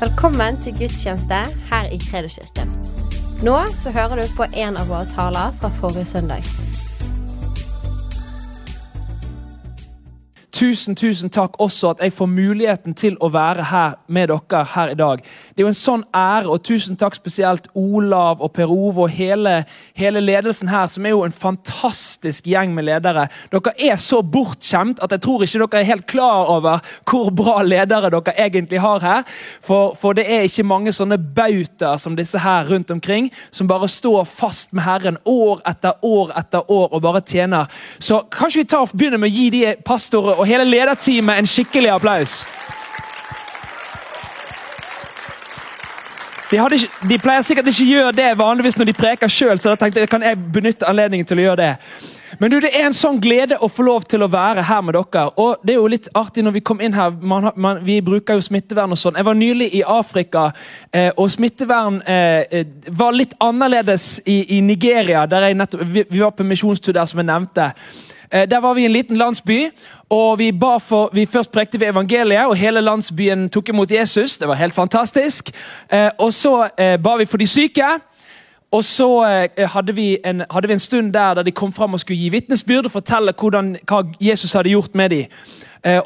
Velkommen 0.00 0.56
til 0.64 0.72
gudstjeneste 0.78 1.42
her 1.68 1.90
i 1.92 1.98
Kredoskirken. 2.00 2.70
Nå 3.44 3.56
så 3.76 3.90
hører 3.92 4.22
du 4.22 4.30
på 4.36 4.46
en 4.48 4.78
av 4.80 4.88
våre 4.88 5.04
taler 5.12 5.52
fra 5.60 5.68
forrige 5.76 6.08
søndag. 6.08 6.46
Tusen, 10.60 10.92
tusen 10.92 11.30
takk 11.32 11.54
også 11.56 11.94
at 11.94 12.02
jeg 12.04 12.12
får 12.12 12.26
muligheten 12.28 12.92
til 12.92 13.14
å 13.24 13.30
være 13.32 13.64
her 13.70 13.94
med 14.12 14.28
dere 14.28 14.58
her 14.74 14.90
i 14.92 14.96
dag. 14.98 15.22
Det 15.24 15.62
er 15.62 15.64
jo 15.64 15.70
en 15.70 15.78
sånn 15.78 16.02
ære, 16.12 16.50
og 16.52 16.60
tusen 16.68 16.98
takk 17.00 17.14
spesielt 17.16 17.70
Olav 17.80 18.42
og 18.44 18.52
Per 18.52 18.68
Ove 18.68 19.06
og 19.06 19.14
hele, 19.16 19.62
hele 19.96 20.20
ledelsen 20.20 20.68
her, 20.68 20.90
som 20.92 21.06
er 21.08 21.14
jo 21.14 21.22
en 21.24 21.32
fantastisk 21.32 22.44
gjeng 22.50 22.74
med 22.76 22.84
ledere. 22.90 23.24
Dere 23.54 23.72
er 23.72 23.96
så 23.96 24.18
bortskjemt 24.20 25.00
at 25.00 25.14
jeg 25.16 25.22
tror 25.24 25.46
ikke 25.46 25.62
dere 25.62 25.80
er 25.80 25.88
helt 25.94 26.06
klar 26.12 26.52
over 26.52 26.84
hvor 27.08 27.32
bra 27.32 27.56
ledere 27.64 28.12
dere 28.12 28.36
egentlig 28.36 28.82
har 28.84 29.00
her. 29.00 29.24
For, 29.64 29.96
for 29.96 30.18
det 30.18 30.26
er 30.28 30.44
ikke 30.44 30.66
mange 30.68 30.92
sånne 30.92 31.16
bautaer 31.16 31.96
som 32.04 32.20
disse 32.20 32.44
her 32.44 32.68
rundt 32.68 32.92
omkring, 32.92 33.32
som 33.48 33.70
bare 33.70 33.88
står 33.88 34.28
fast 34.28 34.76
med 34.76 34.84
Herren 34.84 35.16
år 35.24 35.64
etter 35.72 35.96
år 36.04 36.36
etter 36.36 36.68
år 36.68 36.92
og 36.92 37.00
bare 37.08 37.24
tjener. 37.24 37.72
Så 37.96 38.26
kanskje 38.28 38.66
vi 38.66 38.68
tar 38.76 38.92
begynner 38.92 39.24
med 39.24 39.32
å 39.32 39.36
gi 39.40 39.50
de 39.56 39.66
pastorer 39.88 40.36
og 40.36 40.49
hele 40.50 40.68
lederteamet 40.68 41.40
en 41.40 41.48
skikkelig 41.48 41.94
applaus. 41.94 42.40
De, 46.50 46.58
ikke, 46.58 47.08
de, 47.08 47.18
pleier 47.22 47.44
sikkert 47.46 47.68
ikke 47.70 47.84
å 47.84 47.90
gjøre 47.90 48.14
det 48.16 48.30
vanligvis 48.38 48.78
når 48.78 48.88
de 48.88 48.94
preker 48.98 49.30
sjøl, 49.30 49.58
så 49.62 49.70
da 49.70 49.78
tenkte 49.78 50.02
jeg 50.02 50.10
kan 50.10 50.24
jeg 50.26 50.38
benytte 50.50 50.88
anledningen 50.88 51.28
til 51.28 51.38
å 51.38 51.44
gjøre 51.44 51.60
det. 51.62 51.74
Men 52.38 52.50
du, 52.50 52.56
det 52.62 52.70
er 52.74 52.86
en 52.86 52.94
sånn 52.94 53.18
glede 53.22 53.58
å 53.58 53.68
få 53.70 53.84
lov 53.86 54.04
til 54.10 54.22
å 54.22 54.28
være 54.30 54.62
her 54.66 54.82
med 54.86 54.94
dere. 54.96 55.24
Og 55.42 55.62
det 55.66 55.74
er 55.74 55.78
jo 55.80 55.88
litt 55.90 56.08
artig 56.16 56.44
når 56.46 56.54
Vi 56.56 56.62
kom 56.66 56.82
inn 56.82 56.94
her, 56.94 57.10
man, 57.12 57.50
man, 57.54 57.80
vi 57.86 57.98
bruker 58.04 58.38
jo 58.38 58.44
smittevern 58.44 58.94
og 58.94 59.00
sånn. 59.00 59.18
Jeg 59.18 59.26
var 59.26 59.38
nylig 59.38 59.70
i 59.76 59.82
Afrika, 59.86 60.46
eh, 60.90 61.10
og 61.16 61.30
smittevern 61.30 62.00
eh, 62.06 62.44
eh 62.50 62.94
var 62.96 63.14
litt 63.14 63.34
annerledes 63.42 64.20
i, 64.26 64.56
i 64.56 64.60
Nigeria. 64.60 65.26
der 65.26 65.52
nettopp, 65.54 65.82
vi, 65.86 66.04
vi, 66.08 66.22
var 66.22 66.30
på 66.30 66.46
misjonstur 66.46 66.94
der, 66.94 67.06
som 67.06 67.20
jeg 67.20 67.30
nevnte. 67.30 67.72
Eh, 68.32 68.48
der 68.50 68.60
var 68.60 68.74
vi 68.74 68.82
i 68.82 68.84
en 68.84 68.92
liten 68.92 69.16
landsby, 69.16 69.70
og 70.10 70.38
vi, 70.38 70.52
for, 70.78 71.10
vi 71.12 71.26
først 71.26 71.52
prekte 71.52 71.80
ved 71.80 71.88
evangeliet, 71.88 72.46
og 72.46 72.56
hele 72.56 72.80
landsbyen 72.80 73.48
tok 73.48 73.68
imot 73.68 73.90
Jesus. 73.90 74.38
Det 74.38 74.48
var 74.48 74.54
helt 74.54 74.74
fantastisk. 74.74 75.50
Eh, 75.92 76.10
og 76.18 76.32
så 76.32 76.68
eh, 76.78 76.96
ba 77.02 77.16
vi 77.16 77.24
for 77.24 77.36
de 77.36 77.46
syke. 77.46 77.84
Og 78.72 78.84
så 78.84 79.24
hadde 79.66 79.94
vi, 79.94 80.18
en, 80.24 80.44
hadde 80.50 80.68
vi 80.68 80.72
en 80.72 80.80
stund 80.80 81.12
der 81.12 81.34
der 81.34 81.42
de 81.42 81.50
kom 81.50 81.72
fram 81.72 81.94
og 81.94 82.00
skulle 82.00 82.20
gi 82.20 82.28
vitnesbyrd 82.28 82.84
og 82.84 82.90
fortelle 82.90 83.32
hvordan, 83.32 83.76
hva 83.82 84.04
Jesus 84.20 84.52
hadde 84.52 84.70
gjort 84.70 84.94
med 84.94 85.10
dem. 85.10 85.24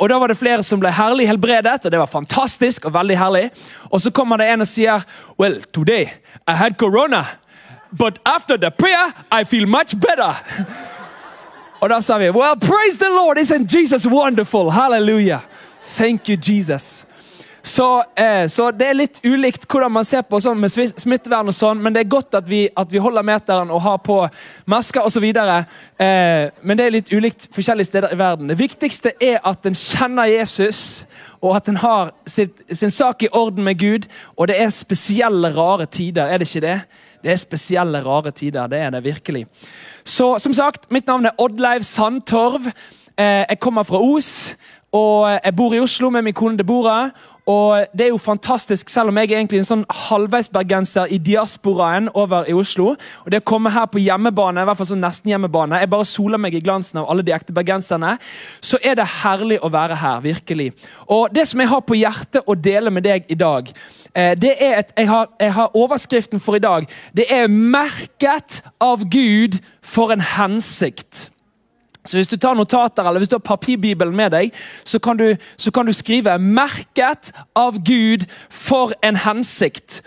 og 0.01 0.09
Da 0.09 0.19
var 0.19 0.27
det 0.27 0.37
flere 0.37 0.63
som 0.63 0.81
ble 0.81 0.91
herlig 0.91 1.29
helbredet, 1.29 1.85
og 1.85 1.93
det 1.93 1.99
var 1.99 2.07
fantastisk. 2.07 2.85
og 2.85 2.95
veldig 2.95 3.19
herlig. 3.19 3.51
Og 3.91 4.01
Så 4.01 4.11
kommer 4.11 4.37
det 4.37 4.47
en 4.53 4.61
og 4.61 4.67
sier 4.67 5.01
Well, 5.39 5.63
today 5.75 6.07
I 6.49 6.53
had 6.53 6.79
corona, 6.79 7.25
but 7.99 8.19
after 8.25 8.57
the 8.57 8.71
prayer 8.71 9.13
I 9.41 9.45
feel 9.45 9.67
much 9.67 9.95
better. 10.01 10.33
Og 11.85 11.91
da 11.91 12.01
sa 12.01 12.17
vi 12.19 12.31
Well, 12.33 12.57
praise 12.57 12.97
the 12.99 13.11
Lord! 13.11 13.39
Isn't 13.39 13.69
Jesus 13.69 14.07
wonderful? 14.07 14.71
Halleluja! 14.71 15.39
Thank 15.97 16.29
you, 16.29 16.39
Jesus. 16.49 17.07
Så, 17.63 18.05
eh, 18.17 18.49
så, 18.49 18.71
det 18.71 18.87
er 18.89 18.97
litt 18.97 19.21
ulikt 19.25 19.67
hvordan 19.69 19.93
man 19.93 20.05
ser 20.09 20.23
på 20.25 20.41
sånn 20.41 20.61
med 20.61 20.73
smittevern, 20.73 21.49
og 21.49 21.57
sånn, 21.57 21.83
men 21.85 21.93
det 21.93 22.03
er 22.03 22.11
godt 22.13 22.37
at 22.41 22.49
vi, 22.49 22.63
at 22.77 22.89
vi 22.93 23.01
holder 23.05 23.25
meteren 23.25 23.73
og 23.73 23.83
har 23.85 24.01
på 24.05 24.19
masker 24.69 25.05
osv. 25.05 25.29
Eh, 25.29 26.49
men 26.65 26.81
det 26.81 26.87
er 26.87 26.97
litt 26.97 27.13
ulikt 27.13 27.51
forskjellige 27.53 27.91
steder 27.93 28.17
i 28.17 28.21
verden. 28.21 28.49
Det 28.49 28.61
viktigste 28.61 29.13
er 29.21 29.41
at 29.45 29.69
en 29.69 29.77
kjenner 29.77 30.33
Jesus, 30.33 31.05
og 31.45 31.59
at 31.61 31.69
en 31.69 31.81
har 31.85 32.15
sitt, 32.25 32.65
sin 32.73 32.93
sak 32.93 33.29
i 33.29 33.33
orden 33.33 33.65
med 33.65 33.81
Gud. 33.81 34.09
Og 34.37 34.49
det 34.49 34.57
er 34.61 34.73
spesielle, 34.73 35.53
rare 35.53 35.85
tider, 35.85 36.33
er 36.33 36.41
det 36.41 36.49
ikke 36.49 36.65
det? 36.65 36.79
Det 37.25 37.33
er 37.33 37.41
spesielle, 37.41 38.03
rare 38.05 38.31
tider. 38.37 38.67
Det 38.69 38.79
er 38.79 38.91
det 38.91 39.05
virkelig. 39.05 39.47
Så 40.05 40.35
som 40.39 40.53
sagt, 40.53 40.91
mitt 40.93 41.07
navn 41.07 41.25
er 41.25 41.39
Oddleiv 41.41 41.83
Sandtorv. 41.83 42.67
Eh, 43.17 43.45
jeg 43.49 43.59
kommer 43.61 43.83
fra 43.83 43.97
Os, 44.03 44.57
og 44.93 45.41
jeg 45.45 45.57
bor 45.57 45.73
i 45.75 45.81
Oslo 45.81 46.11
med 46.11 46.23
min 46.23 46.37
kone 46.37 46.59
Deborah. 46.59 47.11
Og 47.47 47.87
det 47.93 48.07
er 48.07 48.09
jo 48.09 48.17
fantastisk, 48.17 48.89
selv 48.89 49.09
om 49.09 49.19
jeg 49.21 49.29
er 49.29 49.37
egentlig 49.37 49.59
en 49.61 49.69
sånn 49.69 49.83
halvveisbergenser 49.93 51.11
i 51.13 51.19
diasporaen 51.21 52.09
over 52.17 52.49
i 52.49 52.55
Oslo. 52.57 52.95
Og 52.97 53.29
det 53.33 53.43
å 53.43 53.49
komme 53.51 53.73
her 53.75 53.85
på 53.93 54.01
hjemmebane, 54.01 54.63
i 54.63 54.69
hvert 54.69 54.81
fall 54.81 54.89
sånn 54.95 55.05
nesten 55.05 55.35
hjemmebane, 55.35 55.83
jeg 55.83 55.91
bare 55.93 56.09
soler 56.09 56.41
meg 56.41 56.57
i 56.57 56.63
glansen 56.65 57.03
av 57.03 57.11
alle 57.13 57.25
de 57.27 57.35
ekte 57.37 57.53
bergenserne, 57.53 58.15
så 58.65 58.81
er 58.81 58.97
det 58.97 59.11
herlig 59.21 59.61
å 59.61 59.73
være 59.73 60.01
her. 60.01 60.23
virkelig. 60.25 60.73
Og 61.11 61.29
det 61.35 61.47
som 61.49 61.61
jeg 61.61 61.69
har 61.69 61.81
på 61.85 61.97
hjertet 61.99 62.47
å 62.47 62.55
dele 62.55 62.91
med 62.91 63.05
deg 63.05 63.25
i 63.29 63.35
dag, 63.35 63.69
eh, 64.15 64.33
det 64.39 64.55
er 64.63 64.79
et, 64.79 64.93
jeg, 64.97 65.09
har, 65.09 65.29
jeg 65.41 65.53
har 65.53 65.77
overskriften 65.77 66.41
for 66.41 66.57
i 66.57 66.63
dag. 66.63 66.89
Det 67.13 67.27
er 67.29 67.49
'merket 67.49 68.63
av 68.81 69.05
Gud 69.11 69.61
for 69.83 70.13
en 70.13 70.21
hensikt'. 70.21 71.34
Så 72.05 72.19
Hvis 72.19 72.29
du 72.29 72.37
tar 72.37 72.55
notater 72.55 73.07
eller 73.09 73.19
hvis 73.19 73.29
du 73.29 73.39
har 73.39 73.47
papirbibelen 73.57 74.17
med 74.17 74.31
deg, 74.31 74.53
så 74.85 74.99
kan, 74.99 75.17
du, 75.17 75.37
så 75.57 75.71
kan 75.71 75.87
du 75.87 75.93
skrive 75.93 76.39
'Merket 76.39 77.33
av 77.57 77.79
Gud 77.85 78.27
for 78.51 78.93
en 79.03 79.17
hensikt'. 79.17 80.03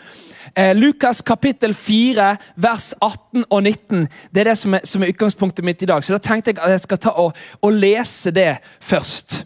Eh, 0.58 0.76
Lukas 0.76 1.22
kapittel 1.22 1.74
4, 1.74 2.38
vers 2.56 2.94
18 3.02 3.46
og 3.50 3.64
19. 3.64 4.08
Det 4.34 4.40
er 4.40 4.44
det 4.44 4.58
som 4.58 4.74
er, 4.74 4.80
som 4.84 5.04
er, 5.04 5.08
utgangspunktet 5.08 5.66
mitt 5.66 5.82
i 5.82 5.86
dag. 5.86 6.04
Så 6.04 6.14
da 6.14 6.18
tenkte 6.18 6.50
jeg 6.52 6.60
at 6.64 6.72
jeg 6.72 6.82
skal 6.82 6.98
ta 6.98 7.10
og, 7.10 7.34
og 7.62 7.74
lese 7.74 8.32
det 8.32 8.58
først. 8.82 9.46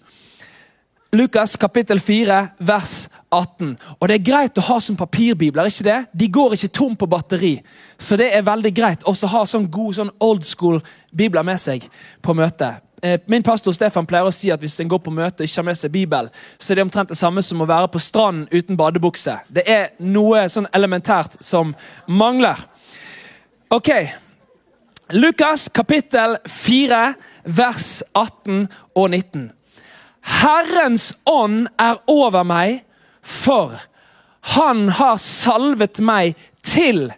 Lukas 1.13 1.57
kapittel 1.59 1.99
4, 1.99 2.47
vers 2.57 3.09
18. 3.31 3.77
Og 3.99 4.07
Det 4.07 4.15
er 4.15 4.23
greit 4.23 4.57
å 4.57 4.63
ha 4.63 4.79
som 4.79 4.95
papirbibler. 4.95 5.65
ikke 5.65 5.83
det? 5.83 6.05
De 6.13 6.27
går 6.27 6.53
ikke 6.53 6.67
tom 6.67 6.95
på 6.95 7.05
batteri. 7.05 7.61
Så 7.97 8.15
det 8.15 8.33
er 8.33 8.41
veldig 8.41 8.75
greit 8.75 9.03
også 9.03 9.27
å 9.27 9.29
ha 9.29 9.45
sånn 9.45 9.67
god 9.71 9.95
sånn 9.95 10.11
old 10.19 10.45
school 10.45 10.81
bibler 11.11 11.43
med 11.43 11.59
seg 11.59 11.89
på 12.21 12.33
møtet. 12.33 12.79
Eh, 13.03 13.19
min 13.27 13.43
pastor 13.43 13.73
Stefan 13.73 14.05
pleier 14.05 14.23
å 14.23 14.31
si 14.31 14.51
at 14.51 14.59
hvis 14.61 14.79
en 14.79 14.87
går 14.87 14.99
på 14.99 15.11
møte 15.11 15.43
og 15.43 15.49
ikke 15.49 15.59
har 15.59 15.65
med 15.65 15.77
seg 15.77 15.91
Bibel, 15.91 16.29
så 16.57 16.71
er 16.71 16.75
det 16.75 16.83
omtrent 16.83 17.09
det 17.09 17.17
samme 17.17 17.41
som 17.41 17.61
å 17.61 17.67
være 17.67 17.87
på 17.87 17.99
stranden 17.99 18.47
uten 18.51 18.77
badebukse. 18.77 19.39
Det 19.49 19.63
er 19.67 19.89
noe 19.99 20.47
sånn 20.47 20.67
elementært 20.73 21.43
som 21.43 21.75
mangler. 22.07 22.55
Ok. 23.69 23.89
Lukas 25.11 25.67
kapittel 25.67 26.37
4, 26.47 27.15
vers 27.43 28.03
18 28.13 28.69
og 28.95 29.09
19. 29.09 29.51
Herrens 30.21 31.11
ånd 31.25 31.67
er 31.81 31.99
over 32.11 32.45
meg, 32.47 32.83
for 33.21 33.77
han 34.55 34.87
har 34.97 35.19
salvet 35.21 36.01
meg 36.01 36.37
til 36.65 37.09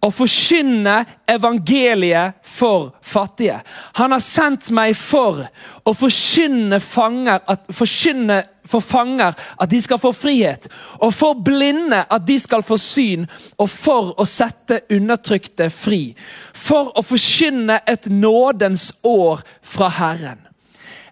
å 0.00 0.08
forkynne 0.12 1.02
evangeliet 1.28 2.40
for 2.46 2.94
fattige. 3.04 3.58
Han 4.00 4.14
har 4.14 4.22
sendt 4.24 4.70
meg 4.72 4.94
for 4.96 5.42
å 5.84 5.92
forkynne, 5.96 6.80
fanger, 6.80 7.42
at, 7.44 7.68
forkynne 7.76 8.40
for 8.70 8.84
fanger 8.84 9.36
at 9.60 9.70
de 9.72 9.80
skal 9.82 10.00
få 10.00 10.12
frihet, 10.16 10.68
og 11.02 11.12
for 11.16 11.36
blinde 11.44 12.00
at 12.00 12.26
de 12.26 12.38
skal 12.40 12.64
få 12.64 12.78
syn, 12.80 13.26
og 13.60 13.68
for 13.72 14.14
å 14.20 14.28
sette 14.28 14.82
undertrykte 14.92 15.68
fri. 15.74 16.14
For 16.56 16.94
å 16.96 17.04
forkynne 17.04 17.82
et 17.88 18.08
nådens 18.08 18.92
år 19.04 19.44
fra 19.60 19.90
Herren. 20.00 20.46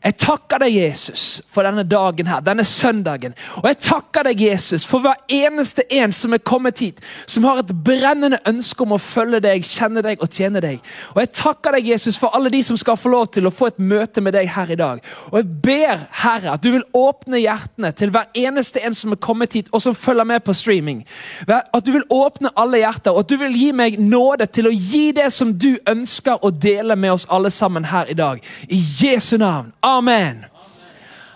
Jeg 0.05 0.15
takker 0.23 0.63
deg, 0.63 0.77
Jesus, 0.79 1.43
for 1.51 1.67
denne 1.67 1.83
dagen 1.83 2.29
her, 2.31 2.43
denne 2.45 2.65
søndagen. 2.67 3.35
Og 3.59 3.67
jeg 3.67 3.79
takker 3.83 4.29
deg, 4.29 4.41
Jesus, 4.41 4.87
for 4.87 5.03
hver 5.03 5.19
eneste 5.33 5.83
en 5.95 6.13
som 6.15 6.37
er 6.37 6.43
kommet 6.47 6.79
hit, 6.83 7.01
som 7.27 7.47
har 7.49 7.63
et 7.63 7.73
brennende 7.85 8.39
ønske 8.47 8.85
om 8.85 8.95
å 8.95 9.01
følge 9.03 9.41
deg, 9.43 9.67
kjenne 9.67 10.03
deg 10.07 10.23
og 10.23 10.31
tjene 10.31 10.63
deg. 10.63 10.79
Og 11.15 11.23
jeg 11.23 11.33
takker 11.41 11.75
deg, 11.75 11.91
Jesus, 11.91 12.19
for 12.21 12.35
alle 12.37 12.53
de 12.55 12.63
som 12.63 12.79
skal 12.79 12.99
få 13.01 13.11
lov 13.11 13.27
til 13.35 13.49
å 13.49 13.55
få 13.55 13.73
et 13.73 13.81
møte 13.83 14.23
med 14.23 14.37
deg 14.39 14.51
her 14.55 14.71
i 14.71 14.79
dag. 14.79 15.03
Og 15.33 15.41
jeg 15.41 15.49
ber, 15.67 16.05
Herre, 16.23 16.55
at 16.55 16.63
du 16.63 16.71
vil 16.77 16.87
åpne 16.97 17.43
hjertene 17.43 17.91
til 17.99 18.15
hver 18.15 18.31
eneste 18.39 18.83
en 18.85 18.95
som 18.95 19.17
er 19.17 19.23
kommet 19.23 19.59
hit, 19.59 19.73
og 19.73 19.83
som 19.83 19.99
følger 19.99 20.29
med 20.31 20.47
på 20.47 20.55
streaming. 20.55 21.03
At 21.49 21.83
du 21.87 21.93
vil 21.97 22.07
åpne 22.15 22.55
alle 22.59 22.85
hjerter, 22.85 23.13
og 23.17 23.27
at 23.27 23.33
du 23.33 23.39
vil 23.43 23.59
gi 23.59 23.73
meg 23.75 23.99
nåde 23.99 24.47
til 24.47 24.71
å 24.71 24.75
gi 24.75 25.11
det 25.17 25.29
som 25.35 25.57
du 25.59 25.75
ønsker 25.89 26.39
å 26.45 26.55
dele 26.55 26.95
med 26.97 27.17
oss 27.17 27.27
alle 27.35 27.51
sammen 27.51 27.91
her 27.91 28.07
i 28.07 28.17
dag. 28.19 28.43
I 28.71 28.79
Jesu 29.03 29.37
navn. 29.43 29.75
Amen. 29.89 30.45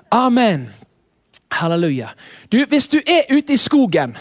Amen. 0.08 0.70
Halleluja. 1.48 2.08
Du, 2.48 2.64
hvis 2.68 2.88
du 2.88 2.98
er 3.06 3.22
ute 3.30 3.52
i 3.52 3.56
skogen 3.56 4.12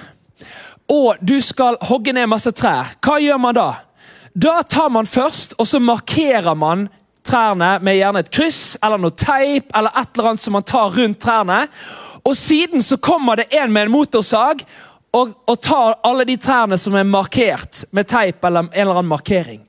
og 0.87 1.19
du 1.19 1.35
skal 1.43 1.75
hogge 1.83 2.13
ned 2.15 2.29
masse 2.31 2.51
trær, 2.55 2.93
hva 3.03 3.17
gjør 3.19 3.41
man 3.43 3.57
da? 3.57 3.65
Da 4.31 4.61
tar 4.63 4.87
man 4.95 5.07
først 5.07 5.57
og 5.59 5.67
så 5.67 5.81
markerer 5.83 6.55
man 6.55 6.87
trærne 7.27 7.73
med 7.83 7.97
gjerne 7.99 8.23
et 8.23 8.31
kryss 8.31 8.77
eller 8.79 9.03
noe 9.03 9.15
teip 9.19 9.75
eller 9.75 9.99
et 9.99 10.15
eller 10.15 10.31
annet 10.31 10.45
som 10.45 10.55
man 10.55 10.67
tar 10.67 10.95
rundt 10.95 11.19
trærne. 11.19 11.59
Og 12.23 12.37
siden 12.37 12.83
så 12.87 13.01
kommer 13.03 13.41
det 13.41 13.49
en 13.51 13.73
med 13.73 13.89
en 13.89 13.93
motorsag 13.97 14.63
og, 15.11 15.35
og 15.43 15.59
tar 15.59 15.99
alle 16.07 16.23
de 16.29 16.39
trærne 16.39 16.79
som 16.79 16.95
er 16.95 17.03
markert 17.03 17.83
med 17.91 18.07
teip 18.07 18.47
eller 18.47 18.69
en 18.69 18.71
eller 18.71 18.95
annen 18.95 19.11
markering. 19.11 19.59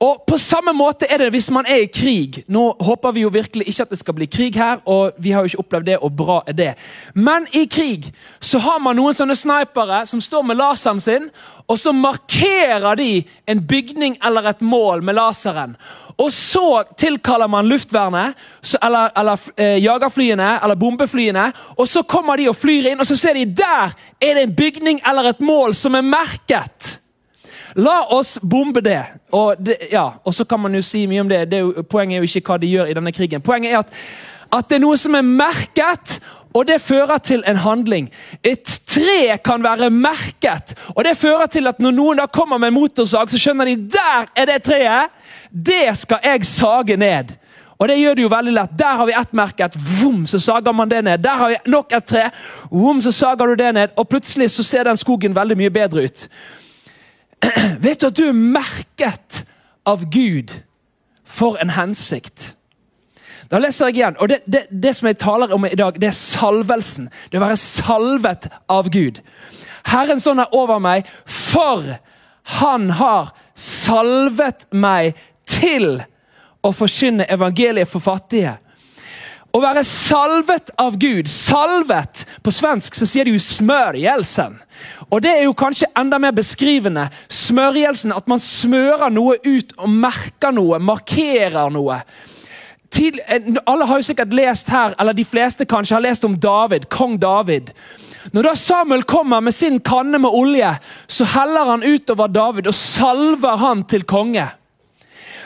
Og 0.00 0.24
På 0.26 0.38
samme 0.38 0.72
måte 0.72 1.04
er 1.10 1.18
det 1.20 1.32
hvis 1.34 1.50
man 1.52 1.66
er 1.68 1.82
i 1.84 1.88
krig. 1.92 2.38
Nå 2.48 2.62
håper 2.80 3.12
vi 3.12 3.24
jo 3.26 3.28
virkelig 3.34 3.66
ikke 3.68 3.84
at 3.84 3.90
det 3.92 3.98
skal 4.00 4.14
bli 4.16 4.26
krig 4.32 4.56
her, 4.56 4.78
og 4.88 5.12
vi 5.20 5.34
har 5.34 5.44
jo 5.44 5.50
ikke 5.50 5.64
opplevd 5.64 5.88
det, 5.90 5.96
og 5.98 6.14
bra 6.16 6.38
er 6.48 6.56
det. 6.56 6.68
Men 7.14 7.44
i 7.52 7.66
krig 7.68 8.06
så 8.40 8.58
har 8.64 8.78
man 8.80 8.96
noen 8.96 9.16
sånne 9.18 9.36
snipere 9.36 9.98
som 10.08 10.22
står 10.24 10.46
med 10.48 10.56
laseren 10.56 11.02
sin, 11.04 11.26
og 11.68 11.78
så 11.78 11.92
markerer 11.92 12.96
de 12.96 13.10
en 13.46 13.60
bygning 13.66 14.16
eller 14.24 14.48
et 14.48 14.62
mål 14.64 15.04
med 15.04 15.18
laseren. 15.20 15.76
Og 16.16 16.32
så 16.32 16.82
tilkaller 16.96 17.48
man 17.52 17.68
luftvernet, 17.68 18.40
så, 18.62 18.80
eller, 18.82 19.12
eller 19.16 19.52
eh, 19.56 19.76
jagerflyene 19.84 20.48
eller 20.62 20.80
bombeflyene. 20.80 21.50
Og 21.76 21.88
så 21.88 22.02
kommer 22.02 22.40
de 22.40 22.48
og 22.48 22.56
flyr 22.56 22.90
inn, 22.90 23.00
og 23.00 23.08
så 23.08 23.16
ser 23.20 23.36
de 23.36 23.44
der 23.44 23.92
er 24.20 24.34
det 24.34 24.48
en 24.48 24.56
bygning 24.56 25.04
eller 25.04 25.30
et 25.34 25.44
mål 25.44 25.76
som 25.76 25.96
er 25.96 26.08
merket. 26.08 26.96
La 27.74 28.00
oss 28.14 28.38
bombe 28.42 28.80
det. 28.80 29.02
Og, 29.32 29.54
det, 29.58 29.76
ja, 29.92 30.08
og 30.24 30.34
så 30.34 30.44
kan 30.44 30.60
man 30.60 30.74
jo 30.74 30.82
si 30.82 31.06
mye 31.06 31.20
om 31.20 31.30
det. 31.30 31.44
det 31.50 31.58
er 31.58 31.66
jo, 31.66 31.82
poenget 31.82 32.18
er 32.18 32.24
jo 32.24 32.30
ikke 32.30 32.52
hva 32.52 32.58
de 32.60 32.70
gjør 32.70 32.90
i 32.90 32.98
denne 32.98 33.12
krigen. 33.12 33.42
Poenget 33.42 33.72
er 33.72 33.78
at, 33.84 33.96
at 34.52 34.70
det 34.70 34.80
er 34.80 34.84
noe 34.84 34.98
som 34.98 35.14
er 35.14 35.26
merket, 35.26 36.18
og 36.54 36.66
det 36.66 36.80
fører 36.82 37.18
til 37.22 37.44
en 37.46 37.60
handling. 37.62 38.08
Et 38.42 38.78
tre 38.86 39.36
kan 39.44 39.62
være 39.62 39.90
merket, 39.90 40.74
og 40.96 41.04
det 41.06 41.18
fører 41.18 41.46
til 41.46 41.70
at 41.70 41.78
når 41.78 41.94
noen 41.94 42.22
da 42.22 42.26
kommer 42.26 42.58
med 42.58 42.72
en 42.72 42.78
motorsag, 42.80 43.30
så 43.30 43.38
skjønner 43.38 43.70
de 43.70 43.76
der 43.94 44.26
er 44.34 44.50
det 44.50 44.62
treet. 44.66 45.14
Det 45.50 45.86
skal 45.98 46.26
jeg 46.26 46.46
sage 46.46 46.96
ned. 46.96 47.36
Og 47.80 47.88
det 47.88 47.96
gjør 47.96 48.14
det 48.14 48.24
jo 48.26 48.28
veldig 48.28 48.52
lett. 48.52 48.72
Der 48.76 48.96
har 48.98 49.06
vi 49.08 49.12
ett 49.16 49.32
merket, 49.32 49.76
vom, 50.02 50.26
så 50.26 50.38
sager 50.38 50.72
man 50.72 50.90
det 50.90 51.04
ned. 51.04 51.22
Der 51.24 51.36
har 51.40 51.48
vi 51.48 51.70
nok 51.70 51.92
et 51.96 52.04
tre, 52.04 52.26
vom, 52.70 53.00
så 53.00 53.12
sager 53.12 53.46
du 53.46 53.54
det 53.54 53.74
ned. 53.74 53.94
Og 53.96 54.08
plutselig 54.08 54.50
så 54.50 54.62
ser 54.62 54.84
den 54.84 55.00
skogen 55.00 55.36
veldig 55.36 55.56
mye 55.56 55.70
bedre 55.72 56.04
ut. 56.04 56.26
Vet 57.84 58.00
du 58.00 58.06
at 58.10 58.16
du 58.16 58.26
er 58.28 58.36
merket 58.36 59.44
av 59.88 60.04
Gud 60.12 60.52
for 61.24 61.60
en 61.60 61.72
hensikt? 61.74 62.54
Da 63.50 63.58
leser 63.58 63.90
jeg 63.90 63.98
igjen. 63.98 64.18
og 64.20 64.28
det, 64.30 64.42
det, 64.46 64.66
det, 64.70 64.94
som 64.96 65.08
jeg 65.10 65.18
taler 65.18 65.52
om 65.52 65.66
i 65.66 65.74
dag, 65.74 65.96
det 65.98 66.12
er 66.12 66.16
salvelsen. 66.16 67.08
Det 67.30 67.40
å 67.40 67.42
være 67.42 67.58
salvet 67.58 68.46
av 68.70 68.90
Gud. 68.94 69.18
Herrens 69.90 70.26
ånd 70.30 70.42
er 70.42 70.54
over 70.54 70.78
meg, 70.78 71.08
for 71.26 71.96
han 72.60 72.90
har 72.94 73.32
salvet 73.58 74.68
meg 74.70 75.18
til 75.48 76.02
å 76.62 76.72
forkynne 76.76 77.26
evangeliet 77.32 77.90
for 77.90 78.04
fattige. 78.04 78.58
Å 79.50 79.58
være 79.58 79.82
salvet 79.86 80.70
av 80.78 80.94
Gud. 81.00 81.26
Salvet 81.26 82.22
På 82.42 82.52
svensk 82.54 82.94
så 82.94 83.06
sier 83.08 83.26
de 83.26 83.34
jo 83.34 83.42
'smørjelsen'. 83.42 84.60
Og 85.10 85.22
Det 85.22 85.30
er 85.30 85.44
jo 85.44 85.52
kanskje 85.52 85.90
enda 85.98 86.18
mer 86.18 86.30
beskrivende. 86.30 87.08
Smørjelsen, 87.28 88.12
At 88.12 88.28
man 88.28 88.38
smører 88.40 89.10
noe 89.10 89.36
ut 89.44 89.72
og 89.78 89.88
merker 89.88 90.52
noe, 90.52 90.78
markerer 90.78 91.70
noe. 91.70 92.02
Tidlig, 92.90 93.22
eh, 93.28 93.40
alle 93.66 93.86
har 93.86 93.98
jo 93.98 94.02
sikkert 94.02 94.32
lest 94.34 94.68
her, 94.68 94.94
eller 94.98 95.12
de 95.12 95.24
fleste 95.24 95.64
kanskje 95.64 95.94
har 95.94 96.02
lest 96.02 96.24
om 96.24 96.38
David, 96.38 96.88
kong 96.88 97.18
David. 97.18 97.70
Når 98.32 98.42
da 98.42 98.54
Samuel 98.54 99.02
kommer 99.02 99.40
med 99.40 99.54
sin 99.54 99.80
kanne 99.80 100.18
med 100.18 100.30
olje, 100.30 100.78
så 101.08 101.24
heller 101.24 101.70
han 101.70 101.82
utover 101.82 102.26
David 102.26 102.66
og 102.66 102.74
salver 102.74 103.56
han 103.56 103.84
til 103.84 104.02
konge. 104.02 104.48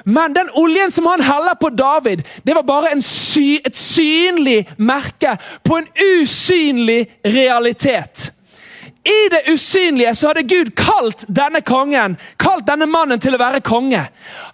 Men 0.05 0.35
den 0.35 0.51
oljen 0.61 0.91
som 0.93 1.07
han 1.07 1.23
heller 1.25 1.55
på 1.55 1.69
David, 1.69 2.25
det 2.45 2.55
var 2.55 2.63
bare 2.63 3.01
sy 3.01 3.61
et 3.65 3.77
synlig 3.77 4.67
merke 4.77 5.37
på 5.65 5.79
en 5.81 5.87
usynlig 5.97 7.07
realitet. 7.25 8.33
I 9.05 9.29
det 9.31 9.53
usynlige 9.53 10.15
så 10.15 10.31
hadde 10.31 10.43
Gud 10.49 10.71
kalt 10.77 11.27
denne 11.29 11.61
kongen, 11.61 12.17
kalt 12.41 12.65
denne 12.67 12.87
mannen 12.89 13.21
til 13.21 13.37
å 13.37 13.41
være 13.41 13.61
konge. 13.65 14.01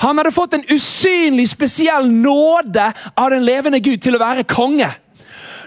Han 0.02 0.18
hadde 0.18 0.34
fått 0.34 0.56
en 0.58 0.66
usynlig, 0.66 1.46
spesiell 1.52 2.10
nåde 2.10 2.88
av 3.14 3.30
den 3.30 3.44
levende 3.46 3.78
Gud 3.78 4.02
til 4.02 4.18
å 4.18 4.22
være 4.22 4.46
konge. 4.50 4.90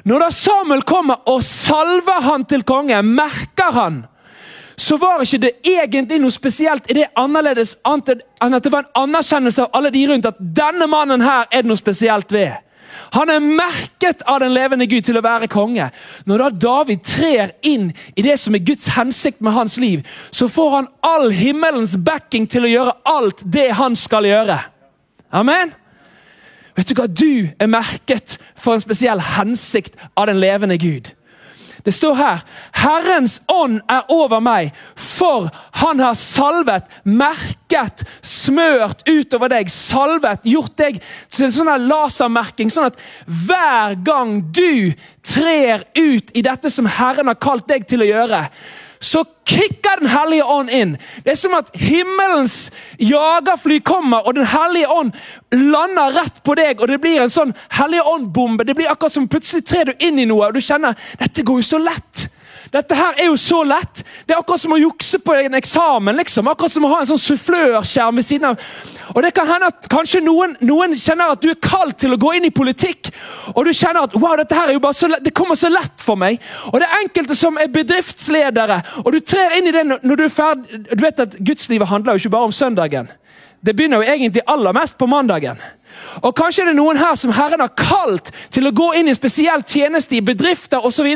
Når 0.04 0.26
da 0.26 0.32
Samuel 0.36 0.84
kommer 0.84 1.24
og 1.32 1.46
salver 1.48 2.26
han 2.26 2.44
til 2.44 2.66
konge, 2.68 3.00
merker 3.08 3.72
han, 3.72 4.02
så 4.76 4.98
var 5.00 5.24
ikke 5.24 5.40
det 5.46 5.54
egentlig 5.64 6.20
noe 6.20 6.34
spesielt 6.34 6.90
i 6.92 6.98
det 6.98 7.12
annerledes 7.20 7.78
enn 7.88 8.04
at 8.58 8.66
det 8.66 8.74
var 8.74 8.84
en 8.84 9.04
anerkjennelse 9.06 9.64
av 9.64 9.78
alle 9.78 9.94
de 9.94 10.04
rundt 10.10 10.28
at 10.28 10.40
denne 10.40 10.90
mannen 10.92 11.24
her 11.24 11.46
er 11.52 11.64
det 11.64 11.72
noe 11.72 11.80
spesielt 11.80 12.34
ved. 12.36 12.58
Han 13.14 13.30
er 13.30 13.44
merket 13.44 14.24
av 14.30 14.40
den 14.44 14.54
levende 14.56 14.88
Gud 14.90 15.06
til 15.08 15.18
å 15.20 15.24
være 15.26 15.50
konge. 15.52 15.90
Når 16.30 16.44
da 16.44 16.50
David 16.66 17.04
trer 17.08 17.54
inn 17.62 17.92
i 18.16 18.26
det 18.26 18.38
som 18.42 18.56
er 18.56 18.66
Guds 18.66 18.90
hensikt 18.96 19.42
med 19.42 19.56
hans 19.56 19.78
liv, 19.82 20.04
så 20.32 20.50
får 20.52 20.76
han 20.78 20.92
all 21.06 21.32
himmelens 21.36 21.96
backing 21.98 22.48
til 22.50 22.68
å 22.68 22.74
gjøre 22.74 22.98
alt 23.10 23.46
det 23.46 23.70
han 23.80 23.98
skal 24.00 24.28
gjøre. 24.30 24.60
Amen? 25.34 25.74
Vet 26.78 26.90
du 26.90 26.96
hva? 26.98 27.08
Du 27.08 27.50
er 27.62 27.70
merket 27.70 28.38
for 28.58 28.74
en 28.74 28.82
spesiell 28.82 29.22
hensikt 29.36 29.98
av 30.18 30.30
den 30.30 30.42
levende 30.42 30.78
Gud. 30.82 31.14
Det 31.84 31.92
står 31.92 32.16
her 32.16 32.44
Herrens 32.84 33.42
ånd 33.52 33.82
er 33.92 34.08
over 34.12 34.42
meg, 34.44 34.72
for 34.96 35.50
han 35.82 36.00
har 36.04 36.16
salvet, 36.20 36.88
merket, 37.04 38.06
smørt 38.24 39.04
utover 39.10 39.52
deg. 39.52 39.72
Salvet, 39.72 40.46
gjort 40.48 40.78
deg 40.80 41.02
til 41.32 41.48
en 41.48 41.56
sånn 41.56 41.88
lasermerking, 41.88 42.72
sånn 42.72 42.92
at 42.92 43.02
hver 43.28 43.98
gang 44.04 44.40
du 44.56 44.94
trer 45.24 45.86
ut 45.98 46.32
i 46.34 46.44
dette 46.46 46.72
som 46.72 46.88
Herren 46.88 47.32
har 47.32 47.40
kalt 47.40 47.68
deg 47.72 47.88
til 47.88 48.04
å 48.04 48.10
gjøre, 48.10 48.46
så 49.04 49.24
kicker 49.46 50.00
Den 50.00 50.10
hellige 50.10 50.44
ånd 50.44 50.70
inn. 50.70 50.98
Det 51.24 51.32
er 51.32 51.36
som 51.38 51.54
at 51.58 51.70
himmelens 51.78 52.72
jagerfly 53.00 53.80
kommer, 53.86 54.24
og 54.28 54.36
Den 54.36 54.48
hellige 54.48 54.90
ånd 54.90 55.12
lander 55.52 56.16
rett 56.16 56.44
på 56.44 56.56
deg. 56.56 56.82
og 56.82 56.88
Det 56.88 57.02
blir 57.02 57.22
en 57.22 57.34
sånn 57.34 57.54
hellige 57.78 58.08
ånd-bombe. 58.08 58.64
Det 58.64 58.76
blir 58.76 58.92
akkurat 58.92 59.14
som 59.14 59.28
Plutselig 59.28 59.66
trer 59.66 59.92
du 59.92 59.94
inn 60.00 60.20
i 60.20 60.26
noe, 60.26 60.48
og 60.48 60.54
du 60.54 60.62
kjenner 60.62 60.96
dette 61.20 61.44
går 61.44 61.62
jo 61.62 61.68
så 61.68 61.82
lett. 61.82 62.28
Dette 62.72 62.96
her 62.96 63.20
er 63.20 63.28
jo 63.28 63.36
så 63.40 63.64
lett. 63.68 64.04
Det 64.26 64.36
er 64.36 64.40
akkurat 64.40 64.62
som 64.62 64.76
å 64.76 64.80
jukse 64.80 65.20
på 65.20 65.36
en 65.36 65.58
eksamen. 65.60 66.16
liksom. 66.16 66.48
Akkurat 66.48 66.72
som 66.72 66.86
å 66.86 66.92
ha 66.94 67.00
en 67.02 67.10
sånn 67.12 67.22
sufflørskjerm 67.22 68.16
ved 68.16 68.26
siden 68.26 68.50
av. 68.52 68.68
Og 69.14 69.22
det 69.24 69.34
kan 69.36 69.48
hende 69.48 69.70
at 69.74 69.90
kanskje 69.92 70.22
noen, 70.24 70.56
noen, 70.64 70.96
kjenner 70.96 71.34
at 71.34 71.42
du 71.44 71.50
er 71.52 71.60
kalt 71.62 71.98
til 72.00 72.16
å 72.16 72.20
gå 72.20 72.34
inn 72.38 72.48
i 72.48 72.54
politikk. 72.56 73.12
Og 73.54 73.66
du 73.68 73.74
kjenner 73.74 74.08
at 74.08 74.16
wow, 74.16 74.38
dette 74.40 74.56
her 74.56 74.72
er 74.72 74.78
jo 74.78 74.84
bare 74.84 74.98
så 74.98 75.10
lett, 75.12 75.24
det 75.26 75.36
kommer 75.36 75.60
så 75.60 75.72
lett 75.74 76.02
for 76.02 76.20
meg. 76.20 76.40
Og 76.72 76.80
det 76.80 76.88
er 76.88 77.04
enkelte 77.04 77.38
som 77.38 77.60
er 77.60 77.72
bedriftsledere, 77.74 78.80
og 79.04 79.12
du 79.14 79.20
trer 79.20 79.58
inn 79.58 79.68
i 79.68 79.76
det 79.76 79.84
når 79.92 80.16
du 80.16 80.24
er 80.26 80.34
ferdig. 80.34 80.84
Du 80.94 81.04
vet 81.04 81.20
at 81.20 81.38
Gudslivet 81.40 81.92
handler 81.92 82.16
jo 82.16 82.24
ikke 82.24 82.36
bare 82.38 82.50
om 82.50 82.56
søndagen. 82.56 83.12
Det 83.64 83.76
begynner 83.76 84.02
jo 84.02 84.12
egentlig 84.12 84.44
aller 84.48 84.76
mest 84.76 84.98
på 85.00 85.08
mandagen. 85.08 85.60
Og 86.22 86.34
Kanskje 86.38 86.64
er 86.64 86.72
det 86.72 86.78
noen 86.78 87.00
her 87.00 87.16
som 87.20 87.34
Herren 87.36 87.64
har 87.64 87.72
kalt 87.78 88.32
til 88.54 88.68
å 88.68 88.74
gå 88.76 88.90
inn 88.98 89.10
i 89.10 89.14
en 89.14 89.18
spesiell 89.18 89.64
tjeneste 89.68 90.18
i 90.18 90.24
bedrifter 90.26 90.86
osv. 90.86 91.10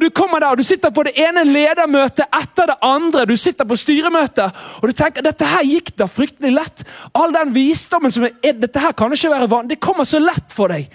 Du 0.00 0.08
kommer 0.10 0.42
der 0.42 0.54
og 0.54 0.60
du 0.60 0.66
sitter 0.66 0.92
på 0.94 1.04
det 1.06 1.16
ene 1.20 1.44
ledermøtet 1.48 2.26
etter 2.26 2.72
det 2.72 2.78
andre. 2.86 3.26
Du 3.28 3.36
sitter 3.40 3.68
på 3.68 3.78
styremøter 3.78 4.50
og 4.80 4.90
du 4.90 4.96
tenker 4.96 5.26
dette 5.26 5.48
her 5.48 5.66
gikk 5.66 5.94
da 6.00 6.08
fryktelig 6.10 6.52
lett. 6.56 6.84
All 7.14 7.34
den 7.34 7.54
visdommen 7.56 8.12
som 8.12 8.28
er, 8.28 8.36
dette 8.52 8.82
her 8.82 8.96
kan 8.96 9.12
ikke 9.12 9.32
være 9.32 9.50
vanlig. 9.50 9.76
Det 9.76 9.84
kommer 9.84 10.08
så 10.08 10.22
lett 10.22 10.54
for 10.54 10.72
deg. 10.72 10.88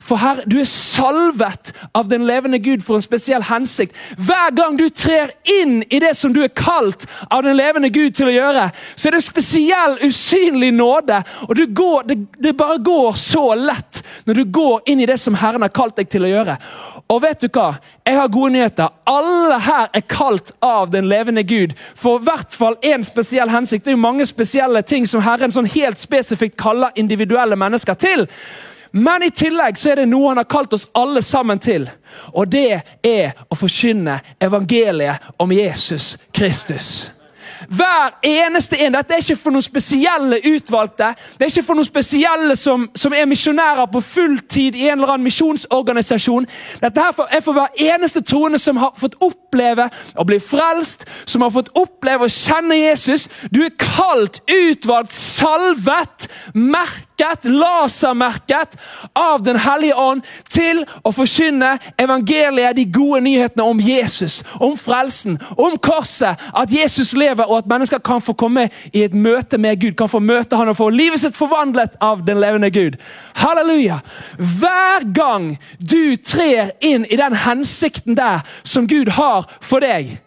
For 0.00 0.20
her, 0.20 0.42
du 0.46 0.58
er 0.60 0.68
salvet 0.68 1.72
av 1.94 2.08
den 2.10 2.26
levende 2.26 2.58
Gud 2.62 2.84
for 2.86 2.98
en 2.98 3.04
spesiell 3.04 3.42
hensikt. 3.48 3.96
Hver 4.16 4.54
gang 4.56 4.78
du 4.78 4.86
trer 4.88 5.32
inn 5.60 5.80
i 5.90 6.00
det 6.02 6.14
som 6.16 6.32
du 6.34 6.42
er 6.44 6.52
kalt 6.54 7.06
av 7.30 7.42
den 7.46 7.58
levende 7.58 7.90
Gud 7.92 8.14
til 8.16 8.30
å 8.30 8.34
gjøre, 8.34 8.68
så 8.94 9.08
er 9.08 9.16
det 9.16 9.22
en 9.22 9.28
spesiell, 9.28 9.98
usynlig 10.06 10.70
nåde. 10.74 11.22
Og 11.48 11.64
går, 11.74 12.06
det, 12.08 12.18
det 12.38 12.56
bare 12.58 12.78
går 12.78 13.18
så 13.18 13.50
lett 13.58 14.02
når 14.28 14.40
du 14.40 14.44
går 14.58 14.92
inn 14.92 15.02
i 15.02 15.08
det 15.10 15.18
som 15.20 15.36
Herren 15.38 15.66
har 15.66 15.74
kalt 15.74 15.98
deg 15.98 16.10
til 16.12 16.26
å 16.26 16.32
gjøre. 16.32 16.58
Og 17.08 17.22
vet 17.24 17.40
du 17.40 17.48
hva? 17.48 17.72
Jeg 18.04 18.16
har 18.16 18.30
gode 18.32 18.52
nyheter. 18.52 18.94
Alle 19.08 19.58
her 19.64 19.90
er 19.96 20.04
kalt 20.08 20.52
av 20.64 20.90
den 20.92 21.08
levende 21.08 21.42
Gud 21.42 21.74
for 21.96 22.20
i 22.20 22.24
hvert 22.28 22.54
fall 22.54 22.76
én 22.84 23.04
spesiell 23.04 23.50
hensikt. 23.52 23.84
Det 23.84 23.92
er 23.92 23.98
jo 23.98 24.06
mange 24.06 24.26
spesielle 24.28 24.82
ting 24.84 25.08
som 25.08 25.24
Herren 25.24 25.52
sånn 25.52 25.68
helt 25.72 26.00
spesifikt 26.00 26.58
kaller 26.60 26.96
individuelle 27.00 27.56
mennesker 27.56 27.96
til. 28.00 28.26
Men 28.90 29.22
i 29.22 29.30
tillegg 29.30 29.78
så 29.78 29.92
er 29.92 30.02
det 30.02 30.08
noe 30.08 30.30
han 30.30 30.40
har 30.40 30.48
kalt 30.48 30.72
oss 30.72 30.88
alle 30.96 31.22
sammen 31.22 31.60
til. 31.60 31.88
Og 32.32 32.48
det 32.48 32.80
er 33.04 33.36
å 33.48 33.58
forkynne 33.58 34.18
evangeliet 34.40 35.28
om 35.36 35.52
Jesus 35.52 36.16
Kristus. 36.32 37.10
Hver 37.68 38.18
eneste 38.24 38.78
en. 38.80 38.94
Dette 38.96 39.12
er 39.12 39.20
ikke 39.20 39.36
for 39.36 39.52
noen 39.52 39.64
spesielle 39.64 40.38
utvalgte. 40.48 41.10
Det 41.36 41.44
er 41.44 41.50
ikke 41.52 41.66
for 41.66 41.76
noen 41.76 41.88
spesielle 41.88 42.56
som, 42.56 42.86
som 42.96 43.12
er 43.12 43.28
misjonærer 43.28 43.90
på 43.92 44.00
fulltid 44.00 44.78
i 44.78 44.86
en 44.88 44.96
eller 44.96 45.12
annen 45.12 45.28
misjonsorganisasjon. 45.28 46.48
Dette 46.80 47.04
her 47.04 47.20
er 47.28 47.44
for 47.44 47.58
hver 47.58 47.76
eneste 47.90 48.22
troende 48.24 48.60
som 48.62 48.80
har 48.80 48.94
fått 48.96 49.18
oppleve 49.20 49.90
å 50.16 50.24
bli 50.24 50.38
frelst, 50.40 51.04
som 51.28 51.44
har 51.44 51.52
fått 51.52 51.68
oppleve 51.76 52.24
å 52.24 52.32
kjenne 52.32 52.78
Jesus. 52.78 53.28
Du 53.52 53.60
er 53.66 53.76
kalt, 53.76 54.40
utvalgt, 54.48 55.12
salvet, 55.12 56.30
merket, 56.54 57.44
lasermerket 57.44 58.78
av 59.12 59.42
Den 59.44 59.58
hellige 59.60 59.94
ånd 59.98 60.24
til 60.48 60.84
å 61.04 61.12
forkynne 61.12 61.74
evangeliet, 62.00 62.76
de 62.76 62.84
gode 62.88 63.20
nyhetene 63.26 63.64
om 63.66 63.80
Jesus, 63.82 64.40
om 64.60 64.76
frelsen, 64.78 65.36
om 65.56 65.76
korset, 65.82 66.38
at 66.54 66.72
Jesus 66.72 67.12
lever, 67.18 67.44
og 67.44 67.57
at 67.58 67.68
mennesker 67.70 68.02
kan 68.04 68.22
få 68.24 68.34
komme 68.38 68.68
i 68.92 69.02
et 69.06 69.14
møte 69.14 69.58
med 69.58 69.80
Gud, 69.80 69.96
kan 69.98 70.10
få 70.10 70.20
møte 70.22 70.56
han 70.56 70.70
og 70.70 70.78
få 70.78 70.88
livet 70.94 71.22
sitt 71.22 71.36
forvandlet 71.38 71.98
av 72.04 72.24
den 72.26 72.40
levende 72.42 72.70
Gud. 72.74 72.98
Halleluja! 73.38 74.00
Hver 74.38 75.06
gang 75.14 75.52
du 75.78 76.16
trer 76.16 76.72
inn 76.84 77.06
i 77.08 77.18
den 77.18 77.36
hensikten 77.44 78.18
der 78.18 78.46
som 78.62 78.88
Gud 78.90 79.12
har 79.18 79.48
for 79.60 79.84
deg, 79.84 80.18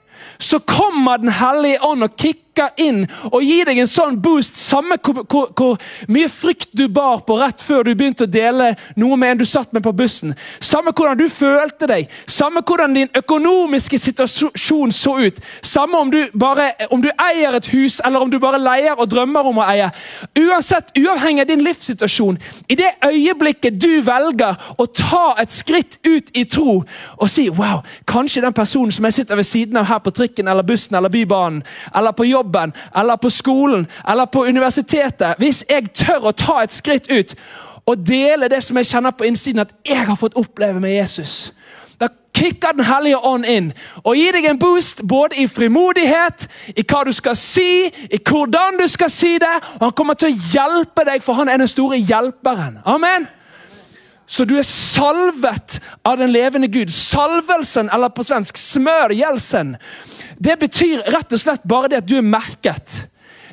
så 0.41 0.59
kommer 0.59 1.17
Den 1.21 1.29
hellige 1.37 1.81
ånd 1.85 2.03
og 2.03 2.15
kicker 2.17 2.50
inn 2.77 3.05
og 3.31 3.43
gir 3.43 3.65
deg 3.65 3.79
en 3.81 3.89
sånn 3.89 4.17
boost, 4.21 4.57
samme 4.59 4.97
hvor, 5.01 5.23
hvor, 5.29 5.51
hvor, 5.57 5.77
mye 6.11 6.29
frykt 6.29 6.69
du 6.77 6.87
bar 6.91 7.23
på 7.27 7.37
rett 7.39 7.61
før 7.63 7.85
du 7.87 7.93
begynte 7.95 8.27
å 8.27 8.31
dele 8.31 8.73
noe 8.99 9.17
med 9.19 9.35
en 9.35 9.41
du 9.41 9.45
satt 9.47 9.71
med 9.73 9.83
på 9.85 9.93
bussen. 9.95 10.35
Samme 10.59 10.93
hvordan 10.95 11.17
du 11.19 11.27
følte 11.31 11.87
deg, 11.89 12.11
samme 12.27 12.63
hvordan 12.67 12.95
din 12.97 13.11
økonomiske 13.17 13.97
situasjon 14.01 14.91
så 14.95 15.15
ut. 15.21 15.39
Samme 15.61 15.97
om 15.97 16.11
du, 16.11 16.19
bare, 16.33 16.71
om 16.91 17.01
du 17.01 17.09
eier 17.11 17.55
et 17.57 17.71
hus, 17.71 18.01
eller 18.05 18.21
om 18.21 18.31
du 18.31 18.39
bare 18.41 18.59
leier 18.61 18.99
og 18.99 19.09
drømmer 19.11 19.47
om 19.47 19.61
å 19.61 19.67
eie. 19.71 19.89
Uansett, 20.39 20.91
uavhengig 20.97 21.45
av 21.45 21.51
din 21.51 21.65
livssituasjon, 21.65 22.39
i 22.67 22.77
det 22.79 22.91
øyeblikket 23.07 23.79
du 23.81 24.01
velger 24.05 24.59
å 24.77 24.87
ta 24.91 25.35
et 25.41 25.53
skritt 25.53 25.99
ut 26.07 26.31
i 26.37 26.45
tro 26.49 26.81
og 26.81 27.29
si 27.31 27.47
wow, 27.53 27.81
kanskje 28.09 28.43
den 28.43 28.55
personen 28.55 28.93
som 28.93 29.05
jeg 29.07 29.21
sitter 29.21 29.39
ved 29.39 29.47
siden 29.47 29.79
av 29.79 29.87
her 29.89 30.01
på 30.03 30.13
trikken 30.15 30.49
eller 30.51 30.65
bussen 30.65 30.97
eller 30.97 31.11
bybanen, 31.13 31.61
eller 31.95 32.15
på 32.15 32.27
jobb 32.27 32.40
jobben 32.41 32.73
eller 32.95 33.15
på 33.21 33.29
skolen 33.29 33.87
eller 34.09 34.25
på 34.25 34.45
universitetet, 34.45 35.37
hvis 35.37 35.63
jeg 35.69 35.93
tør 35.93 36.31
å 36.31 36.35
ta 36.35 36.61
et 36.63 36.73
skritt 36.73 37.11
ut 37.11 37.35
og 37.85 38.03
dele 38.07 38.49
det 38.51 38.61
som 38.63 38.77
jeg 38.77 38.91
kjenner 38.91 39.15
på 39.15 39.25
innsiden 39.29 39.63
at 39.63 39.73
jeg 39.87 40.05
har 40.05 40.19
fått 40.19 40.37
oppleve 40.37 40.79
med 40.79 40.95
Jesus 40.95 41.53
da 42.01 42.07
kicker 42.33 42.73
Den 42.73 42.85
hellige 42.85 43.17
ånd 43.17 43.45
inn 43.45 43.67
og 44.01 44.15
gir 44.17 44.33
deg 44.33 44.47
en 44.49 44.59
boost 44.59 45.03
både 45.05 45.37
i 45.43 45.47
frimodighet, 45.51 46.47
i 46.73 46.81
hva 46.81 47.03
du 47.05 47.11
skal 47.13 47.35
si, 47.37 47.91
i 48.09 48.17
hvordan 48.17 48.79
du 48.81 48.87
skal 48.89 49.11
si 49.13 49.35
det. 49.41 49.51
Og 49.77 49.85
han 49.89 49.93
kommer 49.99 50.17
til 50.17 50.31
å 50.31 50.47
hjelpe 50.53 51.05
deg, 51.05 51.21
for 51.21 51.37
han 51.37 51.51
er 51.51 51.61
den 51.61 51.69
store 51.69 51.99
hjelperen. 51.99 52.79
Amen. 52.89 53.27
Så 54.31 54.47
du 54.47 54.55
er 54.57 54.65
salvet 54.65 55.81
av 56.07 56.17
den 56.17 56.31
levende 56.31 56.71
Gud. 56.71 56.89
Salvelsen, 56.95 57.91
eller 57.93 58.09
på 58.15 58.23
svensk 58.23 58.57
smørjelsen, 58.57 59.75
det 60.41 60.57
betyr 60.59 61.03
rett 61.13 61.33
og 61.33 61.41
slett 61.41 61.65
bare 61.69 61.91
det 61.91 62.01
at 62.01 62.09
du 62.09 62.17
er 62.17 62.25
merket. 62.25 63.01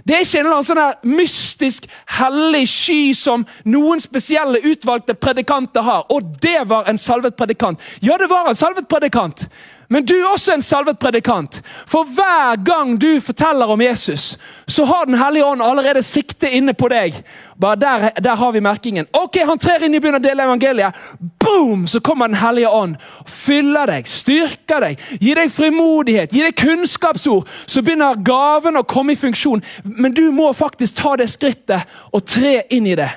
Det 0.08 0.14
er 0.14 0.22
ikke 0.24 0.38
en 0.38 0.46
eller 0.46 0.56
annen 0.56 0.68
sånn 0.68 1.16
mystisk, 1.18 1.88
hellig 2.16 2.62
sky 2.70 3.00
som 3.18 3.44
noen 3.68 4.00
spesielle 4.00 4.62
utvalgte 4.70 5.16
predikanter 5.18 5.84
har. 5.84 6.06
Og 6.14 6.30
det 6.40 6.62
var 6.70 6.88
en 6.88 7.00
salvet 7.00 7.36
predikant. 7.36 7.82
Ja, 8.00 8.16
det 8.16 8.30
var 8.30 8.48
en 8.48 8.56
salvet 8.56 8.88
predikant. 8.88 9.48
Men 9.88 10.04
du 10.04 10.14
er 10.18 10.26
også 10.28 10.52
en 10.52 10.62
salvet 10.62 10.98
predikant. 11.00 11.62
For 11.88 12.04
hver 12.04 12.58
gang 12.64 12.98
du 13.00 13.20
forteller 13.24 13.70
om 13.72 13.80
Jesus, 13.80 14.38
så 14.66 14.84
har 14.84 15.06
Den 15.06 15.14
hellige 15.14 15.44
ånd 15.44 15.62
allerede 15.62 16.02
sikte 16.02 16.50
inne 16.50 16.74
på 16.74 16.88
deg. 16.88 17.14
Bare 17.60 17.76
der, 17.76 18.10
der 18.20 18.34
har 18.36 18.52
vi 18.52 18.60
merkingen. 18.60 19.06
Ok, 19.12 19.38
Han 19.46 19.58
trer 19.58 19.84
inn 19.84 19.94
i 19.94 20.00
begynner 20.00 20.20
å 20.20 20.22
dele 20.22 20.44
evangeliet. 20.44 20.98
Boom! 21.40 21.86
Så 21.86 22.00
kommer 22.00 22.28
Den 22.28 22.36
hellige 22.36 22.68
ånd. 22.68 22.96
Fyller 23.26 23.86
deg, 23.86 24.08
styrker 24.08 24.84
deg, 24.84 25.00
gir 25.20 25.40
deg 25.40 25.52
frimodighet, 25.52 26.32
gir 26.32 26.44
deg 26.50 26.58
kunnskapsord. 26.60 27.48
Så 27.66 27.82
begynner 27.82 28.20
gaven 28.20 28.76
å 28.76 28.84
komme 28.84 29.16
i 29.16 29.20
funksjon. 29.20 29.64
Men 29.84 30.12
du 30.12 30.28
må 30.30 30.52
faktisk 30.52 31.00
ta 31.00 31.16
det 31.16 31.30
skrittet 31.32 31.88
og 32.12 32.26
tre 32.28 32.60
inn 32.70 32.86
i 32.86 32.98
det. 32.98 33.08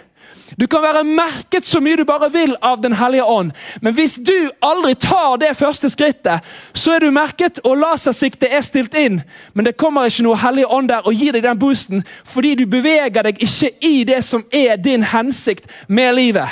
Du 0.60 0.68
kan 0.68 0.82
være 0.84 1.04
merket 1.08 1.66
så 1.66 1.80
mye 1.80 1.98
du 2.00 2.04
bare 2.06 2.32
vil 2.32 2.56
av 2.62 2.82
Den 2.82 2.94
hellige 2.94 3.24
ånd, 3.24 3.52
men 3.82 3.94
hvis 3.94 4.16
du 4.16 4.50
aldri 4.62 4.96
tar 4.96 5.38
det 5.40 5.54
første 5.58 5.90
skrittet, 5.90 6.42
så 6.74 6.96
er 6.96 7.06
du 7.06 7.12
merket, 7.12 7.60
og 7.64 7.78
lasersiktet 7.78 8.52
er 8.52 8.62
stilt 8.66 8.96
inn. 8.98 9.22
Men 9.54 9.66
det 9.66 9.78
kommer 9.78 10.10
ikke 10.10 10.26
noe 10.26 10.40
hellig 10.42 10.66
ånd 10.68 10.90
der 10.92 11.08
og 11.08 11.16
gir 11.16 11.36
deg 11.36 11.46
den 11.46 11.60
boosten, 11.60 12.04
fordi 12.26 12.56
du 12.56 12.66
beveger 12.66 13.24
deg 13.24 13.40
ikke 13.42 13.72
i 13.88 14.04
det 14.08 14.24
som 14.28 14.44
er 14.52 14.78
din 14.78 15.04
hensikt 15.04 15.70
med 15.88 16.16
livet. 16.16 16.50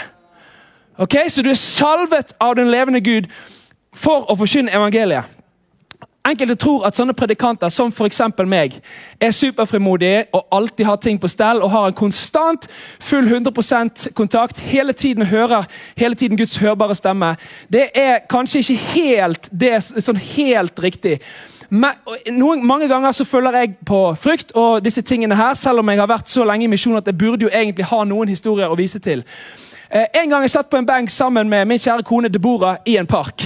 Ok, 1.00 1.15
Så 1.27 1.41
du 1.41 1.50
er 1.50 1.56
salvet 1.56 2.34
av 2.39 2.56
den 2.56 2.72
levende 2.72 3.00
Gud 3.00 3.27
for 3.96 4.27
å 4.32 4.36
forkynne 4.36 4.72
evangeliet. 4.72 5.38
Enkelte 6.29 6.55
tror 6.59 6.86
at 6.88 6.98
sånne 6.98 7.15
predikanter 7.17 7.71
som 7.74 7.91
f.eks. 7.91 8.21
meg 8.45 8.79
er 9.21 9.36
superfrimodige 9.36 10.25
og 10.33 10.48
alltid 10.51 10.86
har 10.86 11.00
ting 11.01 11.19
på 11.21 11.29
stell 11.31 11.63
og 11.65 11.71
har 11.74 11.89
en 11.89 11.98
konstant 11.98 12.67
full 13.00 13.27
100% 13.27 14.09
kontakt, 14.17 14.59
hele 14.59 14.93
tiden 14.93 15.25
hører 15.25 15.65
hele 15.98 16.15
tiden 16.15 16.38
Guds 16.38 16.57
hørbare 16.57 16.95
stemme. 16.95 17.36
Det 17.71 17.89
er 17.95 18.19
kanskje 18.29 18.59
ikke 18.59 18.81
helt, 18.93 19.50
det, 19.51 19.77
sånn 19.83 20.19
helt 20.36 20.83
riktig. 20.83 21.19
Men, 21.69 22.00
noen, 22.33 22.63
mange 22.65 22.88
ganger 22.89 23.13
så 23.13 23.25
følger 23.29 23.59
jeg 23.62 23.75
på 23.86 24.01
frykt 24.17 24.55
og 24.57 24.83
disse 24.86 25.03
tingene 25.05 25.38
her, 25.38 25.53
selv 25.53 25.83
om 25.83 25.89
jeg 25.89 26.01
har 26.01 26.09
vært 26.09 26.29
så 26.29 26.45
lenge 26.48 26.65
i 26.65 26.71
misjon 26.71 26.98
at 26.98 27.07
jeg 27.07 27.17
burde 27.17 27.45
jo 27.45 27.51
egentlig 27.53 27.86
ha 27.91 28.03
noen 28.09 28.31
historier 28.31 28.71
å 28.71 28.77
vise 28.77 29.01
til. 29.03 29.21
Eh, 29.89 30.07
en 30.21 30.29
gang 30.29 30.45
jeg 30.45 30.55
satt 30.55 30.69
på 30.69 30.77
en 30.77 30.86
benk 30.86 31.09
sammen 31.13 31.50
med 31.50 31.67
min 31.69 31.81
kjære 31.81 32.05
kone 32.05 32.29
Deborah 32.29 32.81
i 32.86 32.98
en 32.98 33.09
park. 33.09 33.45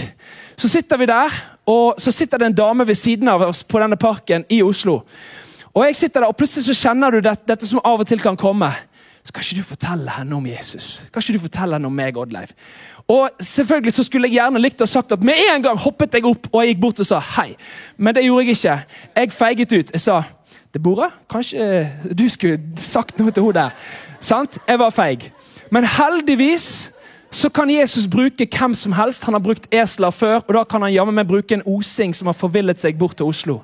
Så 0.56 0.70
sitter 0.72 0.98
vi 0.98 1.10
der, 1.10 1.36
og 1.70 2.00
så 2.02 2.12
sitter 2.12 2.42
det 2.42 2.52
en 2.52 2.58
dame 2.58 2.88
ved 2.88 2.98
siden 3.00 3.30
av 3.32 3.42
oss 3.46 3.64
på 3.64 3.80
denne 3.80 3.98
parken 4.00 4.44
i 4.52 4.62
Oslo. 4.64 5.02
Og 5.74 5.86
jeg 5.88 5.96
sitter 5.96 6.22
der, 6.22 6.30
og 6.30 6.38
plutselig 6.38 6.68
så 6.68 6.76
kjenner 6.88 7.12
du 7.12 7.24
dette, 7.24 7.48
dette 7.48 7.68
som 7.68 7.82
av 7.84 8.04
og 8.04 8.08
til 8.08 8.22
kan 8.22 8.38
komme. 8.38 8.70
Skal 9.24 9.46
ikke 9.46 9.62
du 9.62 9.68
fortelle 9.68 10.12
henne 10.12 10.36
om 10.36 10.46
Jesus? 10.46 11.06
Kan 11.12 11.24
ikke 11.24 11.38
du 11.38 11.46
fortelle 11.46 11.78
henne 11.80 11.88
om 11.88 11.96
meg, 11.96 12.18
Oddleif? 12.20 12.52
Og 13.08 13.30
selvfølgelig 13.40 13.94
så 13.96 14.04
skulle 14.04 14.28
jeg 14.28 14.38
gjerne 14.38 14.62
likt 14.62 14.84
å 14.84 14.88
sagt 14.88 15.12
at 15.16 15.24
med 15.24 15.40
en 15.54 15.64
gang 15.64 15.80
hoppet 15.80 16.14
jeg 16.16 16.28
opp 16.28 16.48
og 16.52 16.62
jeg 16.62 16.74
gikk 16.74 16.82
bort 16.84 17.02
og 17.04 17.08
sa 17.08 17.20
hei. 17.38 17.54
Men 17.98 18.16
det 18.16 18.26
gjorde 18.26 18.46
jeg 18.46 18.58
ikke. 18.58 18.78
Jeg 19.16 19.34
feiget 19.36 19.74
ut. 19.74 19.94
Jeg 19.96 20.04
sa 20.04 20.22
Deborah, 20.74 21.12
kanskje 21.30 22.14
du 22.16 22.26
skulle 22.32 22.60
sagt 22.80 23.20
noe 23.20 23.32
til 23.32 23.48
henne 23.48 23.66
der. 23.66 23.90
Sant? 24.24 24.60
Jeg 24.68 24.80
var 24.80 24.94
feig. 24.96 25.32
Men 25.72 25.88
heldigvis 25.88 26.93
så 27.34 27.50
kan 27.50 27.70
Jesus 27.70 28.06
bruke 28.08 28.46
hvem 28.46 28.76
som 28.78 28.94
helst. 28.94 29.24
Han 29.26 29.34
har 29.34 29.42
brukt 29.42 29.66
esler 29.74 30.14
før, 30.14 30.44
og 30.48 30.54
da 30.54 30.64
kan 30.70 30.86
han 30.86 30.94
jammen 30.94 31.16
meg 31.18 31.28
bruke 31.28 31.58
en 31.58 31.66
osing 31.66 32.14
som 32.14 32.30
har 32.30 32.38
forvillet 32.38 32.82
seg 32.82 32.98
bort 33.00 33.18
til 33.18 33.26
Oslo. 33.26 33.62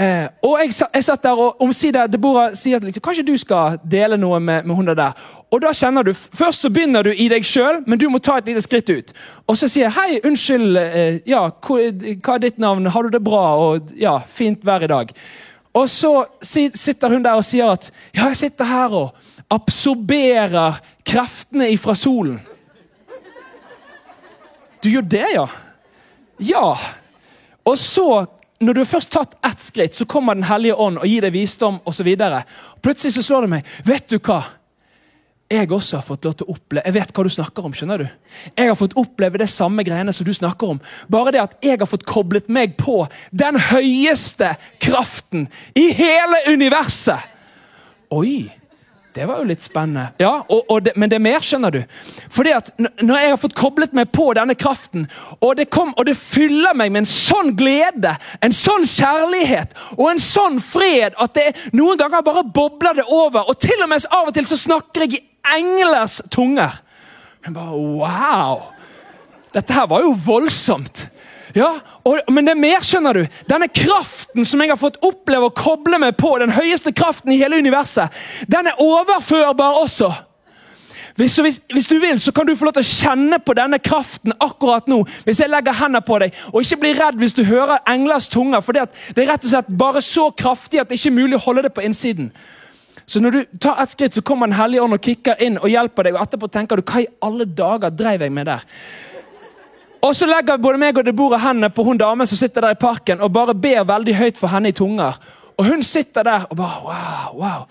Eh, 0.00 0.28
og 0.46 0.54
jeg, 0.62 0.72
jeg, 0.94 1.04
satt 1.04 1.24
der 1.26 1.36
og 1.36 1.58
omsider 1.60 2.06
Deborah 2.08 2.54
sier 2.56 2.78
at 2.78 2.84
liksom, 2.86 3.02
kanskje 3.04 3.24
du 3.26 3.34
skal 3.36 3.76
dele 3.84 4.16
noe 4.16 4.38
med, 4.40 4.64
med 4.64 4.78
hun 4.78 4.88
der. 4.94 5.18
Og 5.50 5.60
da 5.60 5.72
kjenner 5.76 6.06
du, 6.06 6.12
Først 6.14 6.62
så 6.62 6.70
begynner 6.70 7.04
du 7.04 7.10
i 7.10 7.26
deg 7.28 7.44
sjøl, 7.44 7.82
men 7.86 7.98
du 7.98 8.06
må 8.08 8.20
ta 8.22 8.38
et 8.38 8.48
lite 8.48 8.62
skritt 8.64 8.88
ut. 8.88 9.12
Og 9.50 9.58
så 9.58 9.68
sier 9.68 9.88
jeg 9.88 9.96
hei, 9.98 10.20
unnskyld, 10.30 10.78
eh, 10.78 11.18
ja, 11.28 11.42
hva 11.50 12.36
er 12.36 12.44
ditt 12.46 12.62
navn, 12.62 12.86
har 12.86 13.02
du 13.02 13.12
det 13.12 13.22
bra? 13.26 13.44
Og 13.60 13.90
ja, 13.98 14.14
fint 14.24 14.62
vær 14.64 14.86
i 14.86 14.92
dag. 14.94 15.10
Og 15.74 15.90
så 15.90 16.14
sitter 16.42 17.12
hun 17.12 17.26
der 17.26 17.38
og 17.38 17.44
sier 17.46 17.74
at 17.74 17.90
ja, 18.14 18.30
jeg 18.30 18.38
sitter 18.44 18.70
her 18.70 18.94
og 18.94 19.28
absorberer 19.50 20.80
kreftene 21.06 21.68
ifra 21.74 21.98
solen. 21.98 22.40
Du 24.80 24.88
gjør 24.90 25.02
det, 25.02 25.26
ja? 25.34 25.46
Ja. 26.40 26.78
Og 27.68 27.76
så, 27.78 28.06
når 28.60 28.74
du 28.76 28.80
har 28.80 28.88
først 28.88 29.12
tatt 29.12 29.36
ett 29.46 29.60
skritt, 29.60 29.94
så 29.94 30.06
kommer 30.08 30.34
Den 30.34 30.48
hellige 30.48 30.74
ånd 30.74 30.98
og 31.00 31.06
gir 31.08 31.26
deg 31.26 31.34
visdom 31.36 31.80
osv. 31.84 32.08
Plutselig 32.80 33.12
så 33.14 33.22
slår 33.26 33.46
det 33.46 33.52
meg. 33.56 33.68
Vet 33.84 34.08
du 34.08 34.18
hva? 34.18 34.42
Jeg 35.50 35.66
også 35.74 35.98
har 35.98 36.06
fått 36.06 36.24
lov 36.24 36.34
til 36.38 36.46
å 36.46 36.54
oppleve 36.54 36.86
Jeg 36.86 36.94
vet 36.94 37.12
hva 37.16 37.22
du 37.26 37.32
snakker 37.34 37.64
om. 37.66 37.72
skjønner 37.74 37.98
du? 37.98 38.06
Jeg 38.54 38.68
har 38.68 38.76
fått 38.78 38.94
oppleve 39.00 39.40
det 39.42 39.48
samme 39.50 39.82
greiene 39.82 40.12
som 40.14 40.26
du 40.26 40.30
snakker 40.34 40.76
om. 40.76 40.80
Bare 41.10 41.32
det 41.34 41.42
at 41.42 41.56
jeg 41.64 41.80
har 41.80 41.90
fått 41.90 42.06
koblet 42.06 42.48
meg 42.48 42.76
på 42.78 43.02
den 43.34 43.58
høyeste 43.58 44.52
kraften 44.78 45.48
i 45.74 45.88
hele 45.98 46.44
universet. 46.54 47.18
Oi! 48.14 48.59
Det 49.14 49.26
var 49.26 49.40
jo 49.40 49.48
litt 49.48 49.62
spennende. 49.62 50.12
Ja, 50.22 50.44
og, 50.46 50.68
og 50.70 50.84
det, 50.86 50.92
Men 50.96 51.10
det 51.10 51.16
er 51.18 51.24
mer, 51.24 51.42
skjønner 51.42 51.74
du. 51.74 51.80
Fordi 52.30 52.52
at 52.54 52.70
Når 52.78 53.16
jeg 53.18 53.32
har 53.32 53.40
fått 53.42 53.56
koblet 53.58 53.94
meg 53.96 54.12
på 54.14 54.28
denne 54.38 54.54
kraften, 54.54 55.08
og 55.40 55.56
det, 55.58 55.66
kom, 55.74 55.90
og 55.98 56.06
det 56.06 56.14
fyller 56.18 56.76
meg 56.78 56.92
med 56.94 57.02
en 57.02 57.10
sånn 57.10 57.54
glede, 57.58 58.14
en 58.44 58.54
sånn 58.54 58.86
kjærlighet 58.86 59.74
og 59.96 60.06
en 60.12 60.22
sånn 60.22 60.60
fred 60.62 61.16
at 61.18 61.34
det 61.34 61.48
noen 61.74 61.98
ganger 61.98 62.22
bare 62.26 62.46
bobler 62.46 63.00
det 63.00 63.06
over. 63.08 63.50
Og 63.50 63.58
til 63.58 63.82
og 63.82 63.90
med 63.90 64.06
av 64.14 64.30
og 64.30 64.36
til 64.36 64.46
så 64.46 64.58
snakker 64.60 65.06
jeg 65.06 65.18
i 65.18 65.24
englers 65.58 66.20
tunger. 66.30 66.78
Men 67.44 67.56
bare 67.56 67.74
wow! 67.74 68.68
Dette 69.54 69.74
her 69.74 69.88
var 69.90 70.04
jo 70.04 70.14
voldsomt. 70.14 71.08
Ja, 71.54 71.72
og, 72.04 72.18
Men 72.32 72.46
det 72.46 72.54
er 72.54 72.62
mer, 72.62 72.84
skjønner 72.86 73.20
du. 73.20 73.38
Denne 73.50 73.68
kraften 73.68 74.46
som 74.46 74.62
jeg 74.62 74.72
har 74.72 74.80
fått 74.80 75.00
oppleve 75.04 75.50
å 75.50 75.54
koble 75.54 75.98
meg 76.02 76.16
på, 76.20 76.36
den 76.38 76.54
høyeste 76.54 76.92
kraften 76.92 77.32
i 77.34 77.38
hele 77.40 77.58
universet, 77.58 78.14
den 78.50 78.70
er 78.70 78.82
overførbar 78.82 79.80
også. 79.82 80.12
Hvis, 81.20 81.38
hvis, 81.38 81.60
hvis, 81.72 81.86
du 81.86 81.98
vil, 82.00 82.20
så 82.20 82.32
kan 82.32 82.46
du 82.46 82.54
få 82.56 82.64
lov 82.64 82.78
til 82.78 82.84
å 82.86 82.90
kjenne 82.90 83.38
på 83.44 83.52
denne 83.58 83.76
kraften 83.82 84.32
akkurat 84.40 84.86
nå. 84.88 85.02
Hvis 85.26 85.42
jeg 85.42 85.52
legger 85.52 85.76
hendene 85.76 86.00
på 86.06 86.16
deg. 86.22 86.38
Og 86.52 86.62
ikke 86.62 86.78
bli 86.80 86.92
redd 86.96 87.18
hvis 87.20 87.36
du 87.36 87.42
hører 87.44 87.82
englers 87.90 88.30
tunger. 88.32 88.62
For 88.64 88.76
det, 88.76 88.86
er 89.16 89.28
rett 89.28 89.44
og 89.44 89.50
slett 89.50 89.68
bare 89.82 90.00
så 90.04 90.30
kraftig 90.30 90.80
at 90.80 90.88
det 90.88 90.96
ikke 90.96 91.10
er 91.10 91.18
mulig 91.18 91.36
å 91.36 91.44
holde 91.44 91.66
det 91.66 91.74
på 91.76 91.84
innsiden. 91.84 92.30
Så 93.10 93.20
når 93.20 93.36
du 93.36 93.58
tar 93.60 93.82
et 93.82 93.92
skritt, 93.92 94.14
så 94.14 94.22
kommer 94.22 94.46
Den 94.46 94.56
hellige 94.56 94.82
ånd 94.82 94.96
og 94.96 95.02
kicker 95.02 95.42
inn 95.42 95.58
og 95.58 95.68
hjelper 95.68 96.06
deg. 96.06 96.16
Og 96.16 96.24
etterpå 96.24 96.48
tenker 96.54 96.78
du 96.80 96.86
hva 96.86 97.02
i 97.02 97.10
alle 97.26 97.44
dager 97.44 97.90
dreiv 97.90 98.22
jeg 98.24 98.32
med 98.32 98.46
der? 98.46 98.64
Og 100.02 100.16
så 100.16 100.26
legger 100.26 100.56
både 100.56 100.80
meg 100.80 100.98
og 100.98 101.04
Deborah 101.04 101.42
hendene 101.42 101.68
på 101.72 101.84
hun 101.84 101.98
damen 102.00 102.26
som 102.26 102.38
sitter 102.40 102.64
der 102.64 102.76
i 102.76 102.80
parken 102.80 103.20
og 103.20 103.32
bare 103.32 103.54
ber 103.54 103.84
veldig 103.84 104.16
høyt 104.16 104.38
for 104.40 104.48
henne 104.52 104.72
i 104.72 104.76
tunger. 104.76 105.18
Og 105.58 105.66
hun 105.68 105.82
sitter 105.82 106.24
der 106.24 106.46
og 106.48 106.56
bare 106.56 106.82
Wow! 106.84 107.40
wow. 107.40 107.64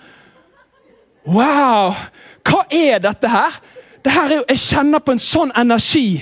Wow! 1.25 1.93
Hva 2.45 2.65
er 2.71 2.99
dette 3.01 3.29
her? 3.29 3.57
Det 4.05 4.11
her 4.13 4.29
er 4.29 4.35
jo, 4.35 4.43
Jeg 4.49 4.59
kjenner 4.59 4.99
på 4.99 5.11
en 5.11 5.19
sånn 5.21 5.51
energi. 5.57 6.21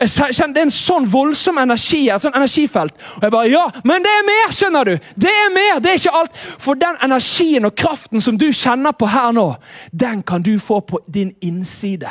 Jeg 0.00 0.10
kjenner, 0.10 0.52
det 0.52 0.60
er 0.60 0.66
en 0.66 0.74
sånn 0.74 1.06
voldsom 1.08 1.58
energi, 1.58 2.02
her. 2.10 2.18
sånn 2.20 2.34
energifelt. 2.36 2.92
Og 3.16 3.22
jeg 3.22 3.32
bare, 3.32 3.48
ja, 3.48 3.64
Men 3.84 4.02
det 4.02 4.10
er 4.12 4.26
mer! 4.26 4.52
skjønner 4.52 4.84
du! 4.84 4.98
Det 5.14 5.30
er 5.30 5.54
mer, 5.54 5.80
det 5.80 5.90
er 5.90 5.94
ikke 5.94 6.18
alt. 6.20 6.36
For 6.58 6.74
den 6.74 6.98
energien 7.02 7.64
og 7.64 7.74
kraften 7.74 8.20
som 8.20 8.36
du 8.38 8.50
kjenner 8.52 8.92
på 8.92 9.06
her 9.06 9.32
nå, 9.32 9.54
den 9.92 10.22
kan 10.22 10.42
du 10.42 10.58
få 10.58 10.80
på 10.80 11.00
din 11.06 11.34
innside. 11.40 12.10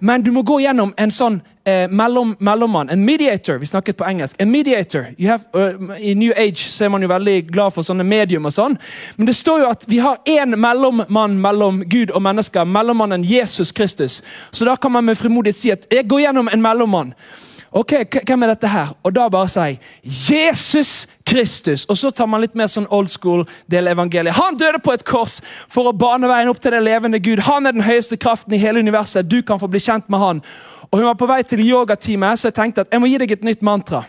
Men 0.00 0.22
du 0.22 0.32
må 0.32 0.42
gå 0.42 0.58
gjennom 0.64 0.94
en 0.98 1.10
sånn 1.14 1.40
eh, 1.64 1.90
mellom, 1.90 2.36
mellommann, 2.38 2.90
en 2.90 3.04
mediator. 3.04 3.58
Vi 3.58 3.66
snakket 3.66 3.96
på 3.96 4.04
engelsk. 4.04 4.36
En 4.38 4.50
mediator. 4.50 5.06
Have, 5.26 5.44
uh, 5.54 6.00
I 6.00 6.14
New 6.14 6.32
Age 6.36 6.58
så 6.58 6.84
er 6.84 6.88
man 6.88 7.02
jo 7.02 7.08
veldig 7.08 7.36
glad 7.52 7.70
for 7.74 7.86
sånne 7.86 8.04
medium 8.04 8.46
og 8.48 8.54
sånn. 8.54 8.78
Men 9.16 9.28
det 9.28 9.36
står 9.36 9.62
jo 9.62 9.70
at 9.70 9.86
vi 9.88 10.00
har 10.02 10.18
én 10.28 10.56
mellommann 10.56 11.38
mellom 11.40 11.82
Gud 11.86 12.10
og 12.10 12.22
mennesker. 12.22 12.64
Mellommannen 12.64 13.24
Jesus 13.24 13.72
Kristus. 13.72 14.22
Så 14.50 14.64
da 14.64 14.76
kan 14.76 14.92
man 14.92 15.04
med 15.04 15.18
frimodighet 15.18 15.56
si 15.56 15.72
at 15.72 15.86
jeg 15.90 16.08
går 16.08 16.26
gjennom 16.26 16.52
en 16.52 16.62
mellommann. 16.62 17.16
Ok, 17.72 17.92
Hvem 18.26 18.42
er 18.42 18.50
dette 18.52 18.68
her? 18.68 18.90
Og 19.02 19.14
da 19.16 19.30
bare 19.32 19.48
sier 19.48 19.78
Jesus 20.04 21.06
Kristus. 21.24 21.86
Og 21.88 21.96
så 21.96 22.10
tar 22.10 22.28
man 22.28 22.42
litt 22.42 22.56
mer 22.58 22.68
sånn 22.68 22.84
old 22.92 23.08
school 23.08 23.46
del 23.72 23.88
evangeliet. 23.88 24.36
Han 24.36 24.58
døde 24.60 24.82
på 24.84 24.92
et 24.92 25.04
kors 25.08 25.38
for 25.72 25.88
å 25.88 25.94
bane 25.96 26.28
veien 26.28 26.50
opp 26.52 26.60
til 26.60 26.76
det 26.76 26.82
levende 26.84 27.22
Gud. 27.24 27.40
Han 27.48 27.66
er 27.66 27.72
den 27.72 27.86
høyeste 27.86 28.18
kraften 28.20 28.52
i 28.52 28.60
hele 28.60 28.82
universet. 28.84 29.30
Du 29.30 29.40
kan 29.40 29.60
få 29.62 29.70
bli 29.72 29.80
kjent 29.80 30.12
med 30.12 30.20
han. 30.20 30.44
Og 30.92 30.98
Hun 30.98 31.06
var 31.06 31.14
på 31.16 31.26
vei 31.26 31.42
til 31.42 31.62
yogatime, 31.64 32.36
så 32.36 32.50
jeg 32.50 32.54
tenkte 32.54 32.84
at 32.84 32.92
jeg 32.92 33.00
må 33.00 33.08
gi 33.08 33.20
deg 33.22 33.30
et 33.32 33.44
nytt 33.44 33.62
mantra. 33.64 34.02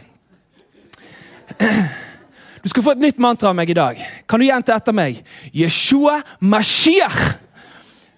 Du 2.63 2.69
skal 2.69 2.83
få 2.83 2.91
et 2.91 3.05
nytt 3.05 3.21
mantra 3.23 3.49
av 3.49 3.55
meg 3.55 3.71
i 3.71 3.77
dag. 3.77 4.01
Kan 4.27 4.39
du 4.39 4.45
gjenta 4.45 4.75
etter 4.75 4.95
meg? 4.95 5.21
Yeshua 5.55 6.21
Mashiach. 6.39 7.39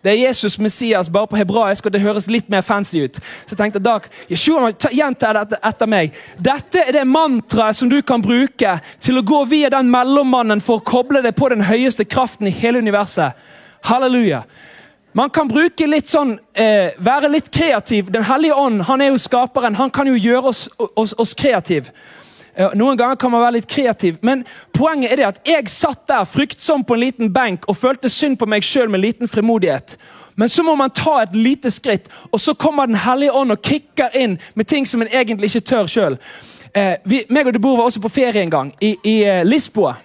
Det 0.05 0.11
er 0.11 0.27
Jesus 0.27 0.59
Messias 0.61 1.09
bare 1.09 1.27
på 1.27 1.37
hebraisk, 1.37 1.85
og 1.85 1.93
det 1.93 2.01
høres 2.01 2.27
litt 2.29 2.49
mer 2.49 2.61
fancy 2.61 2.99
ut. 3.05 3.15
Så 3.17 3.55
jeg 3.55 3.57
tenkte 3.57 3.81
Dag, 3.81 4.05
Yeshua, 4.29 4.69
gjenta 4.93 5.31
dette 5.33 5.57
etter 5.65 5.89
meg. 5.89 6.13
Dette 6.37 6.83
er 6.83 6.93
det 6.93 7.07
mantraet 7.09 7.77
som 7.77 7.89
du 7.89 7.97
kan 8.05 8.21
bruke 8.21 8.75
til 9.01 9.17
å 9.17 9.25
gå 9.25 9.39
via 9.49 9.71
den 9.73 9.89
mellommannen 9.89 10.61
for 10.61 10.77
å 10.77 10.85
koble 10.85 11.23
deg 11.25 11.33
på 11.37 11.49
den 11.53 11.65
høyeste 11.65 12.05
kraften 12.05 12.49
i 12.49 12.53
hele 12.53 12.81
universet. 12.85 13.33
Halleluja. 13.89 14.43
Man 15.15 15.29
kan 15.31 15.47
bruke 15.47 15.87
litt 15.87 16.09
sånn, 16.11 16.33
eh, 16.53 16.91
være 16.99 17.29
litt 17.31 17.47
kreativ. 17.51 18.11
Den 18.11 18.25
hellige 18.27 18.55
ånd 18.59 18.81
han 18.83 19.01
er 19.01 19.13
jo 19.13 19.21
skaperen. 19.21 19.75
Han 19.75 19.89
kan 19.89 20.07
jo 20.07 20.13
gjøre 20.13 20.43
oss, 20.51 20.69
oss, 20.77 21.13
oss 21.17 21.33
kreative. 21.33 21.93
Noen 22.55 22.95
ganger 22.95 23.15
kan 23.19 23.31
man 23.31 23.41
være 23.41 23.57
litt 23.57 23.67
kreativ, 23.67 24.17
men 24.23 24.45
poenget 24.71 25.11
er 25.11 25.15
det 25.19 25.25
at 25.27 25.39
jeg 25.47 25.67
satt 25.67 26.05
der 26.07 26.23
fryktsom 26.23 26.85
på 26.87 26.95
en 26.95 27.01
liten 27.01 27.33
benk 27.33 27.65
og 27.67 27.75
følte 27.75 28.07
synd 28.11 28.37
på 28.39 28.47
meg 28.47 28.63
sjøl 28.63 28.87
med 28.89 29.03
liten 29.03 29.27
frimodighet. 29.27 29.97
Men 30.35 30.49
så 30.49 30.63
må 30.63 30.75
man 30.75 30.91
ta 30.95 31.17
et 31.23 31.35
lite 31.35 31.71
skritt, 31.71 32.07
og 32.31 32.39
så 32.39 32.53
kommer 32.53 32.87
Den 32.87 32.95
hellige 32.95 33.31
ånd 33.31 33.51
og 33.51 33.61
kicker 33.61 34.15
inn 34.15 34.39
med 34.55 34.67
ting 34.67 34.87
som 34.87 35.01
en 35.01 35.11
egentlig 35.11 35.51
ikke 35.51 35.67
tør 35.67 35.87
sjøl. 35.87 36.17
Eh, 36.75 36.95
meg 37.29 37.47
og 37.47 37.53
Debor 37.53 37.77
var 37.77 37.87
også 37.87 38.01
på 38.03 38.11
ferie 38.11 38.41
en 38.41 38.51
gang, 38.51 38.73
i, 38.81 38.95
i 39.03 39.23
eh, 39.23 39.45
Lisboa. 39.45 39.95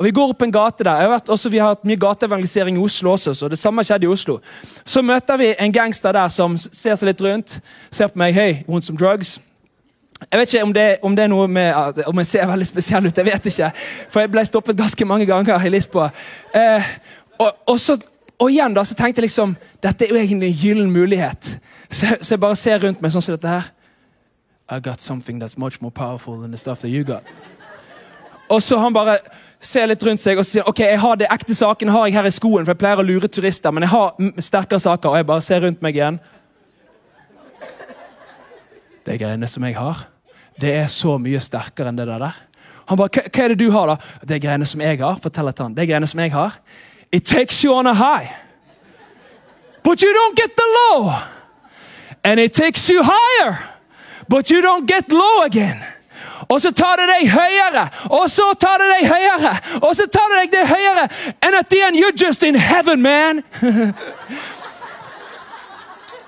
Og 0.00 0.06
Vi 0.06 0.10
går 0.16 0.30
opp 0.32 0.42
en 0.42 0.52
gate 0.52 0.84
der. 0.84 1.00
Jeg 1.00 1.10
Vet, 1.10 1.28
også, 1.28 1.48
vi 1.48 1.58
har 1.58 1.74
hatt 1.74 1.84
mye 1.84 2.00
gateevangelisering 2.00 2.76
i 2.76 2.80
Oslo 2.80 3.10
også. 3.12 3.34
så 3.34 3.48
det 3.48 3.58
samme 3.58 3.84
skjedde 3.84 4.04
i 4.04 4.08
Oslo. 4.08 4.38
Så 4.84 5.02
møter 5.02 5.36
vi 5.36 5.54
en 5.58 5.72
gangster 5.72 6.12
der 6.12 6.28
som 6.28 6.56
ser 6.56 6.94
seg 6.94 7.06
litt 7.10 7.20
rundt. 7.20 7.60
Ser 7.90 8.06
på 8.06 8.18
meg. 8.18 8.32
Hey, 8.34 8.54
want 8.68 8.84
some 8.84 8.96
drugs? 8.96 9.40
Jeg 10.32 10.38
vet 10.38 10.54
ikke 10.54 10.62
om 10.62 10.72
det, 10.72 10.96
om 11.02 11.16
det, 11.16 11.22
er 11.22 11.28
noe 11.28 11.48
med 11.48 11.74
om 12.06 12.18
jeg 12.18 12.26
ser 12.26 12.46
veldig 12.46 12.66
spesiell 12.66 13.06
ut. 13.06 13.16
jeg 13.16 13.24
vet 13.26 13.46
ikke. 13.46 13.70
For 14.08 14.20
jeg 14.20 14.30
ble 14.30 14.44
stoppet 14.44 14.76
ganske 14.76 15.04
mange 15.04 15.26
ganger 15.26 15.66
i 15.66 15.68
Lisboa. 15.68 16.08
Eh, 16.54 16.88
og, 17.38 17.52
og, 17.66 17.80
så, 17.80 17.98
og, 18.38 18.50
igjen 18.50 18.74
da, 18.74 18.84
så 18.84 18.94
tenkte 18.94 19.20
jeg 19.20 19.28
liksom 19.28 19.52
dette 19.82 20.04
er 20.04 20.08
jo 20.08 20.16
egentlig 20.16 20.48
en 20.48 20.56
gyllen 20.62 20.90
mulighet. 20.90 21.60
Så, 21.90 22.06
så, 22.20 22.34
jeg 22.34 22.40
bare 22.40 22.56
ser 22.56 22.80
rundt 22.80 23.02
meg 23.02 23.12
sånn 23.12 23.22
som 23.22 23.36
dette 23.36 23.48
her. 23.48 23.68
I 24.70 24.80
got 24.80 25.02
something 25.02 25.42
that's 25.42 25.58
much 25.58 25.80
more 25.82 25.92
powerful 25.92 26.40
than 26.40 26.52
the 26.52 26.58
stuff 26.58 26.80
that 26.80 26.88
you 26.88 27.04
got. 27.04 27.22
Og 28.48 28.62
så 28.62 28.78
han 28.78 28.94
bare 28.94 29.18
ser 29.60 29.90
litt 29.90 30.02
rundt 30.04 30.22
seg 30.22 30.40
og 30.40 30.46
sier 30.48 30.68
ok, 30.68 30.80
jeg 30.86 31.00
har 31.02 31.18
det 31.20 31.28
ekte 31.32 31.54
saken 31.56 31.92
har 31.92 32.06
jeg 32.08 32.16
her 32.16 32.28
i 32.28 32.34
skoen. 32.34 32.64
For 32.64 32.72
jeg 32.72 32.80
pleier 32.80 33.02
å 33.02 33.06
lure 33.06 33.28
turister, 33.28 33.72
men 33.74 33.84
jeg 33.84 33.92
har 33.92 34.40
sterkere 34.40 34.80
saker. 34.80 35.12
Og 35.12 35.20
jeg 35.20 35.28
bare 35.28 35.44
ser 35.44 35.64
rundt 35.66 35.82
meg 35.84 35.98
igjen. 35.98 36.20
Det 39.04 39.16
greiene 39.20 39.48
som 39.48 39.64
jeg 39.64 39.76
har, 39.76 40.04
det 40.60 40.72
er 40.82 40.88
så 40.92 41.16
mye 41.20 41.40
sterkere 41.42 41.90
enn 41.90 41.98
det 41.98 42.08
der. 42.08 42.30
Han 42.90 42.98
bare, 42.98 43.22
hva 43.22 43.44
er 43.44 43.52
det 43.52 43.60
du 43.60 43.70
har, 43.72 43.92
da? 43.92 44.26
Det 44.26 44.40
greiene 44.42 44.66
som 44.66 44.80
jeg 44.82 44.98
har. 45.00 45.20
forteller 45.22 45.54
han, 45.58 45.74
det 45.74 45.86
greiene 45.88 46.08
som 46.10 46.20
jeg 46.20 46.32
har. 46.34 46.56
It 47.12 47.26
takes 47.26 47.62
you 47.64 47.74
on 47.74 47.86
a 47.86 47.94
high. 47.94 48.30
But 49.82 50.02
you 50.02 50.12
don't 50.12 50.36
get 50.36 50.56
the 50.56 50.68
low. 50.78 51.12
And 52.24 52.38
it 52.38 52.52
takes 52.52 52.88
you 52.90 53.02
higher. 53.02 53.58
But 54.28 54.50
you 54.50 54.60
don't 54.62 54.86
get 54.86 55.10
low 55.10 55.42
again. 55.42 55.82
Og 56.48 56.60
så 56.62 56.70
tar 56.72 56.96
det 56.96 57.08
deg 57.10 57.30
høyere, 57.30 57.88
og 58.10 58.30
så 58.30 58.52
tar 58.60 58.78
det 58.80 58.88
deg 58.94 59.08
høyere, 59.10 59.52
og 59.82 59.96
så 59.96 60.06
tar 60.06 60.32
det 60.32 60.42
deg 60.42 60.52
det 60.54 60.66
høyere. 60.68 61.08
And 61.42 61.54
at 61.54 61.70
the 61.70 61.82
end, 61.82 61.96
you're 61.96 62.26
just 62.26 62.42
in 62.42 62.54
heaven, 62.54 63.02
man. 63.02 63.42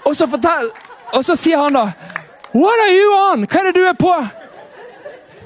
og, 0.07 0.16
så 0.16 0.27
fortal, 0.27 0.70
og 1.12 1.25
så 1.25 1.37
sier 1.37 1.59
han 1.62 1.72
da 1.72 1.90
What 2.53 2.81
are 2.85 2.92
you 2.92 3.12
on? 3.33 3.46
Hva 3.48 3.62
er 3.62 3.70
det 3.70 3.81
du 3.81 3.85
er 3.88 3.96
på? 3.96 4.12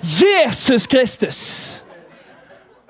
Jesus 0.03 0.87
Kristus! 0.87 1.86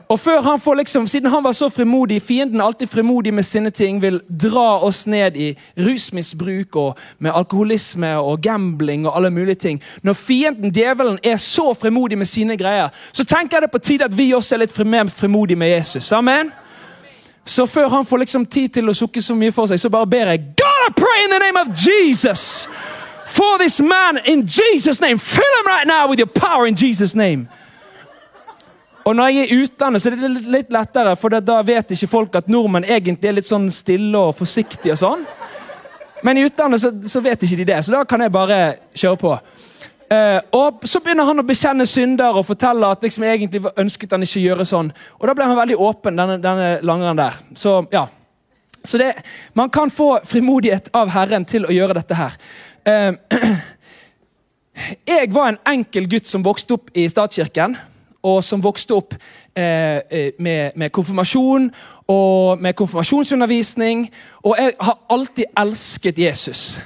Og 0.08 0.20
før 0.20 0.40
han 0.40 0.60
får 0.60 0.74
liksom, 0.74 1.06
Siden 1.06 1.30
han 1.30 1.44
var 1.44 1.52
så 1.52 1.68
frimodig, 1.68 2.22
fienden 2.22 2.60
alltid 2.60 2.86
frimodig 2.86 3.34
med 3.34 3.42
sine 3.42 3.70
ting, 3.70 4.02
vil 4.02 4.20
dra 4.42 4.78
oss 4.84 5.06
ned 5.06 5.36
i 5.36 5.58
rusmisbruk 5.78 6.76
og 6.76 6.98
med 7.18 7.32
alkoholisme 7.34 8.16
og 8.16 8.40
gambling 8.40 9.06
og 9.06 9.16
alle 9.16 9.30
mulige 9.30 9.54
ting. 9.54 9.82
Når 10.02 10.12
fienden, 10.12 10.70
djevelen, 10.70 11.18
er 11.24 11.36
så 11.36 11.74
frimodig 11.74 12.18
med 12.18 12.26
sine 12.26 12.56
greier, 12.56 12.88
så 13.12 13.24
tenker 13.24 13.56
jeg 13.56 13.62
det 13.62 13.70
på 13.70 13.78
tide 13.78 14.04
at 14.04 14.18
vi 14.18 14.32
også 14.34 14.54
er 14.54 14.58
litt 14.58 14.78
mer 14.86 15.08
frimodige 15.08 15.56
med 15.56 15.68
Jesus. 15.68 16.12
Amen? 16.12 16.52
Så 17.44 17.66
før 17.66 17.88
han 17.88 18.04
får 18.04 18.16
liksom 18.16 18.46
tid 18.46 18.68
til 18.68 18.88
å 18.88 18.94
sukke 18.94 19.22
så 19.22 19.34
mye 19.34 19.52
for 19.52 19.66
seg, 19.66 19.80
så 19.80 19.90
bare 19.90 20.06
ber 20.06 20.30
jeg 20.30 20.38
God, 20.38 20.86
I 20.88 20.92
pray 20.92 21.24
in 21.24 21.30
the 21.30 21.42
name 21.46 21.60
of 21.60 21.68
Jesus! 21.74 22.68
for 23.36 23.58
this 23.58 23.80
man 23.80 24.18
in 24.24 24.46
Jesus' 24.46 25.00
name. 25.00 25.18
Fill 25.18 25.52
him 25.58 25.66
right 25.66 25.86
now 25.86 26.08
with 26.08 26.18
your 26.18 26.26
power 26.26 26.66
in 26.66 26.74
Jesus' 26.74 27.14
name. 27.14 27.48
Og 29.06 29.14
når 29.14 29.28
jeg 29.30 29.38
er 29.38 29.52
i 29.54 29.58
utlandet, 29.62 30.02
så 30.02 30.10
er 30.10 30.16
det 30.18 30.46
litt 30.50 30.72
lettere, 30.74 31.12
for 31.18 31.38
da 31.38 31.60
vet 31.62 31.92
ikke 31.94 32.10
folk 32.10 32.38
at 32.40 32.48
nordmenn 32.50 32.88
egentlig 32.88 33.30
er 33.30 33.36
litt 33.38 33.46
sånn 33.46 33.68
stille 33.70 34.18
og 34.18 34.34
forsiktige. 34.34 34.96
og 34.96 34.98
sånn. 34.98 35.22
Men 36.26 36.40
i 36.40 36.46
utlandet 36.48 36.82
så, 36.82 36.90
så, 37.06 37.22
vet 37.22 37.44
ikke 37.46 37.60
de 37.60 37.68
det, 37.68 37.78
så 37.86 37.94
da 37.94 38.02
kan 38.08 38.24
jeg 38.24 38.34
bare 38.34 38.58
kjøre 38.98 39.20
på. 39.20 39.36
Uh, 40.06 40.40
og 40.54 40.82
Så 40.86 41.00
begynner 41.02 41.26
han 41.26 41.42
å 41.42 41.46
bekjenne 41.46 41.86
synder 41.86 42.38
og 42.38 42.46
fortelle 42.46 42.90
at 42.94 43.02
liksom 43.02 43.24
egentlig 43.26 43.62
ønsket 43.74 44.12
han 44.14 44.26
ikke 44.26 44.42
gjøre 44.42 44.66
sånn. 44.66 44.92
Og 45.20 45.26
Da 45.26 45.34
ble 45.34 45.48
han 45.50 45.58
veldig 45.58 45.78
åpen, 45.82 46.18
denne, 46.18 46.38
denne 46.42 46.68
langeren 46.86 47.18
der. 47.18 47.40
Så 47.54 47.80
ja. 47.94 48.06
Så 48.86 48.98
det, 49.02 49.12
man 49.54 49.70
kan 49.70 49.90
få 49.90 50.20
frimodighet 50.26 50.92
av 50.94 51.10
Herren 51.10 51.46
til 51.46 51.66
å 51.66 51.74
gjøre 51.74 51.98
dette 51.98 52.18
her. 52.18 52.38
Uh, 52.86 53.14
jeg 55.14 55.34
var 55.34 55.52
en 55.52 55.62
enkel 55.78 56.06
gutt 56.10 56.30
som 56.30 56.46
vokste 56.46 56.78
opp 56.78 56.90
i 56.94 57.06
statskirken. 57.10 57.78
Og 58.26 58.42
som 58.44 58.62
vokste 58.64 58.96
opp 58.96 59.14
eh, 59.14 60.00
eh, 60.10 60.32
med, 60.42 60.74
med, 60.74 60.90
konfirmasjon 60.90 61.70
og 62.10 62.62
med 62.62 62.74
konfirmasjonsundervisning. 62.78 64.08
Og 64.42 64.56
jeg 64.58 64.74
har 64.80 64.98
alltid 65.10 65.44
elsket 65.56 66.18
Jesus. 66.18 66.80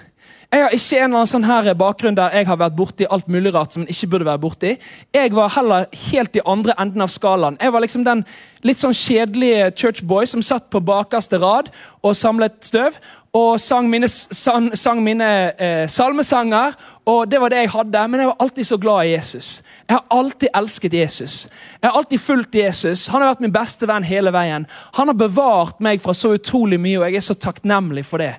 Jeg 0.50 0.64
har 0.64 0.72
ikke 0.74 0.96
en 0.98 1.04
eller 1.04 1.20
annen 1.20 1.28
sånn 1.30 1.44
her 1.46 1.66
bakgrunn 1.78 2.16
der 2.18 2.32
jeg 2.34 2.46
har 2.48 2.56
vært 2.58 2.74
borti 2.74 3.06
alt 3.06 3.28
mulig 3.30 3.52
rart 3.54 3.76
som 3.76 3.84
ikke 3.86 4.08
burde 4.10 4.26
være 4.26 4.40
borti. 4.42 4.70
Jeg 5.14 5.30
var 5.30 5.52
heller 5.54 5.84
helt 6.10 6.34
i 6.34 6.42
andre 6.42 6.74
enden 6.82 7.04
av 7.04 7.10
skalaen. 7.14 7.58
Jeg 7.62 7.70
var 7.70 7.84
liksom 7.84 8.02
den 8.02 8.24
litt 8.66 8.80
sånn 8.80 8.96
kjedelige 8.96 9.68
churchboy 9.78 10.26
som 10.26 10.42
satt 10.42 10.66
på 10.74 10.80
bakerste 10.82 11.38
rad 11.38 11.68
og 12.02 12.16
samlet 12.18 12.56
støv 12.66 12.98
og 13.30 13.60
sang 13.62 13.86
mine, 13.92 14.08
sang, 14.10 14.72
sang 14.74 14.98
mine 15.06 15.28
eh, 15.54 15.84
salmesanger. 15.86 16.74
og 17.06 17.30
Det 17.30 17.38
var 17.40 17.54
det 17.54 17.60
jeg 17.60 17.70
hadde, 17.76 18.02
men 18.10 18.20
jeg 18.24 18.30
var 18.32 18.42
alltid 18.42 18.66
så 18.66 18.78
glad 18.82 19.04
i 19.04 19.12
Jesus. 19.12 19.50
Jeg 19.86 19.96
har 20.00 20.18
alltid 20.18 20.50
elsket 20.50 20.96
Jesus. 20.98 21.36
Jeg 21.78 21.90
har 21.92 22.00
alltid 22.00 22.24
fulgt 22.24 22.58
Jesus. 22.58 23.06
Han 23.14 23.22
har 23.22 23.36
vært 23.36 23.46
min 23.46 23.54
beste 23.54 23.86
venn 23.86 24.02
hele 24.02 24.34
veien. 24.34 24.66
Han 24.98 25.14
har 25.14 25.20
bevart 25.22 25.78
meg 25.78 26.02
fra 26.02 26.10
så 26.10 26.34
utrolig 26.34 26.80
mye, 26.82 26.98
og 26.98 27.06
jeg 27.06 27.22
er 27.22 27.26
så 27.28 27.38
takknemlig 27.38 28.02
for 28.10 28.18
det. 28.18 28.34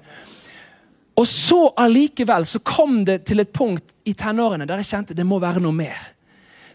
Og 1.21 1.27
så 1.29 1.67
allikevel 1.77 2.47
så 2.49 2.63
kom 2.65 3.03
det 3.05 3.21
til 3.29 3.43
et 3.43 3.53
punkt 3.53 3.85
i 4.09 4.15
tenårene 4.17 4.65
der 4.65 4.81
jeg 4.81 4.89
kjente 4.95 5.17
det 5.17 5.27
må 5.27 5.37
være 5.41 5.61
noe 5.61 5.75
mer. 5.75 5.99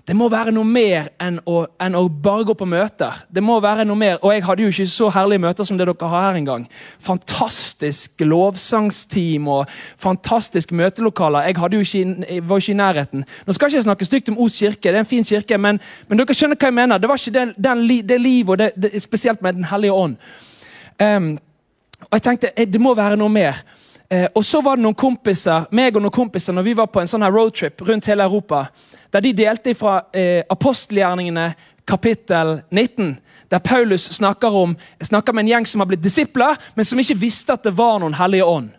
Det 0.07 0.15
må 0.15 0.29
være 0.31 0.53
noe 0.55 0.67
mer 0.71 1.09
enn 1.19 1.41
å, 1.51 1.65
enn 1.83 1.97
å, 1.99 2.05
bare 2.07 2.45
gå 2.47 2.55
på 2.55 2.67
møter. 2.71 3.25
Det 3.27 3.43
må 3.43 3.57
være 3.59 3.83
noe 3.89 3.99
mer, 3.99 4.19
Og 4.23 4.31
jeg 4.31 4.45
hadde 4.47 4.63
jo 4.63 4.69
ikke 4.71 4.85
så 4.87 5.09
herlige 5.11 5.43
møter 5.43 5.67
som 5.67 5.79
det 5.79 5.87
dere 5.89 6.11
har 6.13 6.29
her 6.29 6.37
engang. 6.39 6.67
Fantastisk 7.03 8.23
lovsangsteam 8.23 9.49
og 9.51 9.73
fantastisk 9.99 10.71
møtelokaler. 10.71 11.49
Jeg, 11.49 11.57
jo 11.59 11.81
ikke, 11.83 12.27
jeg 12.29 12.45
var 12.49 12.63
ikke 12.63 12.73
i 12.73 12.79
nærheten. 12.79 13.25
Nå 13.47 13.57
skal 13.57 13.67
jeg 13.67 13.81
ikke 13.81 13.89
snakke 13.89 14.07
stygt 14.07 14.31
om 14.31 14.39
Os 14.45 14.59
kirke, 14.61 14.93
det 14.93 14.95
er 14.95 15.03
en 15.03 15.11
fin 15.11 15.27
kirke, 15.27 15.59
men, 15.59 15.81
men 16.07 16.23
dere 16.23 16.37
skjønner 16.39 16.61
hva 16.61 16.71
jeg 16.71 16.77
mener. 16.79 17.03
Det 17.03 17.11
var 17.11 17.19
ikke 17.19 17.39
den, 17.41 17.57
den, 17.59 17.83
det 18.07 18.21
livet, 18.21 18.53
og 18.53 18.63
det, 18.63 18.71
det, 18.79 19.03
spesielt 19.03 19.43
med 19.43 19.59
Den 19.59 19.67
hellige 19.73 19.93
ånd. 19.93 20.15
Um, 21.03 21.33
og 22.07 22.15
jeg 22.15 22.23
tenkte 22.23 22.55
det 22.55 22.81
må 22.81 22.95
være 22.95 23.19
noe 23.19 23.33
mer. 23.33 23.59
Eh, 24.11 24.29
og 24.35 24.45
så 24.45 24.61
var 24.63 24.79
det 24.79 24.85
noen 24.85 24.95
kompiser, 24.95 25.67
meg 25.75 25.97
og 25.97 26.05
noen 26.05 26.15
kompiser 26.15 26.55
når 26.55 26.67
vi 26.69 26.75
var 26.79 26.87
på 26.93 27.03
en 27.03 27.09
sånn 27.11 27.25
her 27.27 27.35
roadtrip 27.35 27.83
rundt 27.83 28.07
hele 28.07 28.27
Europa, 28.29 28.69
der 29.11 29.25
de 29.25 29.33
delte 29.35 29.75
fra 29.75 29.99
eh, 30.15 30.45
apostelgjerningene 30.51 31.49
kapittel 31.87 32.61
19. 32.71 33.17
Der 33.51 33.63
Paulus 33.63 34.09
snakker, 34.15 34.55
om, 34.55 34.77
snakker 35.03 35.35
med 35.35 35.47
en 35.47 35.53
gjeng 35.55 35.67
som 35.67 35.83
har 35.83 35.91
blitt 35.91 36.03
disipler, 36.03 36.59
men 36.75 36.87
som 36.87 36.99
ikke 37.03 37.19
visste 37.19 37.55
at 37.55 37.67
det 37.67 37.75
var 37.79 37.99
noen 38.03 38.15
hellige 38.19 38.47
ånd. 38.47 38.71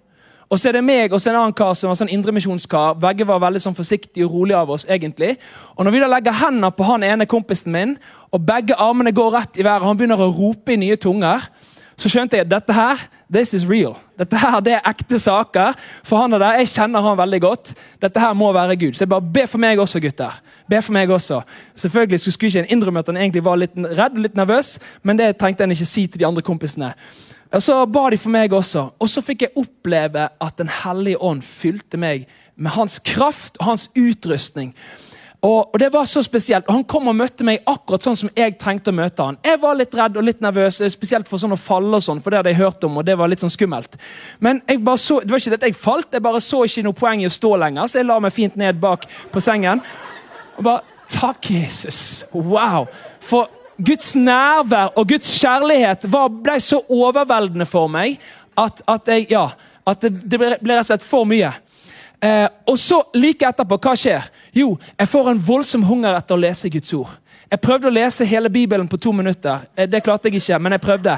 Og 0.48 0.60
så 0.60 0.70
er 0.70 0.78
det 0.78 0.86
meg 0.88 1.12
og 1.12 1.20
så 1.20 1.34
en 1.34 1.42
annen 1.42 1.56
kar 1.56 1.74
som 1.76 1.92
var 1.92 1.98
sånn 2.00 2.12
indremisjonskar. 2.12 2.96
Begge 3.04 3.26
var 3.28 3.42
veldig 3.44 3.60
sånn 3.66 3.76
forsiktige 3.76 4.30
og 4.30 4.36
rolige 4.36 4.60
av 4.62 4.70
oss. 4.72 4.86
egentlig. 4.88 5.36
Og 5.76 5.84
Når 5.84 5.92
vi 5.92 6.00
da 6.00 6.08
legger 6.08 6.40
hendene 6.40 6.72
på 6.72 6.88
han 6.88 7.04
ene 7.04 7.26
kompisen 7.28 7.72
min, 7.72 7.98
og 8.32 8.46
begge 8.48 8.76
armene 8.76 9.12
går 9.12 9.34
rett 9.34 9.60
i 9.60 9.64
været, 9.64 9.82
og 9.82 9.88
han 9.88 9.98
begynner 9.98 10.24
å 10.24 10.32
rope 10.32 10.72
i 10.72 10.80
nye 10.80 10.96
tunger, 10.96 11.50
så 11.98 12.10
skjønte 12.14 12.38
jeg 12.38 12.46
at 12.46 12.52
dette 12.52 12.74
her, 12.74 13.00
this 13.34 13.56
is 13.58 13.64
real. 13.66 13.96
Dette 14.20 14.38
her, 14.38 14.60
Det 14.62 14.74
er 14.74 14.86
ekte 14.86 15.20
saker. 15.20 15.74
For 16.04 16.18
han 16.18 16.34
er 16.34 16.38
der, 16.38 16.60
Jeg 16.60 16.68
kjenner 16.68 17.02
han 17.02 17.18
veldig 17.18 17.42
godt. 17.42 17.74
Dette 18.02 18.20
her 18.20 18.34
må 18.34 18.52
være 18.54 18.76
Gud. 18.76 18.94
Så 18.94 19.02
jeg 19.02 19.10
bare 19.10 19.22
be 19.34 19.48
for 19.48 19.58
meg 19.58 19.80
også, 19.80 20.00
gutter. 20.00 20.42
Be 20.70 20.82
for 20.82 20.94
meg 20.94 21.10
også. 21.10 21.42
Selvfølgelig 21.76 22.20
skulle 22.20 22.48
ikke 22.48 22.60
en 22.60 22.78
innrømme 22.78 23.00
at 23.00 23.08
han 23.08 23.18
egentlig 23.18 23.44
var 23.44 23.56
litt 23.56 23.74
redd 23.76 24.14
og 24.14 24.20
litt 24.22 24.36
nervøs, 24.36 24.80
men 25.04 25.18
det 25.18 25.38
trengte 25.38 25.64
han 25.64 25.72
ikke 25.72 25.86
si 25.86 26.08
til 26.08 26.20
de 26.20 26.28
andre 26.28 26.42
kompisene. 26.42 26.94
Og 27.52 27.62
Så 27.64 27.86
ba 27.86 28.10
de 28.10 28.18
for 28.18 28.30
meg 28.30 28.54
også. 28.54 28.90
Og 29.00 29.10
så 29.10 29.22
fikk 29.22 29.42
jeg 29.42 29.58
oppleve 29.58 30.30
at 30.42 30.58
Den 30.58 30.70
hellige 30.84 31.22
ånd 31.22 31.42
fylte 31.42 31.98
meg 31.98 32.28
med 32.56 32.72
hans 32.72 33.00
kraft 33.00 33.58
og 33.60 33.66
hans 33.66 33.90
utrustning. 33.98 34.76
Og, 35.42 35.70
og, 35.74 35.80
Det 35.80 35.94
var 35.94 36.06
så 36.06 36.24
spesielt. 36.24 36.66
Og 36.68 36.74
Han 36.74 36.84
kom 36.84 37.08
og 37.08 37.16
møtte 37.16 37.46
meg 37.46 37.62
akkurat 37.66 38.04
sånn 38.04 38.18
som 38.18 38.32
jeg 38.36 38.58
trengte 38.58 38.90
å 38.90 38.98
møte 38.98 39.24
han. 39.24 39.38
Jeg 39.46 39.62
var 39.62 39.78
litt 39.78 39.94
redd 39.96 40.18
og 40.18 40.26
litt 40.26 40.42
nervøs, 40.42 40.82
eh, 40.82 40.90
spesielt 40.90 41.28
for 41.30 41.38
sånn 41.38 41.54
å 41.54 41.60
falle, 41.62 41.94
og 41.96 42.04
sånn, 42.04 42.22
for 42.22 42.32
det 42.32 42.42
hadde 42.42 42.54
jeg 42.54 42.62
hørt 42.64 42.84
om. 42.84 42.98
og 42.98 43.06
det 43.06 43.18
var 43.18 43.28
litt 43.28 43.44
sånn 43.44 43.54
skummelt. 43.54 43.98
Men 44.40 44.62
jeg 44.68 44.84
bare 44.84 44.98
så, 44.98 45.20
det 45.22 45.32
var 45.32 45.40
ikke 45.40 45.54
det 45.54 45.64
at 45.64 45.70
jeg 45.70 45.76
falt, 45.76 46.12
jeg 46.12 46.24
bare 46.24 46.42
så 46.42 46.64
ikke 46.66 46.84
noe 46.84 46.94
poeng 46.94 47.22
i 47.22 47.30
å 47.30 47.34
stå 47.34 47.56
lenger, 47.56 47.88
så 47.88 48.00
jeg 48.00 48.08
la 48.10 48.20
meg 48.20 48.34
fint 48.34 48.56
ned 48.56 48.80
bak 48.82 49.06
på 49.32 49.42
sengen. 49.42 49.82
Og 50.58 50.64
bare 50.64 50.82
Takk, 51.08 51.50
Jesus. 51.50 52.26
Wow. 52.34 52.90
For 53.24 53.48
Guds 53.80 54.16
nærvær 54.16 54.92
og 54.98 55.08
Guds 55.08 55.30
kjærlighet 55.40 56.08
ble 56.44 56.58
så 56.60 56.82
overveldende 56.90 57.66
for 57.66 57.88
meg 57.88 58.18
at, 58.58 58.82
at, 58.90 59.08
jeg, 59.08 59.30
ja, 59.32 59.46
at 59.88 60.02
det, 60.02 60.12
det 60.26 60.40
ble 60.42 60.58
rett 60.58 60.82
og 60.82 60.90
slett 60.90 61.06
for 61.06 61.24
mye. 61.30 61.54
Eh, 62.22 62.48
og 62.66 62.80
så 62.82 63.04
like 63.14 63.46
etterpå, 63.46 63.78
hva 63.78 63.94
skjer? 63.98 64.26
Jo, 64.56 64.72
jeg 64.98 65.10
får 65.12 65.32
en 65.32 65.42
voldsom 65.48 65.84
hunger 65.86 66.18
etter 66.18 66.34
å 66.34 66.42
lese 66.42 66.72
Guds 66.74 66.94
ord. 66.98 67.12
Jeg 67.48 67.62
prøvde 67.64 67.92
å 67.92 67.94
lese 67.94 68.26
hele 68.28 68.50
Bibelen 68.50 68.90
på 68.90 68.98
to 68.98 69.14
minutter. 69.14 69.68
Eh, 69.76 69.86
det 69.90 70.02
klarte 70.06 70.32
jeg 70.32 70.42
ikke, 70.42 70.60
men 70.60 70.76
jeg 70.76 70.84
prøvde. 70.84 71.18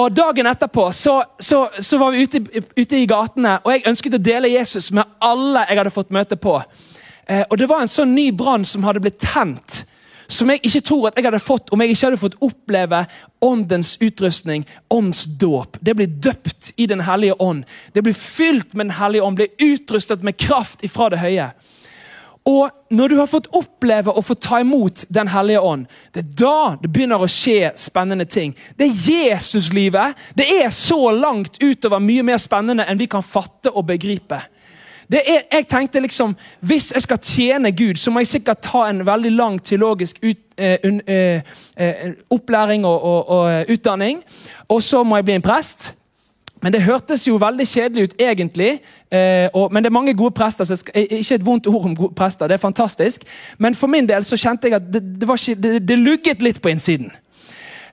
Og 0.00 0.10
Dagen 0.14 0.46
etterpå 0.46 0.88
så, 0.94 1.16
så, 1.38 1.64
så 1.78 1.98
var 1.98 2.14
vi 2.14 2.26
ute, 2.26 2.42
ute, 2.76 2.98
i 2.98 3.06
gatene, 3.10 3.56
og 3.64 3.72
jeg 3.72 3.86
ønsket 3.90 4.18
å 4.18 4.22
dele 4.22 4.52
Jesus 4.52 4.90
med 4.94 5.16
alle 5.22 5.64
jeg 5.66 5.80
hadde 5.80 5.94
fått 5.94 6.12
møte 6.14 6.38
på. 6.38 6.58
Eh, 7.26 7.44
og 7.48 7.58
Det 7.58 7.70
var 7.70 7.82
en 7.82 7.90
sånn 7.90 8.14
ny 8.14 8.30
brann 8.34 8.66
som 8.66 8.86
hadde 8.86 9.02
blitt 9.02 9.22
tent 9.22 9.84
som 10.30 10.50
jeg 10.50 10.62
ikke 10.62 10.82
tror 10.86 11.08
at 11.08 11.18
jeg 11.18 11.26
hadde 11.26 11.42
fått 11.42 11.72
om 11.74 11.82
jeg 11.82 11.94
ikke 11.94 12.06
hadde 12.06 12.20
fått 12.20 12.38
oppleve 12.44 13.02
åndens 13.44 13.96
utrustning, 14.00 14.66
åndsdåp. 14.92 15.80
Det 15.80 15.96
blir 15.96 16.06
døpt 16.06 16.72
i 16.76 16.86
Den 16.86 17.00
hellige 17.00 17.34
ånd. 17.42 17.64
Det 17.92 18.02
blir 18.02 18.14
fylt 18.14 18.74
med 18.74 18.86
Den 18.86 18.96
hellige 19.00 19.22
ånd, 19.22 19.36
blir 19.36 19.48
utrustet 19.58 20.22
med 20.22 20.36
kraft 20.36 20.84
ifra 20.84 21.10
det 21.10 21.18
høye. 21.18 21.50
Og 22.48 22.70
når 22.90 23.08
du 23.08 23.16
har 23.18 23.28
fått 23.28 23.50
oppleve 23.52 24.12
og 24.16 24.24
få 24.24 24.34
ta 24.34 24.60
imot 24.62 25.04
Den 25.12 25.28
hellige 25.28 25.60
ånd, 25.60 25.86
det 26.14 26.22
er 26.22 26.30
da 26.40 26.76
det 26.80 26.88
begynner 26.88 27.20
å 27.20 27.28
skje 27.28 27.72
spennende 27.76 28.24
ting. 28.24 28.54
Det 28.78 28.88
er 28.88 29.10
Jesuslivet. 29.10 30.16
Det 30.34 30.46
er 30.62 30.70
så 30.70 31.10
langt 31.12 31.60
utover 31.60 32.00
mye 32.00 32.24
mer 32.24 32.40
spennende 32.40 32.86
enn 32.88 32.98
vi 33.00 33.10
kan 33.10 33.22
fatte 33.22 33.74
og 33.74 33.86
begripe. 33.92 34.40
Er, 35.10 35.42
jeg 35.52 35.66
tenkte 35.68 36.00
liksom, 36.00 36.36
Hvis 36.60 36.92
jeg 36.94 37.02
skal 37.02 37.18
tjene 37.18 37.72
Gud, 37.72 37.94
så 37.98 38.10
må 38.10 38.22
jeg 38.22 38.26
sikkert 38.30 38.62
ta 38.62 38.84
en 38.88 39.06
veldig 39.06 39.32
lang 39.32 39.62
teologisk 39.62 40.20
ut, 40.22 40.38
eh, 40.58 40.76
un, 40.84 41.00
eh, 41.06 41.40
eh, 41.76 42.12
opplæring 42.30 42.84
og, 42.86 43.02
og, 43.02 43.28
og, 43.28 43.52
eh, 43.52 43.64
utdanning. 43.74 44.22
Og 44.68 44.82
så 44.82 45.02
må 45.02 45.16
jeg 45.16 45.24
bli 45.24 45.34
en 45.34 45.42
prest. 45.42 45.94
Men 46.62 46.72
det 46.72 46.82
hørtes 46.82 47.24
jo 47.28 47.38
veldig 47.40 47.66
kjedelig 47.66 48.02
ut, 48.02 48.14
egentlig. 48.20 48.70
Eh, 49.10 49.48
og, 49.54 49.72
men 49.72 49.82
det 49.82 49.88
er 49.88 49.96
mange 49.96 50.14
gode 50.14 50.30
prester. 50.36 50.64
så 50.64 50.76
skal, 50.76 51.06
Ikke 51.10 51.34
et 51.34 51.46
vondt 51.46 51.66
ord 51.66 51.84
om 51.84 51.96
gode 51.96 52.14
prester, 52.14 52.46
det 52.46 52.54
er 52.54 52.62
fantastisk. 52.62 53.24
Men 53.58 53.74
for 53.74 53.86
min 53.86 54.08
del 54.08 54.24
så 54.24 54.36
kjente 54.36 54.68
jeg 54.68 54.76
at 54.76 54.92
det, 54.92 55.02
det, 55.20 55.28
ikke, 55.28 55.54
det, 55.62 55.88
det 55.88 55.98
lugget 55.98 56.42
litt 56.42 56.62
på 56.62 56.68
innsiden. 56.68 57.10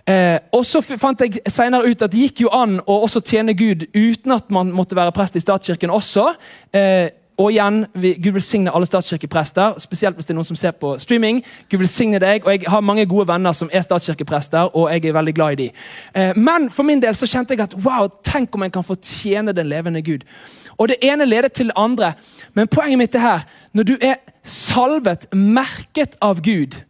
Eh, 0.07 0.39
og 0.55 0.63
så 0.65 0.79
fant 0.81 1.19
jeg 1.19 1.41
senere 1.51 1.89
ut 1.89 2.01
at 2.01 2.11
det 2.13 2.29
gikk 2.29 2.45
jo 2.45 2.51
an 2.55 2.77
å 2.79 3.01
også 3.03 3.19
tjene 3.27 3.55
Gud 3.57 3.89
uten 3.91 4.31
at 4.37 4.51
man 4.53 4.71
måtte 4.75 4.95
være 4.95 5.11
prest 5.15 5.35
i 5.35 5.43
statskirken 5.43 5.91
også. 5.91 6.29
Eh, 6.71 7.09
og 7.37 7.51
igjen, 7.51 7.83
vi, 7.93 8.15
Gud 8.17 8.33
velsigne 8.39 8.71
alle 8.73 8.87
statskirkeprester, 8.89 9.75
spesielt 9.77 10.17
hvis 10.17 10.25
det 10.25 10.33
er 10.33 10.37
noen 10.39 10.47
som 10.47 10.57
ser 10.57 10.73
på 10.73 10.95
streaming. 11.01 11.43
Gud 11.69 11.83
velsigne 11.83 12.21
deg, 12.23 12.47
og 12.47 12.55
Jeg 12.55 12.71
har 12.71 12.81
mange 12.81 13.05
gode 13.05 13.27
venner 13.29 13.53
som 13.53 13.69
er 13.69 13.83
statskirkeprester, 13.85 14.71
og 14.73 14.89
jeg 14.89 15.05
er 15.05 15.13
veldig 15.13 15.33
glad 15.37 15.51
i 15.51 15.67
dem. 15.67 15.83
Eh, 16.15 16.31
men 16.37 16.69
for 16.73 16.87
min 16.87 17.03
del 17.03 17.15
så 17.15 17.29
kjente 17.29 17.53
jeg 17.53 17.67
at 17.67 17.75
wow, 17.85 18.07
tenk 18.25 18.55
om 18.55 18.63
en 18.65 18.73
kan 18.73 18.87
få 18.87 18.95
tjene 18.95 19.53
den 19.53 19.69
levende 19.69 20.01
Gud. 20.01 20.25
Og 20.77 20.87
Det 20.87 20.97
ene 21.01 21.25
leder 21.25 21.47
til 21.49 21.67
det 21.67 21.77
andre. 21.77 22.13
Men 22.53 22.67
poenget 22.67 22.97
mitt 22.97 23.15
er 23.15 23.19
her. 23.19 23.45
Når 23.73 23.83
du 23.83 23.97
er 24.01 24.15
salvet, 24.43 25.27
merket 25.33 26.15
av 26.21 26.41
Gud, 26.41 26.81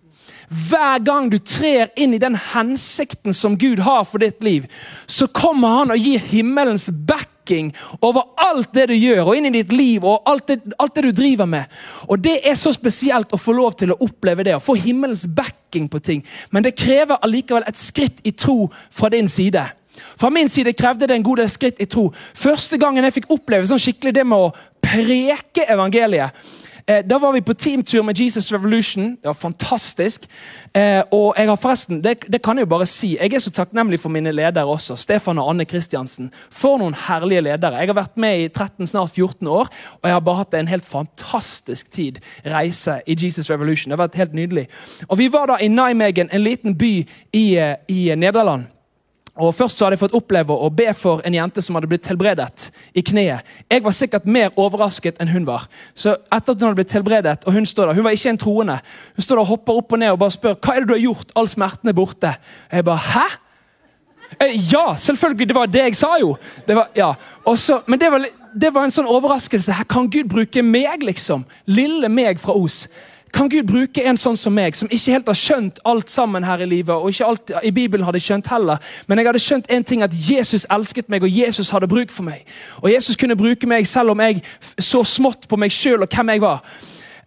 hver 0.47 0.99
gang 1.03 1.29
du 1.31 1.39
trer 1.43 1.89
inn 1.99 2.13
i 2.15 2.21
den 2.21 2.37
hensikten 2.53 3.35
som 3.35 3.57
Gud 3.59 3.81
har 3.83 4.05
for 4.07 4.23
ditt 4.23 4.43
liv, 4.43 4.67
så 5.05 5.27
kommer 5.27 5.81
han 5.81 5.91
og 5.91 5.99
gir 5.99 6.23
himmelens 6.23 6.87
backing 6.89 7.73
over 7.99 8.29
alt 8.47 8.71
det 8.75 8.87
du 8.91 8.95
gjør, 8.95 9.25
og 9.25 9.35
inn 9.35 9.49
i 9.49 9.55
ditt 9.57 9.73
liv 9.75 10.05
og 10.07 10.23
alt 10.27 10.47
det, 10.47 10.59
alt 10.79 10.95
det, 10.95 11.03
du 11.09 11.11
driver 11.11 11.49
med. 11.51 11.65
Og 12.07 12.19
Det 12.23 12.39
er 12.47 12.55
så 12.55 12.71
spesielt 12.75 13.33
å 13.33 13.41
få 13.41 13.55
lov 13.55 13.75
til 13.79 13.91
å 13.91 13.99
oppleve 14.07 14.45
det, 14.47 14.55
å 14.55 14.63
få 14.63 14.77
himmelens 14.79 15.27
backing 15.27 15.89
på 15.91 15.99
ting. 15.99 16.23
Men 16.51 16.63
det 16.63 16.77
krever 16.79 17.19
allikevel 17.21 17.67
et 17.67 17.79
skritt 17.79 18.23
i 18.23 18.31
tro 18.31 18.69
fra 18.91 19.11
din 19.11 19.27
side. 19.27 19.65
Fra 20.15 20.29
min 20.29 20.49
side 20.49 20.73
krevde 20.77 21.07
det 21.07 21.15
en 21.15 21.25
god 21.25 21.41
del 21.41 21.49
skritt 21.49 21.81
i 21.81 21.89
tro. 21.89 22.07
Første 22.37 22.77
gangen 22.77 23.03
jeg 23.03 23.17
fikk 23.19 23.31
oppleve 23.33 23.67
sånn 23.67 23.81
skikkelig 23.81 24.13
det 24.15 24.25
med 24.27 24.47
å 24.47 24.53
preke 24.83 25.65
evangeliet, 25.67 26.31
Eh, 26.89 27.03
da 27.09 27.17
var 27.19 27.33
vi 27.35 27.41
på 27.41 27.53
teamtur 27.53 28.03
med 28.03 28.19
Jesus 28.19 28.51
Revolution. 28.53 29.09
Det 29.09 29.27
var 29.27 29.33
fantastisk. 29.33 30.27
Eh, 30.73 31.03
og 31.11 31.33
jeg 31.37 31.49
har 31.49 31.55
forresten, 31.55 32.03
det, 32.03 32.23
det, 32.31 32.41
kan 32.41 32.57
jeg 32.57 32.63
jo 32.63 32.69
bare 32.71 32.85
si, 32.87 33.17
jeg 33.17 33.33
er 33.33 33.43
så 33.43 33.51
takknemlig 33.51 33.99
for 33.99 34.09
mine 34.09 34.31
ledere 34.31 34.65
også. 34.65 34.95
Stefan 34.95 35.39
og 35.39 35.49
Anne 35.49 35.65
Kristiansen. 35.65 36.31
For 36.51 36.79
noen 36.79 36.95
herlige 37.07 37.43
ledere. 37.43 37.81
Jeg 37.81 37.91
har 37.91 37.99
vært 37.99 38.15
med 38.15 38.39
i 38.39 38.47
13, 38.47 38.87
snart 38.87 39.11
14 39.11 39.47
år, 39.47 39.67
og 39.99 40.07
jeg 40.07 40.15
har 40.15 40.23
bare 40.23 40.43
hatt 40.45 40.55
en 40.55 40.71
helt 40.71 40.87
fantastisk 40.87 41.91
tid. 41.91 42.21
Reise 42.45 43.01
i 43.07 43.17
Jesus 43.19 43.51
Revolution. 43.51 43.91
Det 43.91 43.99
har 43.99 44.05
vært 44.05 44.21
helt 44.23 44.33
nydelig. 44.33 44.67
Og 45.09 45.17
Vi 45.17 45.27
var 45.33 45.51
da 45.51 45.59
i 45.59 45.67
Nijmegen, 45.67 46.29
en 46.31 46.43
liten 46.43 46.77
by 46.77 46.93
i, 47.33 47.57
eh, 47.57 47.75
i 47.89 48.15
Nederland. 48.15 48.71
Og 49.37 49.53
Først 49.55 49.77
så 49.77 49.85
hadde 49.85 49.97
jeg 49.97 50.01
fått 50.01 50.17
oppleve 50.17 50.53
å 50.53 50.69
be 50.73 50.87
for 50.97 51.21
en 51.25 51.35
jente 51.35 51.61
som 51.61 51.77
hadde 51.77 51.89
blitt 51.89 52.07
helbredet 52.09 52.69
i 52.97 53.03
kneet. 53.05 53.45
Jeg 53.69 53.83
var 53.85 53.95
sikkert 53.95 54.25
mer 54.25 54.53
overrasket 54.57 55.21
enn 55.21 55.29
hun 55.29 55.45
var. 55.47 55.67
Så 55.93 56.15
etter 56.33 56.53
at 56.53 56.57
Hun 56.57 56.69
hadde 56.69 56.79
blitt 56.79 56.95
helbredet, 56.95 57.45
og 57.45 57.53
hun 57.53 57.65
står 57.65 57.87
der, 57.87 57.99
hun 57.99 58.07
var 58.07 58.17
ikke 58.17 58.33
en 58.33 58.41
troende, 58.41 58.79
hun 59.15 59.23
står 59.25 59.35
der 59.37 59.43
og 59.43 59.51
hopper 59.51 59.81
opp 59.81 59.93
og 59.93 59.99
ned 60.01 60.15
og 60.15 60.21
bare 60.23 60.33
spør 60.33 60.55
hva 60.57 60.73
er 60.75 60.81
det 60.81 60.89
du 60.89 60.95
har 60.95 61.03
gjort. 61.03 61.35
All 61.35 61.49
smerten 61.51 61.89
er 61.89 61.97
borte. 61.97 62.33
Og 62.71 62.79
Jeg 62.79 62.85
bare 62.85 63.05
Hæ? 63.07 63.27
Eh, 64.39 64.73
ja, 64.73 64.95
selvfølgelig! 64.97 65.47
Det 65.47 65.55
var 65.55 65.65
det 65.65 65.83
jeg 65.83 65.95
sa, 65.95 66.17
jo. 66.19 66.35
Det 66.67 66.75
var, 66.75 66.89
ja. 66.95 67.13
Også, 67.45 67.81
men 67.87 67.99
det 67.99 68.11
var, 68.11 68.25
det 68.53 68.73
var 68.73 68.83
en 68.83 68.91
sånn 68.91 69.07
overraskelse. 69.07 69.71
Her 69.77 69.87
kan 69.87 70.09
Gud 70.11 70.27
bruke 70.29 70.63
meg, 70.65 71.05
liksom. 71.05 71.45
Lille 71.65 72.09
meg 72.09 72.41
fra 72.41 72.55
Os. 72.57 72.87
Kan 73.33 73.49
Gud 73.49 73.67
bruke 73.67 74.03
en 74.07 74.17
sånn 74.17 74.37
som 74.39 74.55
meg, 74.55 74.75
som 74.75 74.89
ikke 74.91 75.15
helt 75.17 75.31
har 75.31 75.37
skjønt 75.37 75.81
alt 75.85 76.11
sammen 76.11 76.45
her 76.47 76.63
i 76.63 76.69
livet, 76.69 76.95
og 76.95 77.11
ikke 77.11 77.27
alt 77.27 77.55
i 77.63 77.71
Bibelen 77.75 78.07
hadde 78.07 78.21
skjønt 78.23 78.47
heller, 78.51 78.81
men 79.07 79.19
jeg 79.19 79.29
hadde 79.29 79.43
skjønt 79.43 79.71
en 79.71 79.87
ting, 79.87 80.03
at 80.03 80.15
Jesus 80.15 80.67
elsket 80.71 81.09
meg, 81.11 81.23
og 81.23 81.39
Jesus 81.43 81.71
hadde 81.75 81.89
bruk 81.91 82.13
for 82.13 82.27
meg. 82.27 82.47
Og 82.81 82.91
Jesus 82.91 83.19
kunne 83.19 83.35
bruke 83.39 83.67
meg 83.67 83.87
selv 83.87 84.15
om 84.15 84.23
jeg 84.23 84.43
så 84.79 85.03
smått 85.03 85.49
på 85.49 85.59
meg 85.59 85.73
sjøl 85.75 86.07
og 86.07 86.13
hvem 86.13 86.35
jeg 86.35 86.45
var. 86.45 86.63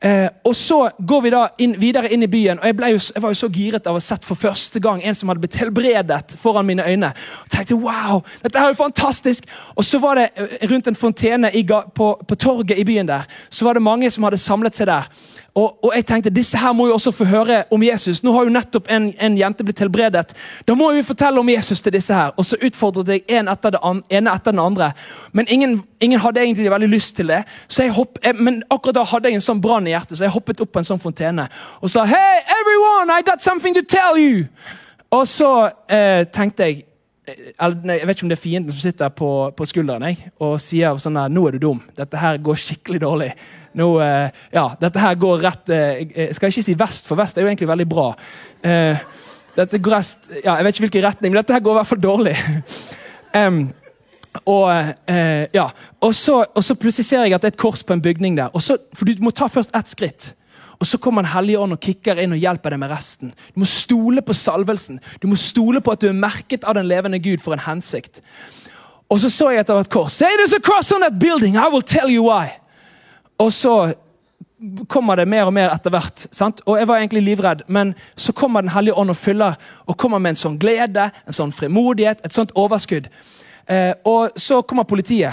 Eh, 0.02 0.28
og 0.44 0.56
Så 0.56 0.90
går 1.06 1.20
vi 1.20 1.30
da 1.30 1.42
inn, 1.60 1.74
videre 1.80 2.08
inn 2.08 2.22
i 2.24 2.28
byen, 2.30 2.58
og 2.58 2.66
jeg, 2.66 2.76
jo, 2.94 3.00
jeg, 3.14 3.22
var 3.22 3.34
jo 3.34 3.36
så 3.36 3.48
giret 3.52 3.86
av 3.86 3.92
å 3.92 4.00
ha 4.00 4.04
sett 4.04 4.24
for 4.24 4.38
første 4.38 4.80
gang 4.80 5.02
en 5.04 5.14
som 5.14 5.28
hadde 5.28 5.42
blitt 5.42 5.58
helbredet 5.60 6.38
foran 6.40 6.64
mine 6.64 6.86
øyne. 6.88 7.10
Og 7.44 7.50
tenkte 7.52 7.76
wow, 7.76 8.22
dette 8.40 8.56
er 8.56 8.72
jo 8.72 8.78
fantastisk! 8.78 9.44
Og 9.76 9.84
så 9.84 10.00
var 10.00 10.16
det 10.16 10.30
eh, 10.40 10.64
rundt 10.72 10.88
en 10.88 10.96
fontene 10.96 11.52
i, 11.52 11.66
på, 11.68 12.08
på 12.24 12.40
torget 12.40 12.80
i 12.80 12.86
byen 12.88 13.12
der, 13.12 13.28
så 13.50 13.68
var 13.68 13.76
det 13.76 13.84
mange 13.84 14.08
som 14.10 14.24
hadde 14.24 14.40
samlet 14.40 14.80
seg 14.80 14.88
der. 14.88 15.12
Og, 15.54 15.84
og, 15.84 15.92
jeg 15.94 16.06
tenkte, 16.06 16.30
disse 16.30 16.58
her 16.58 16.72
må 16.72 16.86
jo 16.86 16.94
også 16.94 17.10
få 17.10 17.24
høre 17.24 17.64
om 17.74 17.82
Jesus. 17.82 18.22
Nå 18.22 18.32
har 18.32 18.46
jo 18.46 18.52
nettopp 18.54 18.90
en, 18.90 19.08
en 19.18 19.38
jente 19.38 19.64
blitt 19.66 19.82
helbredet. 19.82 20.34
Da 20.66 20.76
må 20.78 20.92
vi 20.94 21.02
fortelle 21.02 21.42
om 21.42 21.48
Jesus 21.48 21.80
til 21.82 21.92
disse 21.92 22.14
her. 22.14 22.30
Og 22.38 22.46
så 22.46 22.58
utfordret 22.62 23.08
jeg 23.10 23.24
en 23.38 23.50
etter 23.50 23.74
det 23.74 23.80
an, 23.82 24.02
ene 24.10 24.34
etter 24.34 24.54
den 24.54 24.62
andre. 24.62 24.92
Men 25.32 25.50
ingen, 25.50 25.80
ingen, 26.00 26.20
hadde 26.20 26.44
egentlig 26.44 26.70
veldig 26.70 26.88
lyst 26.88 27.16
til 27.16 27.32
det. 27.32 27.42
Så 27.68 27.82
jeg 27.82 27.96
hopp, 27.96 28.18
jeg, 28.24 28.36
men 28.38 28.62
akkurat 28.70 29.00
da 29.00 29.06
hadde 29.10 29.32
jeg 29.32 29.40
en 29.40 29.48
sånn 29.48 29.62
brann 29.62 29.88
i 29.88 29.94
hjertet, 29.94 30.18
så 30.18 30.28
jeg 30.28 30.36
hoppet 30.36 30.62
opp 30.62 30.72
på 30.72 30.82
en 30.82 30.86
sånn 30.86 31.02
fontene 31.02 31.48
og 31.80 31.90
sa 31.90 32.04
Hey, 32.06 32.42
everyone, 32.60 33.10
I 33.10 33.22
got 33.26 33.42
something 33.42 33.74
to 33.74 33.82
tell 33.82 34.18
you! 34.20 34.46
Og 35.10 35.26
så 35.26 35.70
eh, 35.90 36.22
tenkte 36.30 36.68
jeg 36.68 36.76
eh, 36.78 36.89
jeg 37.30 38.06
vet 38.06 38.16
ikke 38.16 38.26
om 38.26 38.32
det 38.32 38.36
er 38.38 38.42
fienden 38.42 38.74
som 38.74 38.82
sitter 38.82 39.08
på, 39.14 39.30
på 39.56 39.66
skulderen 39.68 40.06
jeg, 40.08 40.30
og 40.42 40.58
sier 40.62 40.98
sånn 41.02 41.18
der, 41.18 41.32
nå 41.32 41.46
er 41.48 41.56
du 41.56 41.64
dum. 41.66 41.80
Dette 41.98 42.20
her 42.20 42.38
går 42.42 42.60
skikkelig 42.60 43.02
dårlig 43.02 43.32
nå, 43.78 43.88
eh, 44.02 44.30
ja, 44.50 44.64
dette 44.80 44.98
her 44.98 45.18
går 45.20 45.42
rett 45.44 45.70
eh, 45.70 46.00
Jeg 46.10 46.34
skal 46.34 46.50
ikke 46.50 46.64
si 46.66 46.76
vest, 46.78 47.06
for 47.06 47.20
vest 47.20 47.38
er 47.38 47.44
jo 47.44 47.50
egentlig 47.50 47.68
veldig 47.70 47.86
bra. 47.90 48.06
Eh, 48.66 49.04
dette 49.54 49.78
går 49.78 49.94
rest, 49.94 50.30
ja, 50.40 50.56
Jeg 50.56 50.66
vet 50.66 50.74
ikke 50.74 50.86
hvilken 50.88 51.06
retning, 51.06 51.32
men 51.32 51.40
dette 51.40 51.54
her 51.54 51.62
går 51.62 51.76
i 51.76 51.78
hvert 51.78 51.90
fall 51.90 52.02
dårlig. 52.02 52.34
um, 53.40 53.62
og, 54.46 54.66
eh, 55.10 55.46
ja, 55.54 55.68
og, 56.00 56.14
så, 56.14 56.44
og 56.54 56.64
så 56.64 56.74
plutselig 56.78 57.06
ser 57.06 57.24
jeg 57.26 57.34
at 57.34 57.42
det 57.42 57.52
er 57.52 57.56
et 57.56 57.62
kors 57.62 57.82
på 57.86 57.94
en 57.94 58.02
bygning 58.02 58.38
der. 58.38 58.58
Så, 58.62 58.78
for 58.94 59.06
Du 59.06 59.22
må 59.22 59.30
ta 59.30 59.46
først 59.50 59.74
ett 59.76 59.90
skritt. 59.90 60.32
Og 60.80 60.86
Så 60.86 60.98
kommer 60.98 61.22
Den 61.22 61.32
hellige 61.32 61.58
ånd 61.58 61.72
og 61.72 61.80
kicker 61.80 62.16
inn 62.18 62.32
og 62.32 62.40
hjelper 62.40 62.70
deg 62.70 62.80
med 62.80 62.90
resten. 62.90 63.34
Du 63.54 63.60
må 63.60 63.66
stole 63.68 64.22
på 64.22 64.32
salvelsen. 64.32 65.00
Du 65.20 65.28
må 65.28 65.36
stole 65.36 65.80
på 65.80 65.92
at 65.92 66.00
du 66.00 66.08
er 66.08 66.16
merket 66.16 66.64
av 66.64 66.74
den 66.74 66.88
levende 66.88 67.18
Gud 67.20 67.38
for 67.44 67.52
en 67.52 67.66
hensikt. 67.66 68.22
Og 69.10 69.20
så 69.20 69.30
så 69.30 69.50
jeg 69.50 69.60
etter 69.60 69.80
et 69.80 69.90
kors. 69.90 70.18
Hey, 70.18 70.36
there's 70.38 70.56
a 70.56 70.60
cross 70.60 70.92
on 70.92 71.00
that 71.00 71.18
building, 71.18 71.56
I 71.56 71.68
will 71.68 71.82
tell 71.82 72.08
you 72.08 72.24
why. 72.30 72.48
Og 73.38 73.52
så 73.52 73.92
kommer 74.88 75.16
det 75.16 75.28
mer 75.28 75.48
og 75.48 75.52
mer 75.52 75.72
etter 75.74 75.90
hvert. 75.90 76.26
Sant? 76.32 76.60
Og 76.66 76.78
Jeg 76.78 76.88
var 76.88 76.96
egentlig 76.96 77.22
livredd, 77.22 77.62
men 77.66 77.94
så 78.16 78.32
kommer 78.32 78.60
Den 78.60 78.70
hellige 78.70 78.94
ånd 78.94 79.10
og 79.10 79.16
fyller 79.16 79.54
og 79.86 79.96
kommer 79.96 80.18
med 80.18 80.30
en 80.30 80.36
sånn 80.36 80.58
glede, 80.58 81.10
en 81.26 81.32
sånn 81.32 81.52
frimodighet, 81.52 82.20
et 82.24 82.32
sånt 82.32 82.52
overskudd. 82.54 83.08
Eh, 83.68 83.92
og 84.04 84.30
så 84.36 84.62
kommer 84.62 84.84
politiet. 84.84 85.32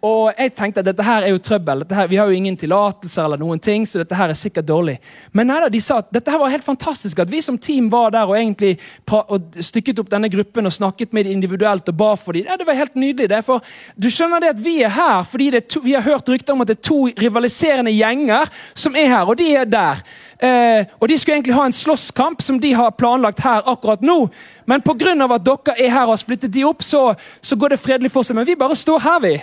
Og 0.00 0.30
jeg 0.32 0.54
tenkte 0.56 0.80
at 0.80 0.86
dette 0.88 1.04
her 1.04 1.26
er 1.26 1.34
jo 1.34 1.40
trøbbel. 1.44 1.82
Her, 1.92 2.06
vi 2.08 2.16
har 2.16 2.30
jo 2.30 2.36
ingen 2.36 2.56
tillatelser, 2.56 3.26
eller 3.26 3.40
noen 3.40 3.60
ting, 3.60 3.84
så 3.84 4.00
dette 4.00 4.16
her 4.16 4.32
er 4.32 4.38
sikkert 4.38 4.64
dårlig. 4.70 4.94
Men 5.36 5.50
nei 5.50 5.58
da, 5.60 5.68
de 5.68 5.80
sa 5.84 5.98
at 6.00 6.08
dette 6.14 6.32
her 6.32 6.40
var 6.40 6.52
helt 6.54 6.64
fantastisk. 6.64 7.20
At 7.20 7.28
vi 7.28 7.42
som 7.44 7.58
team 7.60 7.90
var 7.92 8.14
der 8.14 8.30
og 8.30 8.38
egentlig 8.38 8.78
og 9.10 9.58
stykket 9.60 10.00
opp 10.00 10.08
denne 10.08 10.30
gruppen 10.32 10.70
og 10.70 10.72
snakket 10.72 11.12
med 11.12 11.28
dem 11.28 11.36
individuelt 11.36 11.92
og 11.92 11.98
ba 12.00 12.14
for 12.16 12.32
dem. 12.32 12.48
Ja, 12.48 12.56
det 12.56 12.64
var 12.68 12.78
helt 12.80 12.96
nydelig. 12.96 13.28
det, 13.28 13.42
for 13.44 13.60
Du 14.00 14.08
skjønner 14.08 14.40
det 14.40 14.54
at 14.54 14.64
vi 14.64 14.78
er 14.82 14.94
her 14.94 15.20
fordi 15.28 15.50
to, 15.60 15.84
vi 15.84 15.92
har 15.92 16.06
hørt 16.06 16.28
rykter 16.28 16.56
om 16.56 16.64
at 16.64 16.72
det 16.72 16.78
er 16.78 16.88
to 16.88 17.00
rivaliserende 17.20 17.92
gjenger 17.92 18.48
som 18.74 18.96
er 18.96 19.08
her, 19.12 19.28
og 19.28 19.36
de 19.36 19.52
er 19.54 19.68
der. 19.68 20.00
Eh, 20.40 20.86
og 20.98 21.08
De 21.08 21.18
skulle 21.18 21.36
egentlig 21.36 21.54
ha 21.54 21.66
en 21.68 21.72
slåsskamp 21.72 22.42
som 22.42 22.60
de 22.60 22.72
har 22.72 22.94
planlagt 22.96 23.42
her 23.44 23.66
akkurat 23.68 24.00
nå. 24.00 24.28
Men 24.64 24.80
pga. 24.80 25.12
at 25.34 25.44
dere 25.44 25.74
er 25.76 25.90
her 25.90 26.06
og 26.06 26.14
har 26.14 26.16
splittet 26.16 26.52
de 26.52 26.64
opp, 26.64 26.82
så, 26.82 27.14
så, 27.42 27.56
går 27.56 27.68
det 27.68 27.80
fredelig 27.80 28.10
for 28.10 28.22
seg. 28.22 28.36
Men 28.36 28.46
vi 28.46 28.56
bare 28.56 28.76
står 28.76 28.98
her, 29.04 29.20
vi. 29.20 29.34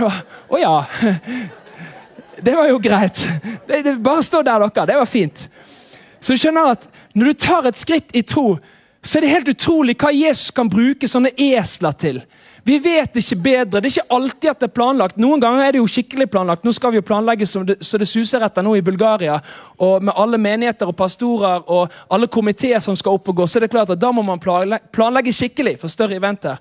Å 0.52 0.58
ja. 0.58 0.76
Det 2.40 2.54
var 2.56 2.68
jo 2.68 2.78
greit. 2.78 3.28
Det, 3.66 3.82
det, 3.82 3.98
bare 4.00 4.22
stå 4.22 4.42
der, 4.42 4.64
dere. 4.64 4.86
Det 4.86 4.96
var 4.96 5.10
fint. 5.10 5.48
Så 6.20 6.32
du 6.32 6.40
skjønner 6.40 6.72
at 6.72 6.88
når 7.12 7.26
du 7.26 7.34
tar 7.44 7.68
et 7.68 7.76
skritt 7.76 8.16
i 8.16 8.22
tro, 8.22 8.56
så 9.04 9.18
er 9.18 9.26
det 9.26 9.34
helt 9.34 9.52
utrolig 9.52 9.98
hva 10.00 10.14
Jesus 10.16 10.50
kan 10.56 10.70
bruke 10.72 11.08
sånne 11.08 11.34
esler 11.36 11.92
til. 12.00 12.22
Vi 12.64 12.78
vet 12.80 13.16
ikke 13.20 13.36
bedre. 13.44 13.80
Det 13.80 13.90
er 13.90 13.92
ikke 13.92 14.16
alltid 14.16 14.50
at 14.50 14.62
det 14.62 14.68
er 14.70 14.72
planlagt. 14.72 15.18
Noen 15.20 15.42
ganger 15.42 15.66
er 15.66 15.74
det 15.74 15.82
jo 15.82 15.88
skikkelig 15.90 16.30
planlagt. 16.32 16.64
Nå 16.64 16.72
skal 16.72 16.94
vi 16.94 17.00
jo 17.02 17.04
planlegge 17.04 17.44
så 17.48 17.60
det, 17.68 17.76
så 17.84 18.00
det 18.00 18.08
suser 18.08 18.44
etter 18.46 18.64
nå 18.64 18.72
i 18.78 18.84
Bulgaria. 18.84 19.36
Og 19.84 20.00
med 20.04 20.16
alle 20.16 20.40
menigheter 20.40 20.88
og 20.88 20.96
pastorer 20.96 21.68
og 21.68 21.92
alle 22.08 22.30
komiteer 22.32 22.80
som 22.80 22.96
skal 22.96 23.18
opp 23.18 23.28
og 23.28 23.42
gå, 23.42 23.46
så 23.46 23.60
er 23.60 23.66
det 23.66 23.74
klart 23.74 23.92
at 23.92 24.00
da 24.00 24.12
må 24.16 24.24
man 24.24 24.40
planlegge 24.40 25.34
skikkelig 25.36 25.76
for 25.82 25.92
større 25.92 26.16
eventer. 26.16 26.56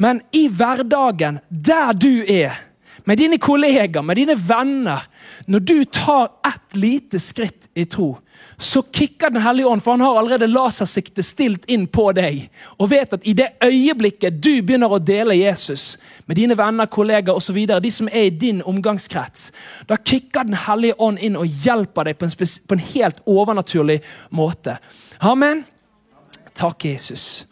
Men 0.00 0.20
i 0.36 0.46
hverdagen, 0.48 1.40
der 1.48 1.96
du 1.96 2.20
er, 2.28 2.60
med 3.08 3.16
dine 3.16 3.40
kollegaer, 3.40 4.04
med 4.04 4.18
dine 4.20 4.34
venner 4.36 5.06
Når 5.48 5.60
du 5.64 5.84
tar 5.84 6.28
ett 6.46 6.76
lite 6.76 7.18
skritt 7.20 7.70
i 7.74 7.86
tro, 7.88 8.18
så 8.60 8.82
kicker 8.82 9.30
Den 9.30 9.42
hellige 9.42 9.66
ånd, 9.66 9.82
for 9.82 9.90
han 9.90 10.00
har 10.00 10.18
allerede 10.18 10.46
lasersiktet 10.46 11.24
stilt 11.24 11.64
inn 11.70 11.86
på 11.88 12.10
deg. 12.12 12.42
Og 12.76 12.90
vet 12.92 13.14
at 13.16 13.24
i 13.24 13.32
det 13.32 13.48
øyeblikket 13.64 14.36
du 14.42 14.60
begynner 14.60 14.92
å 14.92 14.98
dele 15.00 15.38
Jesus 15.38 15.94
med 16.28 16.36
dine 16.36 16.56
venner, 16.58 16.90
kollegaer 16.90 17.40
osv., 17.40 17.56
de 17.80 17.90
som 17.90 18.10
er 18.12 18.28
i 18.28 18.34
din 18.36 18.60
omgangskrets, 18.62 19.48
da 19.88 19.96
kicker 19.96 20.44
Den 20.44 20.58
hellige 20.66 20.98
ånd 21.00 21.18
inn 21.18 21.40
og 21.40 21.48
hjelper 21.64 22.10
deg 22.10 22.18
på 22.20 22.28
en, 22.28 22.36
på 22.68 22.76
en 22.76 22.86
helt 22.92 23.22
overnaturlig 23.24 24.00
måte. 24.30 24.76
Amen. 25.20 25.64
Takk, 26.54 26.84
Jesus. 26.84 27.46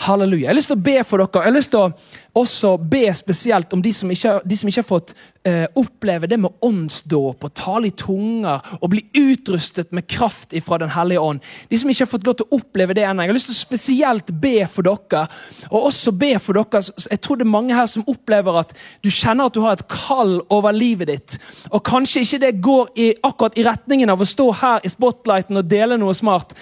Halleluja. 0.00 0.46
Jeg 0.46 0.48
har 0.48 0.56
lyst 0.56 0.70
til 0.70 0.78
å 0.78 0.84
be 0.86 0.96
for 1.04 1.20
dere. 1.20 1.42
Jeg 1.44 1.50
har 1.50 1.56
lyst 1.58 1.70
til 1.74 1.82
å 1.82 2.40
også 2.40 2.70
be 2.88 3.02
spesielt 3.12 3.74
om 3.76 3.82
de 3.84 3.90
som 3.92 4.08
ikke, 4.12 4.38
de 4.48 4.56
som 4.56 4.70
ikke 4.70 4.80
har 4.80 4.88
fått 4.88 5.12
eh, 5.44 5.66
oppleve 5.76 6.28
det 6.30 6.38
med 6.40 6.56
åndsdåp 6.64 7.44
og 7.44 7.52
tale 7.58 7.90
i 7.90 7.94
tunger 7.98 8.64
og 8.78 8.86
bli 8.94 9.02
utrustet 9.18 9.92
med 9.92 10.06
kraft 10.08 10.54
fra 10.64 10.78
Den 10.80 10.94
hellige 10.94 11.20
ånd. 11.20 11.44
De 11.68 11.80
som 11.80 11.92
ikke 11.92 12.06
har 12.06 12.12
fått 12.14 12.28
lov 12.28 12.38
til 12.38 12.48
å 12.48 12.60
oppleve 12.62 12.96
det 12.96 13.04
ennå. 13.04 13.26
Jeg 13.26 13.32
har 13.34 13.40
lyst 13.42 13.50
til 13.50 13.58
å 13.58 13.60
spesielt 13.60 14.32
be 14.40 14.56
for 14.72 14.88
dere. 14.88 15.26
Og 15.68 15.90
også 15.90 16.16
be 16.16 16.32
for 16.40 16.56
dere. 16.56 16.84
Jeg 17.10 17.20
tror 17.20 17.40
det 17.40 17.44
er 17.44 17.54
mange 17.58 17.76
her 17.76 17.90
som 17.90 18.08
opplever 18.08 18.62
at 18.62 18.76
du 19.04 19.10
kjenner 19.12 19.50
at 19.50 19.58
du 19.58 19.60
har 19.66 19.76
et 19.76 19.88
kall 19.92 20.38
over 20.48 20.72
livet 20.72 21.12
ditt. 21.12 21.40
Og 21.74 21.84
kanskje 21.84 22.24
ikke 22.24 22.44
det 22.46 22.58
går 22.64 22.94
i, 22.96 23.10
akkurat 23.20 23.58
i 23.60 23.66
retningen 23.68 24.16
av 24.16 24.24
å 24.24 24.28
stå 24.32 24.48
her 24.62 24.80
i 24.80 24.92
spotlighten 24.92 25.60
og 25.60 25.68
dele 25.68 26.00
noe 26.00 26.16
smart. 26.16 26.56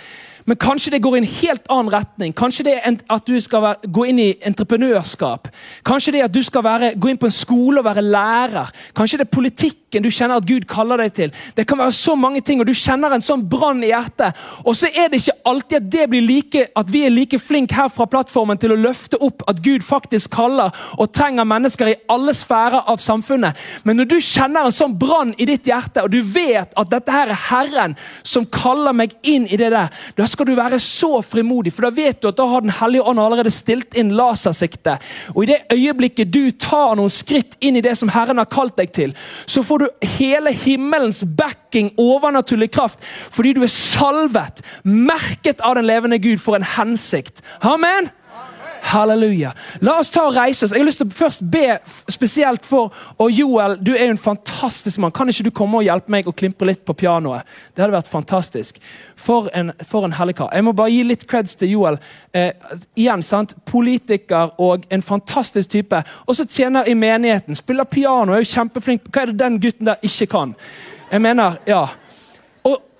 Men 0.48 0.56
kanskje 0.56 0.94
det 0.94 1.02
går 1.04 1.16
i 1.16 1.20
en 1.20 1.28
helt 1.28 1.66
annen 1.68 1.92
retning. 1.92 2.32
Kanskje 2.36 2.64
det 2.64 2.76
er 2.78 2.94
at 3.12 3.26
du 3.28 3.34
skal 3.44 3.62
være, 3.66 3.90
gå 3.92 4.06
inn 4.08 4.20
i 4.22 4.30
entreprenørskap. 4.48 5.50
Kanskje 5.84 6.14
det 6.14 6.22
er 6.22 6.28
at 6.30 6.34
du 6.34 6.40
skal 6.46 6.64
være, 6.64 6.94
gå 6.96 7.10
inn 7.12 7.20
på 7.20 7.28
en 7.28 7.36
skole 7.36 7.82
og 7.82 7.84
være 7.84 8.06
lærer. 8.06 8.72
Kanskje 8.96 9.20
det 9.20 9.26
er 9.26 9.34
politikken 9.88 10.02
du 10.02 10.10
kjenner 10.10 10.38
at 10.38 10.46
Gud 10.46 10.66
kaller 10.68 10.98
deg 10.98 11.14
til. 11.14 11.32
Det 11.56 11.66
kan 11.66 11.78
være 11.78 11.92
så 11.92 12.14
mange 12.16 12.40
ting, 12.40 12.60
og 12.60 12.66
du 12.66 12.74
kjenner 12.74 13.12
en 13.12 13.22
sånn 13.22 13.48
brann 13.48 13.82
i 13.82 13.90
hjertet. 13.90 14.36
Og 14.64 14.76
så 14.76 14.88
er 14.88 15.08
det 15.08 15.20
ikke 15.22 15.38
alltid 15.44 15.76
at, 15.78 15.90
det 15.90 16.08
blir 16.10 16.22
like, 16.22 16.68
at 16.76 16.90
vi 16.90 17.04
er 17.06 17.10
like 17.10 17.38
flinke 17.38 17.74
her 17.74 17.88
fra 17.88 18.06
plattformen 18.06 18.58
til 18.58 18.72
å 18.72 18.78
løfte 18.78 19.18
opp 19.20 19.42
at 19.48 19.62
Gud 19.62 19.82
faktisk 19.82 20.32
kaller 20.34 20.70
og 20.98 21.12
trenger 21.12 21.46
mennesker 21.48 21.88
i 21.88 21.96
alle 22.08 22.34
sfærer 22.34 22.88
av 22.88 22.98
samfunnet. 23.00 23.56
Men 23.84 23.96
når 23.98 24.10
du 24.10 24.18
kjenner 24.20 24.66
en 24.66 24.74
sånn 24.74 24.96
brann 24.98 25.34
i 25.38 25.46
ditt 25.48 25.66
hjerte, 25.68 26.04
og 26.04 26.12
du 26.12 26.20
vet 26.22 26.74
at 26.76 26.90
dette 26.92 27.12
her 27.12 27.32
er 27.32 27.42
Herren 27.48 27.96
som 28.22 28.46
kaller 28.46 28.92
meg 28.96 29.14
inn 29.22 29.46
i 29.48 29.58
det 29.58 29.70
der, 29.72 29.88
da 30.16 30.26
skal 30.28 30.48
du 30.48 30.54
være 30.58 30.80
så 30.82 31.18
frimodig, 31.22 31.72
for 31.72 31.88
da 31.88 31.94
vet 31.94 32.20
du 32.22 32.30
at 32.30 32.38
da 32.38 32.46
har 32.48 32.58
Den 32.58 32.74
hellige 32.74 33.06
ånd 33.06 33.20
allerede 33.22 33.52
stilt 33.54 33.94
inn 33.96 34.10
lasersiktet. 34.18 35.04
Og 35.34 35.44
i 35.44 35.48
det 35.52 35.58
øyeblikket 35.72 36.32
du 36.34 36.50
tar 36.58 36.96
noen 36.98 37.12
skritt 37.12 37.54
inn 37.64 37.78
i 37.78 37.82
det 37.84 37.94
som 37.96 38.10
Herren 38.12 38.40
har 38.40 38.48
kalt 38.50 38.74
deg 38.76 38.90
til, 38.92 39.14
så 39.46 39.62
får 39.64 39.77
du 39.78 40.08
hele 40.18 40.52
himmelens 40.52 41.24
backing, 41.38 41.92
overnaturlig 41.98 42.70
kraft, 42.74 43.02
fordi 43.04 43.54
du 43.56 43.62
er 43.62 43.72
salvet, 43.72 44.62
merket 44.84 45.62
av 45.64 45.78
den 45.78 45.88
levende 45.88 46.20
Gud 46.22 46.38
for 46.42 46.58
en 46.58 46.66
hensikt. 46.76 47.42
Amen! 47.62 48.10
Halleluja. 48.88 49.52
La 49.84 49.98
oss 50.00 50.10
ta 50.10 50.24
og 50.28 50.36
reise 50.36 50.64
oss. 50.64 50.72
Jeg 50.72 50.80
har 50.80 50.88
lyst 50.88 51.02
til 51.02 51.08
å 51.08 51.16
først 51.18 51.44
be 51.52 51.78
spesielt 52.08 52.66
for 52.66 52.94
Og 53.18 53.32
Joel, 53.34 53.76
du 53.84 53.92
er 53.94 54.06
jo 54.06 54.14
en 54.14 54.20
fantastisk 54.20 54.98
mann. 55.02 55.12
Kan 55.12 55.28
ikke 55.28 55.48
du 55.48 55.50
komme 55.54 55.80
og 55.80 55.86
hjelpe 55.86 56.12
meg 56.12 56.28
å 56.28 56.34
klimpre 56.36 56.70
litt 56.70 56.84
på 56.86 56.96
pianoet? 56.96 57.46
Det 57.74 57.84
hadde 57.84 57.96
vært 57.96 58.10
fantastisk. 58.10 58.80
For 59.16 59.50
en, 59.56 59.72
for 59.84 60.06
en 60.06 60.16
hellig 60.16 60.38
kar. 60.38 60.52
Jeg 60.54 60.64
må 60.64 60.74
bare 60.76 60.94
gi 60.94 61.04
litt 61.04 61.26
creds 61.28 61.58
til 61.58 61.74
Joel. 61.74 62.00
Eh, 62.32 62.50
igjen, 62.96 63.22
sant? 63.26 63.56
Politiker 63.68 64.54
og 64.62 64.86
en 64.94 65.04
fantastisk 65.04 65.70
type. 65.74 66.02
Og 66.26 66.38
så 66.38 66.46
tjener 66.48 66.88
i 66.88 66.96
menigheten. 66.96 67.58
Spiller 67.58 67.88
piano, 67.88 68.32
er 68.32 68.44
jo 68.44 68.52
kjempeflink. 68.54 69.10
Hva 69.12 69.24
er 69.24 69.32
det 69.32 69.40
den 69.42 69.60
gutten 69.62 69.90
der 69.90 70.04
ikke 70.06 70.30
kan? 70.32 70.54
Jeg 71.10 71.24
mener, 71.24 71.58
ja. 71.66 71.86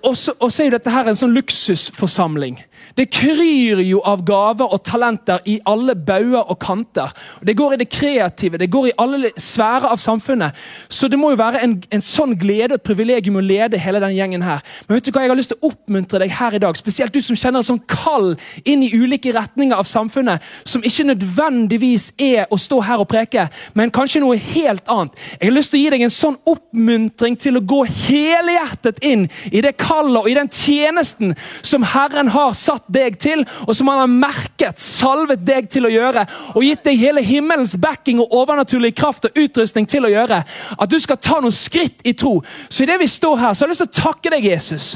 Og, 0.06 0.16
så, 0.16 0.32
er 0.62 0.68
jo 0.68 0.74
dette 0.76 0.92
her 0.94 1.08
en 1.10 1.16
sånn 1.18 1.32
luksusforsamling. 1.34 2.60
Det 2.94 3.08
kryr 3.10 3.80
jo 3.82 3.98
av 4.06 4.20
gaver 4.26 4.70
og 4.70 4.82
talenter 4.86 5.42
i 5.50 5.56
alle 5.66 5.96
bauger 5.98 6.44
og 6.50 6.58
kanter. 6.62 7.10
Det 7.42 7.56
går 7.58 7.74
i 7.74 7.78
det 7.80 7.88
kreative, 7.90 8.60
det 8.62 8.70
går 8.70 8.88
i 8.88 8.92
alle 9.02 9.32
sfærer 9.34 9.88
av 9.90 9.98
samfunnet. 9.98 10.54
Så 10.88 11.10
det 11.10 11.18
må 11.18 11.32
jo 11.32 11.40
være 11.40 11.62
en, 11.66 11.74
en 11.90 12.04
sånn 12.04 12.36
glede 12.38 12.76
og 12.76 12.78
et 12.78 12.86
privilegium 12.86 13.40
å 13.40 13.42
lede 13.42 13.80
hele 13.82 14.02
den 14.02 14.14
gjengen 14.14 14.44
her. 14.46 14.62
Men 14.86 14.98
vet 14.98 15.08
du 15.08 15.10
hva, 15.10 15.24
jeg 15.26 15.32
har 15.32 15.40
lyst 15.40 15.52
til 15.54 15.58
å 15.58 15.72
oppmuntre 15.72 16.22
deg 16.22 16.36
her 16.38 16.54
i 16.54 16.62
dag, 16.62 16.78
spesielt 16.78 17.14
du 17.14 17.20
som 17.24 17.38
kjenner 17.38 17.62
en 17.64 17.68
sånn 17.72 17.82
kall 17.90 18.30
inn 18.62 18.86
i 18.86 18.92
ulike 18.94 19.34
retninger 19.34 19.78
av 19.78 19.90
samfunnet, 19.90 20.46
som 20.62 20.86
ikke 20.86 21.08
nødvendigvis 21.10 22.12
er 22.22 22.46
å 22.54 22.60
stå 22.60 22.80
her 22.86 23.02
og 23.02 23.10
preke, 23.10 23.48
men 23.74 23.94
kanskje 23.94 24.22
noe 24.22 24.38
helt 24.54 24.86
annet. 24.86 25.18
Jeg 25.40 25.50
har 25.50 25.58
lyst 25.58 25.74
til 25.74 25.82
å 25.82 25.84
gi 25.84 25.92
deg 25.96 26.06
en 26.06 26.14
sånn 26.14 26.38
oppmuntring 26.46 27.38
til 27.42 27.58
å 27.58 27.66
gå 27.66 27.82
helhjertet 28.06 29.02
inn 29.02 29.26
i 29.50 29.62
det 29.64 29.74
kallet 29.74 29.87
og 29.90 30.28
i 30.28 30.34
den 30.36 30.48
tjenesten 30.52 31.34
som 31.62 31.84
Herren 31.86 32.28
har 32.28 32.52
satt 32.56 32.84
deg 32.92 33.18
til, 33.20 33.44
og 33.66 33.74
som 33.76 33.88
han 33.88 34.02
har 34.02 34.10
merket, 34.12 34.80
salvet 34.80 35.44
deg 35.46 35.70
til 35.72 35.88
å 35.88 35.92
gjøre, 35.92 36.26
og 36.54 36.64
gitt 36.64 36.84
deg 36.84 37.00
hele 37.00 37.24
himmelens 37.24 37.76
backing 37.80 38.20
og 38.22 38.34
overnaturlig 38.34 38.94
kraft 38.98 39.28
og 39.28 39.38
utrustning 39.38 39.88
til 39.88 40.06
å 40.06 40.12
gjøre. 40.12 40.42
At 40.78 40.90
du 40.90 40.98
skal 41.00 41.20
ta 41.22 41.40
noen 41.40 41.54
skritt 41.54 42.04
i 42.04 42.14
tro. 42.18 42.38
Så 42.68 42.84
i 42.84 42.90
det 42.90 42.98
vi 43.00 43.08
står 43.10 43.36
her, 43.42 43.54
så 43.54 43.64
har 43.64 43.68
jeg 43.68 43.76
lyst 43.76 43.84
til 43.86 43.90
å 43.90 44.04
takke 44.08 44.32
deg, 44.34 44.48
Jesus, 44.48 44.88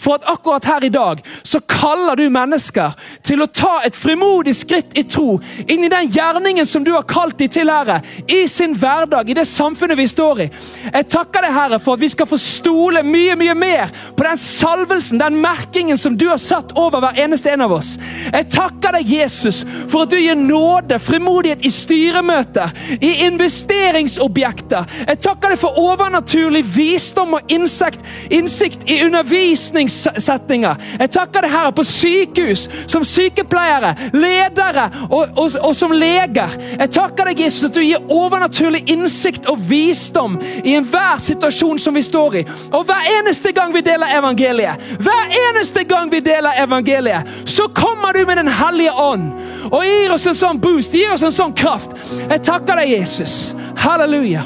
for 0.00 0.18
at 0.18 0.28
akkurat 0.28 0.66
her 0.68 0.84
i 0.84 0.92
dag 0.92 1.20
så 1.42 1.60
kaller 1.70 2.18
du 2.18 2.26
mennesker 2.32 2.94
til 3.24 3.44
å 3.44 3.50
ta 3.50 3.78
et 3.86 3.96
frimodig 3.96 4.54
skritt 4.56 4.96
i 4.98 5.04
tro 5.08 5.38
inn 5.68 5.84
i 5.86 5.90
den 5.92 6.10
gjerningen 6.12 6.66
som 6.66 6.84
du 6.84 6.92
har 6.94 7.06
kalt 7.08 7.38
dem 7.38 7.52
til, 7.52 7.70
Herre, 7.70 8.00
i 8.28 8.44
sin 8.50 8.74
hverdag, 8.78 9.30
i 9.30 9.36
det 9.38 9.46
samfunnet 9.48 9.98
vi 9.98 10.08
står 10.10 10.44
i. 10.44 10.48
Jeg 10.90 11.08
takker 11.12 11.46
deg, 11.46 11.54
Herre, 11.54 11.80
for 11.82 11.96
at 11.96 12.04
vi 12.04 12.10
skal 12.12 12.28
få 12.28 12.38
stole 12.40 13.04
mye, 13.06 13.36
mye 13.38 13.54
mer 13.58 13.94
på 14.16 14.26
den 14.26 14.33
salvelsen, 14.40 15.18
den 15.18 15.40
merkingen 15.40 15.98
som 15.98 16.16
du 16.18 16.26
har 16.28 16.40
satt 16.40 16.72
over 16.78 17.02
hver 17.02 17.18
eneste 17.24 17.52
en 17.52 17.64
av 17.66 17.72
oss. 17.76 17.94
Jeg 18.32 18.48
takker 18.52 18.98
deg, 18.98 19.10
Jesus, 19.18 19.62
for 19.90 20.04
at 20.04 20.12
du 20.12 20.18
gir 20.18 20.38
nåde, 20.38 20.98
frimodighet 21.02 21.64
i 21.64 21.70
styremøter, 21.72 22.72
i 23.00 23.12
investeringsobjekter. 23.26 24.88
Jeg 25.08 25.20
takker 25.24 25.54
deg 25.54 25.60
for 25.60 25.78
overnaturlig 25.80 26.64
visdom 26.74 27.36
og 27.38 27.52
innsikt, 27.52 28.02
innsikt 28.34 28.86
i 28.90 29.00
undervisningssettinger. 29.06 30.82
Jeg 31.00 31.12
takker 31.14 31.46
deg, 31.46 31.54
Herre, 31.54 31.74
på 31.76 31.86
sykehus, 31.88 32.66
som 32.90 33.06
sykepleiere, 33.06 33.94
ledere 34.14 34.88
og, 35.08 35.36
og, 35.36 35.58
og 35.60 35.74
som 35.76 35.94
leger. 35.94 36.56
Jeg 36.78 36.92
takker 36.96 37.30
deg, 37.30 37.44
Jesus, 37.46 37.68
at 37.68 37.76
du 37.76 37.82
gir 37.84 38.12
overnaturlig 38.12 38.84
innsikt 38.92 39.48
og 39.50 39.60
visdom 39.68 40.38
i 40.64 40.76
enhver 40.78 41.20
situasjon 41.22 41.80
som 41.80 41.96
vi 41.96 42.04
står 42.04 42.40
i. 42.40 42.44
Og 42.72 42.86
hver 42.88 43.10
eneste 43.18 43.52
gang 43.54 43.74
vi 43.74 43.84
deler 43.84 44.18
evangeliet, 44.18 44.23
hver 44.32 45.34
eneste 45.50 45.84
gang 45.84 46.10
vi 46.10 46.20
deler 46.20 46.62
evangeliet, 46.62 47.28
så 47.44 47.68
kommer 47.68 48.12
du 48.12 48.26
med 48.26 48.36
Den 48.36 48.48
hellige 48.48 48.92
ånd 48.92 49.32
og 49.70 49.84
gir 49.84 50.12
oss 50.12 50.26
en 50.26 50.34
sånn 50.34 50.60
boost, 50.60 50.94
gir 50.94 51.12
oss 51.12 51.22
en 51.22 51.32
sånn 51.32 51.54
kraft. 51.56 51.96
Jeg 52.28 52.42
takker 52.44 52.76
deg, 52.76 52.90
Jesus. 52.98 53.54
Halleluja. 53.76 54.44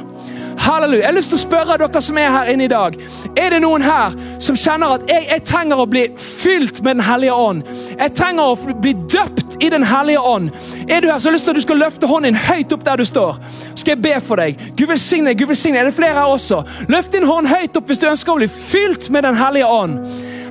Halleluja. 0.58 1.00
Jeg 1.00 1.08
har 1.08 1.16
lyst 1.16 1.32
til 1.32 1.38
å 1.38 1.42
spørre 1.42 1.76
dere 1.80 2.02
som 2.02 2.18
er 2.18 2.32
her 2.34 2.50
inne 2.52 2.66
i 2.66 2.70
dag. 2.70 2.96
Er 3.38 3.54
det 3.54 3.60
noen 3.62 3.84
her 3.84 4.14
som 4.42 4.58
kjenner 4.58 4.96
at 4.98 5.10
jeg, 5.10 5.26
jeg 5.30 5.44
trenger 5.48 5.82
å 5.82 5.86
bli 5.90 6.04
fylt 6.18 6.82
med 6.82 6.98
Den 6.98 7.04
hellige 7.06 7.34
ånd? 7.34 7.68
Jeg 7.94 8.14
trenger 8.18 8.52
å 8.52 8.74
bli 8.82 8.94
døpt 9.10 9.58
i 9.62 9.70
Den 9.72 9.86
hellige 9.86 10.22
ånd. 10.22 10.50
Er 10.88 11.02
du 11.02 11.10
her 11.10 11.18
så 11.18 11.30
har 11.30 11.36
lyst 11.36 11.48
til 11.48 11.54
at 11.54 11.60
du 11.60 11.66
skal 11.66 11.82
løfte 11.82 12.10
hånden 12.10 12.34
din 12.34 12.42
høyt 12.48 12.74
opp 12.74 12.86
der 12.86 13.00
du 13.00 13.06
står? 13.08 13.38
Skal 13.74 13.94
jeg 13.94 14.04
be 14.04 14.16
for 14.24 14.42
deg? 14.42 14.58
Gud 14.78 14.88
velsigne 14.92 15.32
deg. 15.32 15.42
Gud 15.42 15.52
velsigne. 15.52 15.82
Er 15.82 15.90
det 15.90 15.96
flere 15.98 16.18
her 16.18 16.34
også? 16.34 16.62
Løft 16.90 17.14
din 17.14 17.28
hånd 17.28 17.50
høyt 17.50 17.78
opp 17.78 17.88
hvis 17.90 18.02
du 18.02 18.08
ønsker 18.10 18.34
å 18.34 18.40
bli 18.42 18.50
fylt 18.50 19.10
med 19.14 19.28
Den 19.28 19.38
hellige 19.38 19.70
ånd 19.70 20.02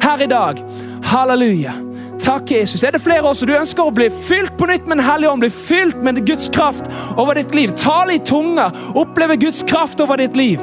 her 0.04 0.24
i 0.24 0.32
dag. 0.32 0.64
Halleluja. 1.08 1.87
Takk, 2.28 2.52
Jesus. 2.52 2.84
Er 2.84 2.92
det 2.92 3.00
flere 3.02 3.24
også? 3.24 3.46
Du 3.48 3.54
ønsker 3.56 3.88
å 3.88 3.92
bli 3.96 4.10
fylt 4.12 4.58
på 4.60 4.68
nytt 4.68 4.84
med 4.84 4.98
Den 5.00 5.06
hellige 5.08 5.32
ånd, 5.32 5.46
bli 5.46 5.50
fylt 5.50 6.02
med 6.04 6.26
Guds 6.28 6.50
kraft 6.52 6.90
over 7.16 7.38
ditt 7.40 7.54
liv. 7.56 7.72
Tale 7.80 8.18
i 8.18 8.20
tunga. 8.20 8.66
oppleve 8.96 9.38
Guds 9.40 9.64
kraft 9.64 10.02
over 10.04 10.20
ditt 10.20 10.36
liv. 10.36 10.60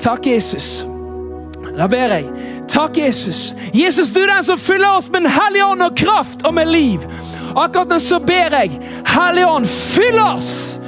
Takk, 0.00 0.26
Jesus. 0.26 0.84
Da 1.78 1.86
ber 1.88 2.12
jeg. 2.12 2.26
Takk, 2.68 2.98
Jesus. 3.00 3.54
Jesus, 3.72 4.10
du 4.12 4.20
er 4.20 4.34
den 4.34 4.44
som 4.44 4.58
fyller 4.58 4.98
oss 4.98 5.08
med 5.08 5.22
Den 5.22 5.32
hellige 5.32 5.64
ånd 5.64 5.82
og 5.82 5.96
kraft 5.96 6.44
og 6.46 6.54
med 6.54 6.68
liv. 6.68 7.06
Akkurat 7.56 7.88
nå 7.88 7.98
så 7.98 8.18
ber 8.20 8.52
jeg. 8.52 8.76
Hellige 9.08 9.46
ånd, 9.48 9.68
fyll 9.68 10.18
oss! 10.20 10.78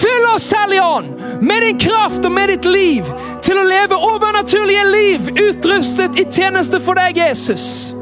Fyll 0.00 0.26
oss, 0.34 0.50
Hellige 0.52 0.84
ånd, 0.84 1.16
med 1.40 1.62
din 1.62 1.78
kraft 1.78 2.24
og 2.24 2.32
med 2.32 2.52
ditt 2.52 2.68
liv 2.68 3.08
til 3.44 3.56
å 3.56 3.64
leve 3.64 3.96
overnaturlige 3.96 4.84
liv, 4.90 5.32
utrustet 5.48 6.20
i 6.20 6.26
tjeneste 6.28 6.80
for 6.84 7.00
deg, 7.00 7.16
Jesus. 7.16 7.94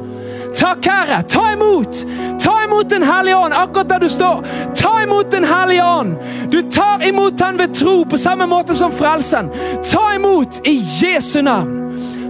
Takk, 0.57 0.87
Herre. 0.87 1.23
Ta 1.29 1.53
imot! 1.53 2.05
Ta 2.41 2.65
imot 2.65 2.91
Den 2.91 3.03
hellige 3.03 3.37
ånd 3.37 3.55
akkurat 3.55 3.89
der 3.89 3.99
du 3.99 4.09
står. 4.09 4.45
Ta 4.77 5.03
imot 5.03 5.31
Den 5.31 5.45
hellige 5.45 5.85
ånd. 5.85 6.17
Du 6.51 6.63
tar 6.63 7.07
imot 7.09 7.41
han 7.41 7.59
ved 7.59 7.75
tro 7.75 8.05
på 8.05 8.19
samme 8.19 8.47
måte 8.47 8.75
som 8.75 8.93
frelsen. 8.93 9.51
Ta 9.85 10.15
imot 10.15 10.61
i 10.67 10.81
Jesu 11.03 11.43
navn. 11.43 11.79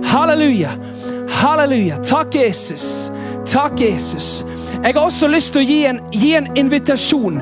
Halleluja. 0.04 0.70
Halleluja. 1.30 1.96
Takk, 1.96 2.34
Jesus. 2.34 3.10
Takk, 3.46 3.80
Jesus. 3.80 4.44
Jeg 4.82 4.94
har 4.94 5.02
også 5.02 5.28
lyst 5.28 5.52
til 5.52 5.62
å 5.62 5.66
gi 5.66 5.78
en, 5.90 6.00
gi 6.12 6.34
en 6.38 6.46
invitasjon 6.56 7.40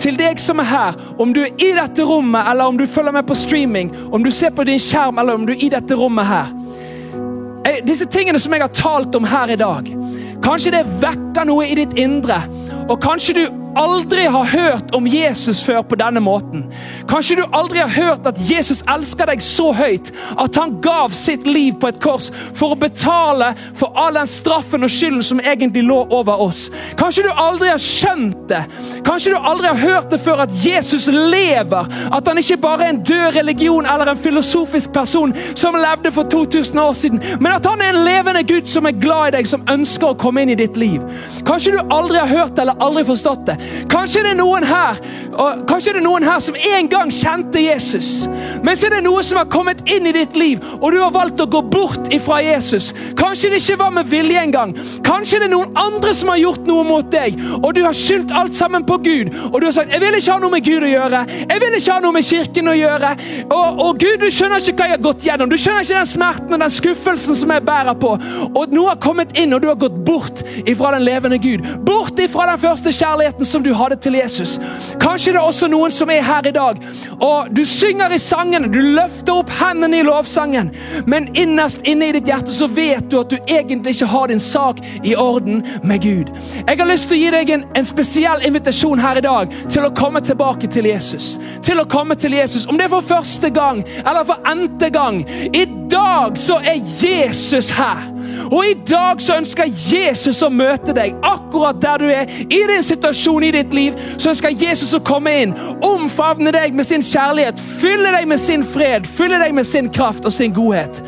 til 0.00 0.16
deg 0.16 0.38
som 0.40 0.62
er 0.62 0.68
her, 0.70 0.98
om 1.18 1.34
du 1.34 1.42
er 1.42 1.52
i 1.58 1.72
dette 1.76 2.04
rommet, 2.06 2.46
eller 2.48 2.70
om 2.70 2.78
du 2.78 2.86
følger 2.86 3.12
med 3.12 3.26
på 3.26 3.36
streaming, 3.36 3.90
om 4.12 4.24
du 4.24 4.30
ser 4.30 4.54
på 4.54 4.64
din 4.64 4.80
skjerm, 4.80 5.18
eller 5.18 5.34
om 5.34 5.46
du 5.46 5.52
er 5.52 5.64
i 5.66 5.70
dette 5.74 5.98
rommet 5.98 6.26
her. 6.26 6.52
Disse 7.86 8.06
tingene 8.08 8.40
som 8.40 8.54
jeg 8.54 8.64
har 8.64 8.74
talt 8.74 9.16
om 9.18 9.26
her 9.28 9.52
i 9.52 9.58
dag, 9.60 9.88
kanskje 10.44 10.72
det 10.78 10.84
vekker 11.02 11.48
noe 11.48 11.66
i 11.68 11.76
ditt 11.78 11.96
indre. 12.00 12.40
Og 12.88 12.96
kanskje 13.02 13.34
du 13.36 13.42
aldri 13.78 14.26
har 14.26 14.44
hørt 14.44 14.94
om 14.94 15.06
Jesus 15.06 15.62
før 15.64 15.82
på 15.86 15.96
denne 15.98 16.20
måten. 16.20 16.64
Kanskje 17.08 17.38
du 17.38 17.44
aldri 17.56 17.78
har 17.78 17.92
hørt 17.92 18.26
at 18.26 18.40
Jesus 18.50 18.82
elsker 18.90 19.30
deg 19.30 19.42
så 19.44 19.70
høyt 19.76 20.10
at 20.36 20.58
han 20.58 20.76
gav 20.84 21.14
sitt 21.16 21.46
liv 21.46 21.76
på 21.80 21.90
et 21.92 22.00
kors 22.02 22.28
for 22.58 22.74
å 22.74 22.78
betale 22.78 23.52
for 23.78 23.94
all 23.98 24.18
den 24.18 24.30
straffen 24.30 24.86
og 24.86 24.92
skylden 24.92 25.24
som 25.24 25.42
egentlig 25.42 25.84
lå 25.86 26.00
over 26.14 26.42
oss. 26.48 26.66
Kanskje 26.98 27.28
du 27.28 27.30
aldri 27.32 27.70
har 27.70 27.82
skjønt 27.82 28.48
det. 28.50 28.64
Kanskje 29.06 29.34
du 29.34 29.38
aldri 29.38 29.70
har 29.70 29.80
hørt 29.82 30.10
det 30.12 30.20
før 30.24 30.44
at 30.46 30.56
Jesus 30.64 31.08
lever. 31.12 31.88
At 32.12 32.28
han 32.28 32.42
ikke 32.42 32.60
bare 32.62 32.88
er 32.88 32.94
en 32.94 33.02
død 33.02 33.38
religion 33.38 33.86
eller 33.86 34.12
en 34.12 34.22
filosofisk 34.26 34.92
person 34.92 35.34
som 35.54 35.78
levde 35.78 36.12
for 36.14 36.28
2000 36.28 36.82
år 36.82 36.92
siden, 36.98 37.22
men 37.40 37.52
at 37.52 37.66
han 37.66 37.82
er 37.82 37.92
en 37.92 38.04
levende 38.04 38.42
Gud 38.48 38.66
som 38.66 38.86
er 38.88 38.96
glad 38.98 39.28
i 39.28 39.36
deg, 39.38 39.48
som 39.48 39.64
ønsker 39.70 40.12
å 40.12 40.18
komme 40.18 40.42
inn 40.42 40.52
i 40.54 40.58
ditt 40.58 40.76
liv. 40.80 41.02
Kanskje 41.46 41.76
du 41.76 41.94
aldri 41.94 42.18
har 42.18 42.30
hørt 42.30 42.58
eller 42.58 42.78
aldri 42.82 43.04
forstått 43.08 43.46
det. 43.48 43.58
Kanskje 43.88 44.24
det 44.26 44.34
er 44.34 44.40
noen 44.42 44.66
her 44.66 44.98
kanskje 45.68 45.92
det 45.92 46.00
er 46.00 46.04
noen 46.04 46.24
her 46.26 46.40
som 46.42 46.56
en 46.56 46.88
gang 46.90 47.10
kjente 47.14 47.60
Jesus, 47.62 48.26
men 48.64 48.76
så 48.76 48.88
er 48.88 48.96
det 48.96 49.04
noe 49.06 49.22
som 49.26 49.38
har 49.38 49.48
kommet 49.52 49.84
inn 49.90 50.08
i 50.08 50.14
ditt 50.16 50.36
liv, 50.38 50.62
og 50.80 50.90
du 50.92 50.98
har 50.98 51.12
valgt 51.14 51.40
å 51.42 51.46
gå 51.50 51.60
bort 51.70 52.10
ifra 52.14 52.40
Jesus. 52.42 52.90
Kanskje 53.18 53.52
det 53.52 53.60
ikke 53.62 53.78
var 53.82 53.92
med 53.94 54.08
vilje 54.10 54.40
engang. 54.42 54.74
Kanskje 55.06 55.42
det 55.42 55.48
er 55.48 55.54
noen 55.54 55.76
andre 55.78 56.14
som 56.16 56.32
har 56.32 56.40
gjort 56.40 56.66
noe 56.68 56.86
mot 56.86 57.10
deg, 57.12 57.38
og 57.60 57.70
du 57.76 57.82
har 57.84 57.96
skyldt 57.96 58.34
alt 58.34 58.56
sammen 58.58 58.86
på 58.88 58.98
Gud. 59.04 59.30
Og 59.52 59.60
du 59.60 59.66
har 59.68 59.72
sagt 59.72 59.92
'Jeg 59.92 60.00
vil 60.00 60.18
ikke 60.18 60.32
ha 60.32 60.38
noe 60.38 60.50
med 60.50 60.64
Gud 60.64 60.82
å 60.82 60.90
gjøre'. 60.90 61.22
'Jeg 61.50 61.60
vil 61.60 61.76
ikke 61.78 61.92
ha 61.92 62.00
noe 62.00 62.12
med 62.12 62.24
kirken 62.24 62.68
å 62.68 62.74
gjøre'. 62.74 63.12
Og, 63.50 63.80
og 63.86 63.98
Gud, 63.98 64.18
du 64.20 64.30
skjønner 64.30 64.58
ikke 64.58 64.76
hva 64.76 64.88
jeg 64.88 64.96
har 64.96 65.06
gått 65.06 65.26
gjennom. 65.26 65.50
Du 65.50 65.56
skjønner 65.56 65.82
ikke 65.82 65.98
den 65.98 66.06
smerten 66.06 66.52
og 66.52 66.60
den 66.60 66.70
skuffelsen 66.70 67.36
som 67.36 67.50
jeg 67.50 67.62
bærer 67.64 67.94
på. 67.94 68.18
Og 68.54 68.72
noe 68.72 68.88
har 68.88 68.96
kommet 68.96 69.36
inn, 69.38 69.52
og 69.52 69.62
du 69.62 69.68
har 69.68 69.76
gått 69.76 70.04
bort 70.04 70.42
ifra 70.66 70.92
den 70.92 71.04
levende 71.04 71.38
Gud. 71.38 71.60
Bort 71.84 72.18
ifra 72.18 72.46
den 72.50 72.58
første 72.58 72.90
kjærligheten 72.92 73.44
som 73.48 73.64
du 73.64 73.72
hadde 73.76 73.98
til 74.02 74.18
Jesus. 74.18 74.56
Kanskje 75.00 75.34
det 75.34 75.40
er 75.40 75.46
også 75.46 75.68
noen 75.70 75.94
som 75.94 76.10
er 76.12 76.24
her 76.24 76.46
i 76.48 76.54
dag, 76.54 76.80
og 77.20 77.50
du 77.56 77.64
synger 77.68 78.12
i 78.14 78.20
sangene, 78.22 78.70
du 78.72 78.80
løfter 78.98 79.40
opp 79.40 79.52
hendene 79.60 80.00
i 80.00 80.06
lovsangen, 80.06 80.70
men 81.06 81.30
innerst 81.36 81.86
inne 81.88 82.10
i 82.10 82.16
ditt 82.18 82.28
hjerte 82.30 82.54
så 82.54 82.68
vet 82.70 83.10
du 83.10 83.18
at 83.20 83.32
du 83.32 83.38
egentlig 83.46 83.96
ikke 83.96 84.10
har 84.12 84.28
din 84.30 84.42
sak 84.42 84.82
i 85.02 85.14
orden 85.18 85.64
med 85.82 86.02
Gud. 86.04 86.32
Jeg 86.66 86.78
har 86.78 86.90
lyst 86.90 87.08
til 87.08 87.18
å 87.18 87.22
gi 87.22 87.32
deg 87.34 87.54
en, 87.54 87.66
en 87.78 87.88
spesiell 87.88 88.44
invitasjon 88.46 89.02
her 89.02 89.20
i 89.20 89.24
dag 89.24 89.54
til 89.68 89.86
å 89.86 89.94
komme 89.96 90.22
tilbake 90.24 90.70
til 90.72 90.88
Jesus. 90.88 91.36
Til 91.64 91.80
å 91.80 91.88
komme 91.88 92.16
til 92.18 92.34
Jesus, 92.36 92.66
Om 92.66 92.78
det 92.78 92.88
er 92.88 92.92
for 92.92 93.06
første 93.06 93.50
gang 93.50 93.82
eller 94.04 94.24
for 94.28 94.44
n-te 94.48 94.90
gang. 94.92 95.22
I 95.54 95.64
dag 95.90 96.38
så 96.38 96.58
er 96.64 96.80
Jesus 97.02 97.70
her. 97.70 98.18
Og 98.52 98.64
i 98.66 98.74
dag 98.88 99.20
så 99.20 99.36
ønsker 99.38 99.68
Jesus 99.68 100.40
å 100.44 100.50
møte 100.52 100.94
deg 100.96 101.16
akkurat 101.26 101.80
der 101.82 102.00
du 102.00 102.06
er. 102.12 102.30
I 102.48 102.60
din 102.70 102.84
situasjon 102.84 103.37
i 103.44 103.52
ditt 103.54 103.74
liv 103.74 103.96
så 104.16 104.32
ønsker 104.32 104.56
Jesus 104.56 104.94
å 104.96 105.02
komme 105.04 105.34
inn, 105.42 105.56
omfavne 105.84 106.52
deg 106.54 106.76
med 106.76 106.86
sin 106.88 107.04
kjærlighet, 107.04 107.60
fylle 107.80 108.12
deg 108.14 108.28
med 108.28 108.40
sin 108.42 108.66
fred, 108.66 109.06
fylle 109.06 109.40
deg 109.42 109.54
med 109.54 109.66
sin 109.66 109.90
kraft 109.92 110.28
og 110.28 110.34
sin 110.34 110.54
godhet. 110.54 111.02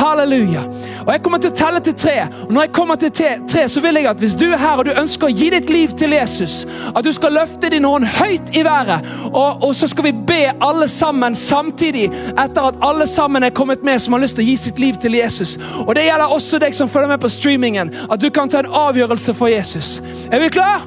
Halleluja. 0.00 0.62
Og 1.06 1.12
Jeg 1.12 1.22
kommer 1.22 1.40
til 1.42 1.50
å 1.50 1.56
telle 1.56 1.80
til 1.84 1.94
tre. 1.98 2.16
Og 2.46 2.52
Når 2.52 2.62
jeg 2.62 2.72
kommer 2.72 2.94
til 2.94 3.10
tre, 3.12 3.68
så 3.68 3.80
vil 3.80 3.98
jeg 3.98 4.06
at 4.06 4.20
hvis 4.20 4.36
du 4.38 4.46
er 4.50 4.60
her 4.60 4.80
og 4.80 4.86
du 4.86 4.92
ønsker 4.96 5.28
å 5.28 5.34
gi 5.34 5.50
ditt 5.50 5.70
liv 5.70 5.92
til 5.98 6.14
Jesus, 6.14 6.66
at 6.94 7.04
du 7.04 7.12
skal 7.12 7.34
løfte 7.36 7.70
din 7.72 7.84
hånd 7.84 8.06
høyt 8.06 8.54
i 8.56 8.64
været, 8.64 9.06
og, 9.32 9.64
og 9.64 9.74
så 9.76 9.88
skal 9.90 10.08
vi 10.08 10.14
be 10.26 10.40
alle 10.60 10.88
sammen 10.88 11.34
samtidig, 11.34 12.08
etter 12.30 12.70
at 12.70 12.80
alle 12.86 13.06
sammen 13.06 13.44
er 13.44 13.54
kommet 13.56 13.84
med 13.84 14.00
som 14.00 14.16
har 14.16 14.24
lyst 14.24 14.38
til 14.38 14.46
å 14.46 14.50
gi 14.50 14.56
sitt 14.56 14.78
liv 14.78 15.00
til 15.00 15.18
Jesus. 15.18 15.58
Og 15.86 15.94
Det 15.94 16.06
gjelder 16.06 16.32
også 16.32 16.62
deg 16.62 16.74
som 16.74 16.88
følger 16.88 17.14
med 17.14 17.20
på 17.20 17.32
streamingen, 17.32 17.92
at 18.10 18.20
du 18.20 18.30
kan 18.30 18.48
ta 18.48 18.62
en 18.62 18.72
avgjørelse 18.72 19.34
for 19.34 19.52
Jesus. 19.52 20.00
Er 20.32 20.40
vi 20.40 20.48
klar? 20.48 20.86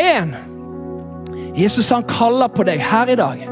Én. 0.00 0.34
Jesus 1.54 1.90
han 1.90 2.06
kaller 2.08 2.50
på 2.50 2.66
deg 2.66 2.82
her 2.82 3.10
i 3.12 3.18
dag. 3.18 3.44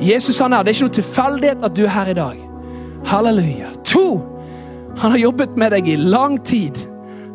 Jesus 0.00 0.38
han 0.38 0.52
er, 0.52 0.62
Det 0.62 0.70
er 0.70 0.76
ikke 0.76 0.88
noe 0.88 0.98
tilfeldighet 0.98 1.64
at 1.64 1.76
du 1.76 1.84
er 1.86 1.94
her 1.94 2.12
i 2.12 2.18
dag. 2.18 2.44
Halleluja. 3.08 3.72
To. 3.84 4.06
Han 4.98 5.14
har 5.14 5.18
jobbet 5.18 5.56
med 5.56 5.72
deg 5.72 5.88
i 5.88 5.96
lang 5.96 6.38
tid. 6.44 6.78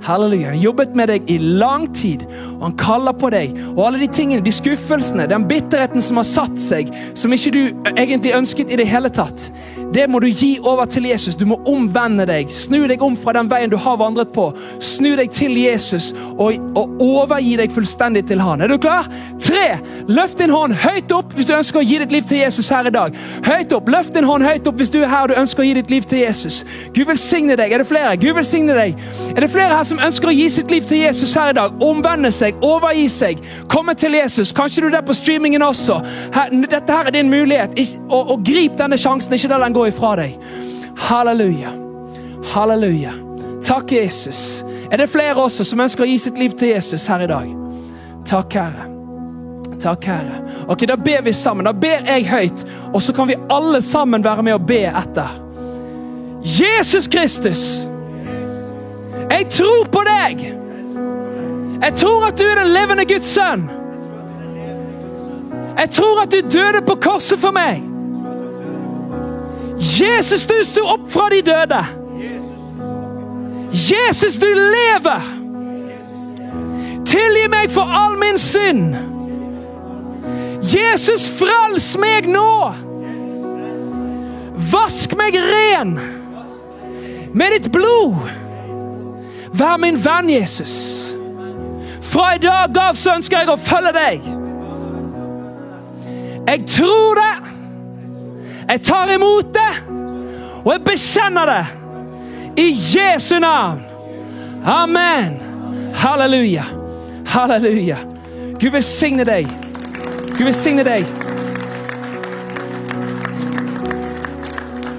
Halleluja. 0.04 0.52
Han 0.52 0.58
har 0.58 0.64
jobbet 0.64 0.96
med 0.96 1.10
deg 1.10 1.30
i 1.32 1.38
lang 1.38 1.88
tid, 1.96 2.26
han 2.64 2.78
kaller 2.80 3.16
på 3.20 3.30
deg. 3.34 3.54
Og 3.76 3.86
alle 3.88 4.04
de 4.04 4.10
tingene, 4.14 4.44
de 4.44 4.54
skuffelsene, 4.56 5.28
den 5.30 5.48
bitterheten 5.50 6.04
som 6.04 6.20
har 6.22 6.28
satt 6.28 6.60
seg, 6.62 6.92
som 7.20 7.34
ikke 7.36 7.54
du 7.54 7.62
egentlig 7.94 8.36
ønsket 8.38 8.72
i 8.72 8.80
det 8.80 8.88
hele 8.90 9.12
tatt, 9.14 9.50
det 9.94 10.08
må 10.10 10.20
du 10.24 10.28
gi 10.28 10.56
over 10.64 10.88
til 10.90 11.06
Jesus. 11.06 11.36
Du 11.36 11.46
må 11.46 11.60
omvende 11.70 12.26
deg. 12.26 12.50
Snu 12.52 12.88
deg 12.90 13.04
om 13.06 13.18
fra 13.20 13.36
den 13.38 13.50
veien 13.52 13.70
du 13.70 13.78
har 13.78 14.00
vandret 14.02 14.32
på. 14.34 14.48
Snu 14.82 15.12
deg 15.20 15.30
til 15.36 15.54
Jesus 15.60 16.12
og, 16.34 16.58
og 16.80 17.04
overgi 17.04 17.58
deg 17.60 17.74
fullstendig 17.74 18.24
til 18.30 18.42
han. 18.42 18.64
Er 18.64 18.72
du 18.72 18.80
klar? 18.82 19.10
Tre. 19.44 19.78
Løft 20.10 20.40
din 20.42 20.54
hånd 20.54 20.74
høyt 20.82 21.14
opp 21.14 21.36
hvis 21.38 21.50
du 21.50 21.54
ønsker 21.58 21.82
å 21.82 21.86
gi 21.86 22.00
ditt 22.02 22.16
liv 22.16 22.26
til 22.30 22.42
Jesus 22.42 22.72
her 22.74 22.90
i 22.90 22.94
dag. 22.94 23.18
Høyt 23.46 23.76
opp. 23.78 23.92
Løft 23.94 24.16
din 24.18 24.26
hånd 24.28 24.46
høyt 24.48 24.70
opp 24.70 24.82
hvis 24.82 24.94
du 24.94 25.02
er 25.04 25.12
her 25.12 25.28
og 25.28 25.34
du 25.34 25.42
ønsker 25.44 25.62
å 25.62 25.68
gi 25.68 25.76
ditt 25.78 25.94
liv 25.94 26.08
til 26.10 26.24
Jesus. 26.24 26.64
Gud 26.96 27.06
velsigne 27.12 27.58
deg. 27.60 27.76
Er 27.76 27.84
det 27.84 27.90
flere? 27.92 28.16
Gud 28.18 28.34
velsigne 28.40 28.78
deg. 28.80 28.98
Er 29.36 29.46
det 29.46 29.52
flere 29.54 29.78
her 29.78 29.86
som 29.88 30.02
ønsker 30.02 30.32
å 30.32 30.36
gi 30.36 30.50
sitt 30.58 30.74
liv 30.74 30.90
til 30.90 31.04
Jesus 31.04 31.36
her 31.38 31.54
i 31.54 31.58
dag? 31.60 31.78
Omvende 31.84 32.34
seg, 32.34 32.53
overgi 32.62 33.08
seg, 33.10 33.42
komme 33.72 33.96
til 33.98 34.14
Jesus. 34.18 34.52
Kanskje 34.56 34.84
du 34.84 34.88
er 34.88 34.98
der 34.98 35.08
på 35.08 35.16
streamingen 35.18 35.62
også. 35.62 36.00
Her, 36.34 36.54
dette 36.70 36.94
her 36.94 37.10
er 37.10 37.16
din 37.16 37.30
mulighet. 37.30 37.98
Og, 38.10 38.32
og 38.36 38.46
grip 38.46 38.78
denne 38.78 38.98
sjansen. 38.98 39.34
Ikke 39.34 39.52
la 39.52 39.60
den 39.64 39.76
gå 39.76 39.88
ifra 39.90 40.16
deg. 40.20 40.38
Halleluja. 41.10 41.74
Halleluja. 42.54 43.14
Takk, 43.64 43.92
Jesus. 43.92 44.64
Er 44.92 44.98
det 44.98 45.10
flere 45.10 45.36
også 45.36 45.64
som 45.66 45.80
ønsker 45.80 46.06
å 46.06 46.08
gi 46.08 46.18
sitt 46.22 46.38
liv 46.38 46.54
til 46.60 46.74
Jesus 46.76 47.08
her 47.08 47.24
i 47.24 47.30
dag? 47.32 47.54
Takk, 48.30 48.58
Herre. 48.60 48.90
Takk, 49.84 50.06
Herre. 50.06 50.42
Ok, 50.68 50.88
Da 50.88 50.96
ber 50.96 51.22
vi 51.22 51.34
sammen. 51.34 51.66
Da 51.66 51.72
ber 51.72 52.06
jeg 52.08 52.28
høyt, 52.30 52.66
og 52.94 53.02
så 53.02 53.14
kan 53.14 53.28
vi 53.28 53.40
alle 53.50 53.82
sammen 53.82 54.24
være 54.24 54.44
med 54.44 54.54
og 54.54 54.68
be 54.68 54.84
etter. 54.88 55.40
Jesus 56.44 57.08
Kristus, 57.08 57.88
jeg 59.32 59.48
tror 59.50 59.88
på 59.92 60.04
deg! 60.04 60.63
Jeg 61.84 61.94
tror 61.96 62.26
at 62.26 62.40
du 62.40 62.44
er 62.44 62.56
den 62.64 62.72
levende 62.72 63.06
Guds 63.06 63.26
sønn. 63.26 63.70
Jeg 65.78 65.90
tror 65.92 66.22
at 66.22 66.32
du 66.32 66.38
døde 66.38 66.82
på 66.88 66.96
korset 66.96 67.40
for 67.40 67.52
meg. 67.52 67.84
Jesus, 69.80 70.46
du 70.46 70.54
sto 70.64 70.86
opp 70.88 71.10
fra 71.12 71.30
de 71.30 71.42
døde. 71.42 71.80
Jesus, 73.74 74.38
du 74.38 74.48
lever. 74.48 75.22
Tilgi 77.06 77.48
meg 77.52 77.72
for 77.72 77.82
all 77.84 78.16
min 78.20 78.40
synd. 78.40 78.96
Jesus, 80.64 81.28
frels 81.40 81.98
meg 82.00 82.30
nå. 82.32 82.54
Vask 84.72 85.18
meg 85.20 85.36
ren 85.36 85.98
med 87.34 87.58
ditt 87.58 87.72
blod. 87.76 88.24
Vær 89.54 89.76
min 89.78 90.00
venn, 90.06 90.32
Jesus. 90.32 91.14
Fra 92.14 92.36
i 92.36 92.38
dag 92.38 92.78
av 92.78 92.94
så 92.94 93.16
ønsker 93.18 93.42
jeg 93.42 93.50
å 93.50 93.58
følge 93.58 93.92
deg. 93.96 94.26
Jeg 96.46 96.66
tror 96.70 97.18
det. 97.18 97.32
Jeg 98.68 98.82
tar 98.86 99.14
imot 99.16 99.50
det, 99.56 99.72
og 100.62 100.70
jeg 100.72 100.84
bekjenner 100.86 101.50
det. 101.50 101.64
I 102.62 102.68
Jesu 102.70 103.40
navn. 103.42 103.82
Amen. 104.66 105.40
Halleluja. 106.04 106.64
Halleluja. 107.34 107.98
Gud 108.62 108.70
velsigne 108.72 109.26
deg. 109.26 109.50
Gud 110.38 110.46
velsigne 110.46 110.86
deg. 110.86 111.10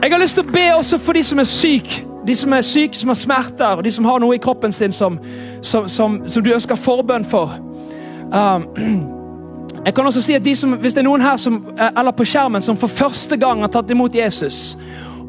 Jeg 0.02 0.12
har 0.12 0.20
lyst 0.20 0.36
til 0.36 0.44
å 0.44 0.50
be 0.50 0.66
også 0.74 0.98
for 0.98 1.16
de 1.16 1.22
som 1.22 1.38
er 1.38 1.48
syke. 1.48 2.02
De 2.26 2.34
som 2.36 2.52
er 2.52 2.64
syke, 2.64 2.98
som 2.98 3.12
har 3.12 3.20
smerter, 3.20 3.78
og 3.78 3.84
de 3.84 3.90
som 3.92 4.04
har 4.08 4.18
noe 4.20 4.34
i 4.34 4.40
kroppen 4.42 4.72
sin 4.72 4.92
som, 4.92 5.18
som, 5.64 5.88
som, 5.88 6.20
som 6.28 6.44
du 6.44 6.52
ønsker 6.52 6.78
forbønn 6.78 7.24
for. 7.24 7.56
Um, 8.30 8.68
Jeg 9.84 9.92
kan 9.94 10.06
også 10.08 10.20
si 10.24 10.32
at 10.32 10.44
de 10.44 10.54
som, 10.56 10.72
Hvis 10.80 10.94
det 10.96 11.02
er 11.02 11.08
noen 11.08 11.20
her 11.20 11.36
som, 11.36 11.58
eller 11.76 12.14
på 12.16 12.24
skjermen 12.24 12.62
som 12.64 12.76
for 12.76 12.88
første 12.88 13.36
gang 13.36 13.60
har 13.60 13.68
tatt 13.68 13.90
imot 13.92 14.14
Jesus, 14.16 14.78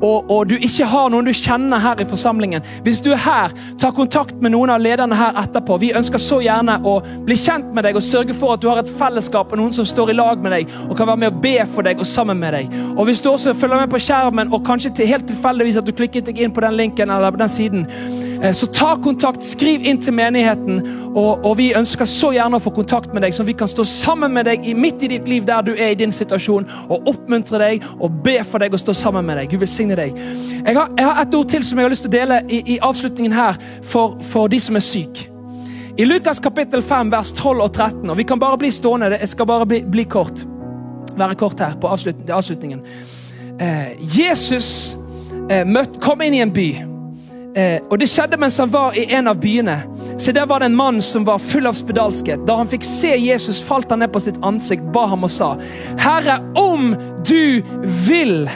og, 0.02 0.32
og, 0.32 0.50
du 0.50 0.56
ikke 0.60 0.86
har 0.92 1.10
noen 1.12 1.28
du 1.28 1.32
kjenner 1.34 1.80
her 1.80 2.02
i 2.04 2.08
forsamlingen 2.08 2.66
Hvis 2.84 3.00
du 3.04 3.14
er 3.16 3.22
her, 3.24 3.54
ta 3.80 3.92
kontakt 3.96 4.36
med 4.44 4.52
noen 4.52 4.74
av 4.74 4.82
lederne 4.84 5.16
her 5.16 5.38
etterpå. 5.40 5.78
Vi 5.80 5.94
ønsker 5.96 6.20
så 6.22 6.42
gjerne 6.44 6.78
å 6.84 6.98
bli 7.26 7.38
kjent 7.40 7.72
med 7.76 7.88
deg 7.88 7.96
og 7.96 8.04
sørge 8.04 8.36
for 8.36 8.56
at 8.56 8.64
du 8.64 8.68
har 8.68 8.82
et 8.82 8.92
fellesskap 9.00 9.54
og 9.54 9.62
noen 9.62 9.76
som 9.76 9.88
står 9.88 10.12
i 10.12 10.18
lag 10.18 10.44
med 10.44 10.52
deg 10.52 10.76
og 10.90 10.98
kan 11.00 11.10
være 11.10 11.24
med 11.24 11.32
og 11.32 11.42
be 11.46 11.56
for 11.72 11.88
deg 11.88 12.04
og 12.04 12.10
sammen 12.10 12.40
med 12.44 12.58
deg. 12.58 12.76
Og 12.96 13.06
Hvis 13.08 13.24
du 13.24 13.32
også 13.32 13.56
følger 13.56 13.86
med 13.86 13.92
på 13.94 14.04
skjermen 14.04 14.52
og 14.54 14.66
kanskje 14.68 14.92
til, 15.00 15.10
helt 15.10 15.28
tilfeldigvis 15.32 15.80
at 15.80 15.88
du 15.88 15.96
klikket 15.96 16.28
deg 16.28 16.44
inn 16.44 16.56
på 16.56 16.64
den 16.66 16.76
linken 16.76 17.10
eller 17.10 17.32
på 17.32 17.42
den 17.42 17.56
siden, 17.56 17.88
så 18.56 18.68
ta 18.74 18.96
kontakt, 19.04 19.44
skriv 19.46 19.86
inn 19.86 20.00
til 20.02 20.16
menigheten, 20.18 20.80
og, 21.16 21.46
og, 21.46 21.54
vi 21.60 21.70
ønsker 21.78 22.08
så 22.10 22.34
gjerne 22.36 22.60
å 22.60 22.64
få 22.64 22.74
kontakt 22.76 23.14
med 23.16 23.24
deg, 23.24 23.36
så 23.36 23.46
vi 23.48 23.56
kan 23.58 23.70
stå 23.72 23.86
sammen 23.88 24.34
med 24.36 24.50
deg 24.50 24.66
midt 24.76 25.06
i 25.06 25.12
ditt 25.14 25.30
liv 25.32 25.46
der 25.48 25.64
du 25.64 25.72
er 25.76 25.94
i 25.94 26.00
din 26.00 26.14
situasjon, 26.16 26.68
og 26.90 27.08
oppmuntre 27.12 27.62
deg 27.62 27.86
og 28.00 28.20
be 28.26 28.40
for 28.44 28.64
deg 28.64 28.76
og 28.76 28.82
stå 28.82 28.96
sammen 29.06 29.28
med 29.28 29.40
deg. 29.40 29.54
Gud 29.54 29.64
velsigne 29.64 29.96
deg. 30.00 30.18
Jeg 30.66 30.76
har, 30.76 30.92
jeg 30.98 31.08
har 31.08 31.22
et 31.22 31.38
ord 31.40 31.54
til 31.54 31.64
som 31.68 31.80
jeg 31.80 31.88
har 31.88 31.94
lyst 31.94 32.08
til 32.08 32.12
å 32.12 32.18
dele 32.18 32.42
i, 32.50 32.62
i 32.76 32.82
avslutningen 32.84 33.36
her 33.36 33.62
for, 33.84 34.18
for 34.26 34.52
de 34.52 34.60
som 34.62 34.76
er 34.76 34.86
syke. 34.86 35.30
I 35.96 36.06
Lukas 36.06 36.42
kapittel 36.44 36.82
5, 36.84 37.12
vers 37.14 37.32
12 37.32 37.62
og 37.64 37.70
13, 37.72 38.10
og 38.10 38.18
vi 38.20 38.26
kan 38.28 38.40
bare 38.40 38.60
bli 38.60 38.72
stående, 38.74 39.14
jeg 39.16 39.32
skal 39.32 39.48
bare 39.48 39.68
bli, 39.70 39.80
bli 39.88 40.04
kort, 40.04 40.44
være 41.16 41.38
kort 41.40 41.64
her 41.64 41.78
på 41.80 41.88
avslutningen. 41.88 42.82
Eh, 43.64 43.96
Jesus 44.18 44.98
eh, 45.48 45.64
møtt, 45.64 46.02
kom 46.04 46.20
inn 46.26 46.36
i 46.36 46.44
en 46.44 46.52
by. 46.52 46.95
Eh, 47.56 47.80
og 47.90 48.00
Det 48.00 48.08
skjedde 48.12 48.38
mens 48.40 48.58
han 48.60 48.72
var 48.72 48.98
i 49.00 49.06
en 49.16 49.30
av 49.32 49.40
byene. 49.40 49.78
Se, 50.20 50.32
Der 50.32 50.46
var 50.46 50.60
det 50.60 50.66
en 50.66 50.76
mann 50.76 51.02
som 51.02 51.24
var 51.26 51.40
full 51.40 51.68
av 51.68 51.74
spedalskhet. 51.74 52.46
Da 52.46 52.58
han 52.60 52.68
fikk 52.68 52.84
se 52.84 53.16
Jesus, 53.16 53.62
falt 53.64 53.90
han 53.90 54.00
ned 54.00 54.12
på 54.12 54.20
sitt 54.20 54.38
ansikt, 54.44 54.84
ba 54.92 55.06
ham 55.08 55.24
og 55.24 55.32
sa, 55.32 55.56
Herre, 55.98 56.42
om 56.60 56.96
du 57.24 57.64
vil, 58.08 58.50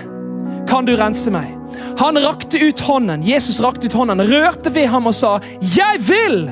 kan 0.67 0.85
du 0.85 0.97
rense 0.99 1.31
meg. 1.31 1.55
Han 1.99 2.19
rakte 2.19 2.59
ut 2.59 2.79
hånden, 2.79 3.23
Jesus 3.23 3.61
rakte 3.63 3.87
ut 3.87 3.95
hånden, 3.95 4.21
rørte 4.27 4.71
ved 4.75 4.87
ham 4.87 5.07
og 5.07 5.15
sa, 5.15 5.39
Jeg 5.61 5.99
vil 6.03 6.49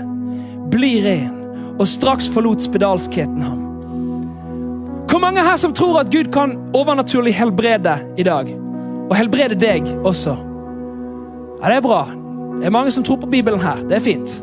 bli 0.72 1.02
ren. 1.04 1.34
Og 1.78 1.88
straks 1.88 2.30
forlot 2.34 2.64
spedalskheten 2.64 3.42
ham. 3.44 3.60
Hvor 5.08 5.20
mange 5.22 5.44
her 5.44 5.58
som 5.58 5.74
tror 5.74 6.00
at 6.00 6.10
Gud 6.12 6.32
kan 6.34 6.56
overnaturlig 6.76 7.36
helbrede 7.38 8.00
i 8.18 8.24
dag? 8.24 8.50
Og 9.10 9.16
helbrede 9.16 9.56
deg 9.56 9.86
også? 10.04 10.34
Ja, 11.62 11.70
Det 11.70 11.78
er 11.78 11.86
bra. 11.86 12.27
Det 12.60 12.66
er 12.66 12.74
mange 12.74 12.92
som 12.92 13.04
tror 13.04 13.18
på 13.22 13.30
Bibelen 13.32 13.62
her. 13.62 13.82
Det 13.90 14.00
er 14.00 14.06
fint. 14.06 14.38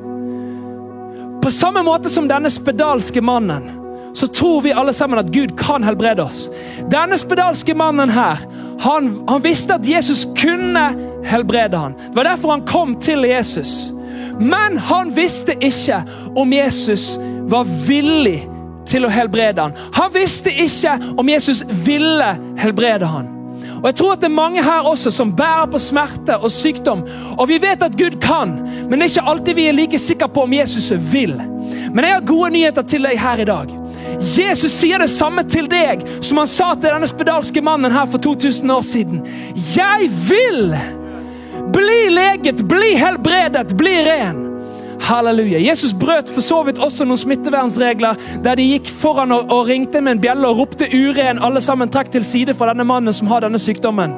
På 1.42 1.50
samme 1.50 1.82
måte 1.84 2.08
som 2.10 2.28
denne 2.28 2.50
spedalske 2.50 3.20
mannen, 3.20 3.66
så 4.14 4.26
tror 4.26 4.62
vi 4.62 4.72
alle 4.72 4.92
sammen 4.92 5.18
at 5.18 5.32
Gud 5.34 5.56
kan 5.58 5.84
helbrede 5.84 6.22
oss. 6.22 6.46
Denne 6.90 7.18
spedalske 7.18 7.74
mannen 7.74 8.10
her, 8.14 8.38
han, 8.80 9.10
han 9.28 9.42
visste 9.44 9.74
at 9.74 9.88
Jesus 9.88 10.24
kunne 10.38 10.86
helbrede 11.26 11.76
han. 11.76 11.98
Det 11.98 12.16
var 12.16 12.30
derfor 12.30 12.54
han 12.54 12.66
kom 12.66 12.94
til 13.02 13.26
Jesus. 13.28 13.92
Men 14.40 14.78
han 14.78 15.12
visste 15.16 15.56
ikke 15.60 16.02
om 16.36 16.52
Jesus 16.52 17.18
var 17.50 17.68
villig 17.86 18.40
til 18.86 19.06
å 19.06 19.12
helbrede 19.12 19.62
han. 19.62 19.76
Han 19.98 20.12
visste 20.14 20.52
ikke 20.52 20.96
om 21.16 21.28
Jesus 21.28 21.64
ville 21.84 22.34
helbrede 22.60 23.08
han. 23.08 23.33
Og 23.84 23.90
Jeg 23.90 23.98
tror 24.00 24.12
at 24.14 24.22
det 24.22 24.30
er 24.30 24.32
mange 24.32 24.62
her 24.64 24.86
også 24.88 25.10
som 25.12 25.34
bærer 25.36 25.66
på 25.68 25.78
smerte 25.78 26.38
og 26.38 26.48
sykdom. 26.52 27.02
Og 27.36 27.48
vi 27.50 27.58
vet 27.60 27.82
at 27.84 27.98
Gud 28.00 28.16
kan, 28.22 28.54
men 28.88 28.96
det 28.96 29.04
er 29.04 29.10
ikke 29.10 29.30
alltid 29.30 29.58
vi 29.58 29.66
er 29.68 29.76
like 29.76 29.98
sikre 30.00 30.28
på 30.32 30.46
om 30.46 30.54
Jesus 30.56 30.88
vil. 31.12 31.34
Men 31.92 32.04
jeg 32.04 32.14
har 32.14 32.24
gode 32.24 32.48
nyheter 32.54 32.86
til 32.88 33.04
deg 33.04 33.20
her 33.20 33.42
i 33.44 33.46
dag. 33.50 33.74
Jesus 34.24 34.72
sier 34.72 35.04
det 35.04 35.10
samme 35.12 35.44
til 35.52 35.68
deg 35.68 36.00
som 36.24 36.40
han 36.40 36.48
sa 36.48 36.70
til 36.78 36.94
denne 36.94 37.10
spedalske 37.10 37.60
mannen 37.60 37.92
her 37.92 38.08
for 38.08 38.24
2000 38.24 38.72
år 38.72 38.80
siden. 38.88 39.20
Jeg 39.76 40.08
vil 40.30 40.72
bli 41.76 42.00
leget, 42.08 42.64
bli 42.68 42.94
helbredet, 42.96 43.76
bli 43.76 43.98
ren. 44.08 44.53
Halleluja. 45.04 45.58
Jesus 45.58 45.92
brøt 45.92 46.30
for 46.32 46.40
så 46.40 46.62
vidt 46.64 46.78
også 46.78 47.04
noen 47.04 47.20
smittevernregler 47.20 48.16
der 48.44 48.56
de 48.56 48.64
gikk 48.70 48.88
foran 48.88 49.34
og, 49.36 49.52
og 49.52 49.68
ringte 49.68 50.00
med 50.00 50.16
en 50.16 50.22
bjelle 50.22 50.48
og 50.48 50.58
ropte 50.58 50.88
'uren'. 50.88 51.44
Alle 51.44 51.60
sammen 51.60 51.90
trekk 51.92 52.12
til 52.12 52.24
side 52.24 52.54
for 52.54 52.66
denne 52.66 52.84
mannen 52.84 53.12
som 53.12 53.28
har 53.28 53.44
denne 53.44 53.58
sykdommen. 53.58 54.16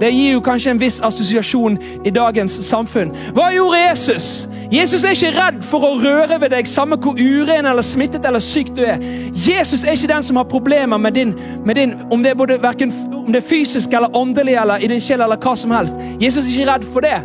Det 0.00 0.10
gir 0.12 0.32
jo 0.32 0.40
kanskje 0.40 0.70
en 0.70 0.80
viss 0.80 1.00
assosiasjon 1.00 1.78
i 2.04 2.10
dagens 2.10 2.52
samfunn. 2.52 3.14
Hva 3.32 3.48
gjorde 3.54 3.78
Jesus? 3.78 4.48
Jesus 4.72 5.04
er 5.04 5.14
ikke 5.14 5.32
redd 5.38 5.62
for 5.64 5.86
å 5.86 5.94
røre 6.02 6.40
ved 6.40 6.50
deg, 6.52 6.68
samme 6.68 6.98
hvor 7.00 7.16
uren 7.16 7.66
eller 7.70 7.86
smittet 7.86 8.26
eller 8.26 8.42
syk 8.42 8.74
du 8.76 8.82
er. 8.84 9.00
Jesus 9.32 9.84
er 9.84 9.94
ikke 9.94 10.12
den 10.12 10.22
som 10.26 10.36
har 10.36 10.50
problemer 10.50 10.98
med 10.98 11.14
din, 11.14 11.34
med 11.64 11.74
din 11.74 11.94
om, 12.10 12.22
det 12.22 12.30
er 12.34 12.34
både, 12.34 12.58
hverken, 12.58 12.92
om 13.14 13.32
det 13.32 13.44
er 13.44 13.48
fysisk 13.48 13.92
eller 13.92 14.16
åndelig 14.16 14.58
eller 14.60 14.76
i 14.82 14.90
din 14.90 15.00
sjel 15.00 15.20
eller 15.20 15.40
hva 15.40 15.56
som 15.56 15.70
helst. 15.70 15.96
Jesus 16.20 16.44
er 16.44 16.60
ikke 16.60 16.72
redd 16.72 16.88
for 16.92 17.00
det. 17.00 17.20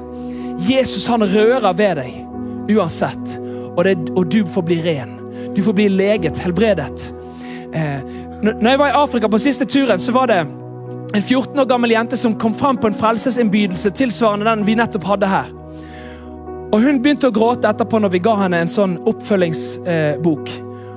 Jesus 0.69 1.09
han 1.09 1.25
rører 1.25 1.73
ved 1.73 1.95
deg 1.95 2.30
uansett, 2.75 3.37
og, 3.75 3.83
det, 3.87 3.97
og 4.15 4.31
du 4.31 4.41
får 4.47 4.65
bli 4.67 4.81
ren. 4.85 5.17
Du 5.55 5.61
får 5.63 5.75
bli 5.77 5.89
leget, 5.91 6.39
helbredet. 6.39 7.13
Eh, 7.73 8.01
når 8.41 8.69
jeg 8.69 8.79
var 8.79 8.89
i 8.89 8.97
Afrika 9.03 9.29
på 9.29 9.39
siste 9.41 9.65
turen, 9.65 9.99
så 9.99 10.13
var 10.15 10.31
det 10.31 10.41
en 11.13 11.21
14 11.21 11.59
år 11.59 11.65
gammel 11.65 11.91
jente 11.91 12.17
som 12.17 12.35
kom 12.39 12.53
fram 12.55 12.77
på 12.77 12.87
en 12.87 12.97
frelsesinnbydelse 12.97 13.91
tilsvarende 13.99 14.47
den 14.47 14.65
vi 14.65 14.77
nettopp 14.79 15.03
hadde 15.03 15.29
her. 15.29 15.49
Og 16.71 16.79
Hun 16.79 17.01
begynte 17.03 17.27
å 17.27 17.35
gråte 17.35 17.67
etterpå 17.67 17.99
når 17.99 18.13
vi 18.13 18.21
ga 18.23 18.37
henne 18.45 18.61
en 18.63 18.71
sånn 18.71 18.95
oppfølgingsbok. 19.09 20.51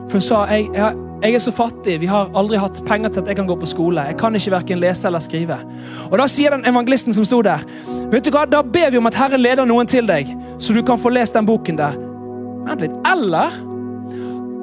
For 0.07 0.21
hun 0.21 0.23
sa 0.23 0.45
jeg, 0.53 0.69
jeg, 0.77 1.01
jeg, 1.25 1.35
er 1.35 1.43
så 1.43 1.55
fattig, 1.55 1.97
vi 1.99 2.11
har 2.11 2.31
aldri 2.39 2.61
hatt 2.63 2.79
penger 2.87 3.11
til 3.11 3.25
at 3.25 3.33
jeg 3.33 3.41
kan 3.41 3.49
gå 3.49 3.57
på 3.59 3.69
skole. 3.69 4.05
Jeg 4.13 4.19
kan 4.21 4.39
ikke 4.39 4.55
verken 4.55 4.83
lese 4.83 5.09
eller 5.11 5.25
skrive. 5.25 5.59
Og 6.13 6.15
Da 6.21 6.29
sier 6.31 6.55
den 6.55 6.67
evangelisten 6.71 7.17
som 7.17 7.27
sto 7.27 7.43
der, 7.43 7.67
vet 8.15 8.27
du 8.27 8.33
hva, 8.35 8.45
da 8.47 8.63
ber 8.63 8.91
vi 8.93 8.99
om 9.01 9.09
at 9.11 9.17
Herren 9.19 9.43
leder 9.43 9.69
noen 9.69 9.89
til 9.91 10.07
deg, 10.09 10.31
så 10.59 10.75
du 10.75 10.83
kan 10.87 11.01
få 11.01 11.13
lest 11.15 11.37
den 11.37 11.49
boken 11.49 11.79
der. 11.81 11.97
Vent 12.65 12.85
litt. 12.85 12.95
Eller 13.09 13.57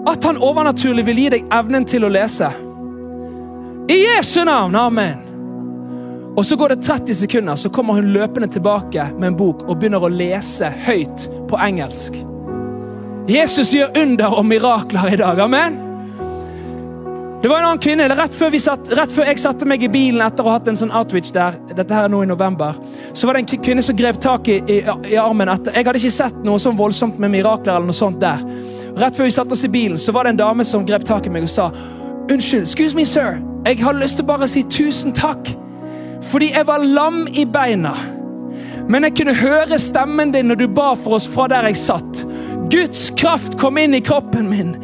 at 0.09 0.25
han 0.25 0.39
overnaturlig 0.41 1.05
vil 1.05 1.19
gi 1.23 1.27
deg 1.35 1.51
evnen 1.53 1.85
til 1.85 2.07
å 2.07 2.11
lese. 2.11 2.49
I 3.91 3.97
Jesu 3.97 4.43
navn! 4.47 4.75
Amen. 4.75 5.27
Og 6.37 6.45
Så 6.47 6.55
går 6.55 6.69
det 6.69 6.83
30 6.87 7.13
sekunder, 7.13 7.55
så 7.55 7.69
kommer 7.69 7.93
hun 7.99 8.13
løpende 8.13 8.47
tilbake 8.47 9.09
med 9.19 9.27
en 9.27 9.37
bok 9.37 9.65
og 9.67 9.77
begynner 9.81 10.03
å 10.03 10.09
lese 10.09 10.71
høyt 10.87 11.27
på 11.49 11.59
engelsk. 11.59 12.15
Jesus 13.29 13.73
gjør 13.75 13.91
under 13.99 14.33
og 14.39 14.45
mirakler 14.47 15.13
i 15.13 15.19
dag. 15.19 15.39
Amen. 15.43 15.90
Det 17.41 17.49
var 17.49 17.57
en 17.57 17.65
annen 17.65 17.79
kvinne, 17.81 18.05
rett 18.05 18.35
før, 18.37 18.53
satt, 18.61 18.91
rett 18.93 19.13
før, 19.15 19.25
jeg 19.25 19.39
satte 19.41 19.65
meg 19.65 19.81
i 19.81 19.87
bilen 19.89 20.21
etter 20.21 20.45
å 20.45 20.51
ha 20.51 20.59
hatt 20.59 20.67
en 20.69 20.75
sånn 20.77 20.91
outreach 20.93 21.31
der, 21.33 21.55
dette 21.73 21.95
her 21.95 22.05
er 22.05 22.11
nå 22.13 22.19
i 22.21 22.27
november, 22.29 22.77
så 23.17 23.25
var 23.25 23.33
det 23.33 23.41
en 23.41 23.63
kvinne 23.65 23.81
som 23.81 23.97
grep 23.97 24.19
tak 24.21 24.45
i, 24.51 24.59
i, 24.69 24.75
i 25.09 25.17
armen 25.17 25.49
etter. 25.49 25.73
Jeg 25.73 25.87
hadde 25.87 26.03
ikke 26.03 26.13
sett 26.19 26.37
noe 26.45 26.61
sånn 26.61 26.77
voldsomt 26.77 27.17
med 27.17 27.33
mirakler 27.33 27.79
eller 27.79 27.89
noe 27.89 27.97
sånt 27.97 28.21
der. 28.21 28.43
Rett 29.01 29.17
før 29.17 29.25
vi 29.25 29.33
satte 29.33 29.57
oss 29.57 29.65
i 29.65 29.71
bilen, 29.73 29.97
så 29.97 30.13
var 30.13 30.29
det 30.29 30.35
en 30.35 30.43
dame 30.43 30.67
som 30.67 30.85
grep 30.85 31.07
tak 31.09 31.25
i 31.25 31.33
meg 31.33 31.47
og 31.47 31.53
sa 31.53 31.71
Unnskyld, 32.31 32.67
excuse 32.67 32.95
me, 32.95 33.07
sir. 33.09 33.41
Jeg 33.65 33.81
har 33.81 33.97
lyst 33.97 34.19
til 34.21 34.27
bare 34.29 34.45
å 34.45 34.51
si 34.51 34.61
tusen 34.69 35.15
takk 35.17 35.55
fordi 36.29 36.51
jeg 36.53 36.67
var 36.69 36.83
lam 36.85 37.23
i 37.33 37.47
beina. 37.49 37.95
Men 38.85 39.07
jeg 39.07 39.15
kunne 39.17 39.33
høre 39.33 39.79
stemmen 39.81 40.29
din 40.35 40.51
når 40.51 40.61
du 40.61 40.67
ba 40.69 40.91
for 40.93 41.17
oss 41.17 41.25
fra 41.25 41.47
der 41.49 41.65
jeg 41.71 41.79
satt. 41.81 42.21
Guds 42.71 43.09
kraft 43.19 43.57
kom 43.59 43.79
inn 43.81 43.97
i 43.97 44.03
kroppen 44.05 44.47
min. 44.53 44.75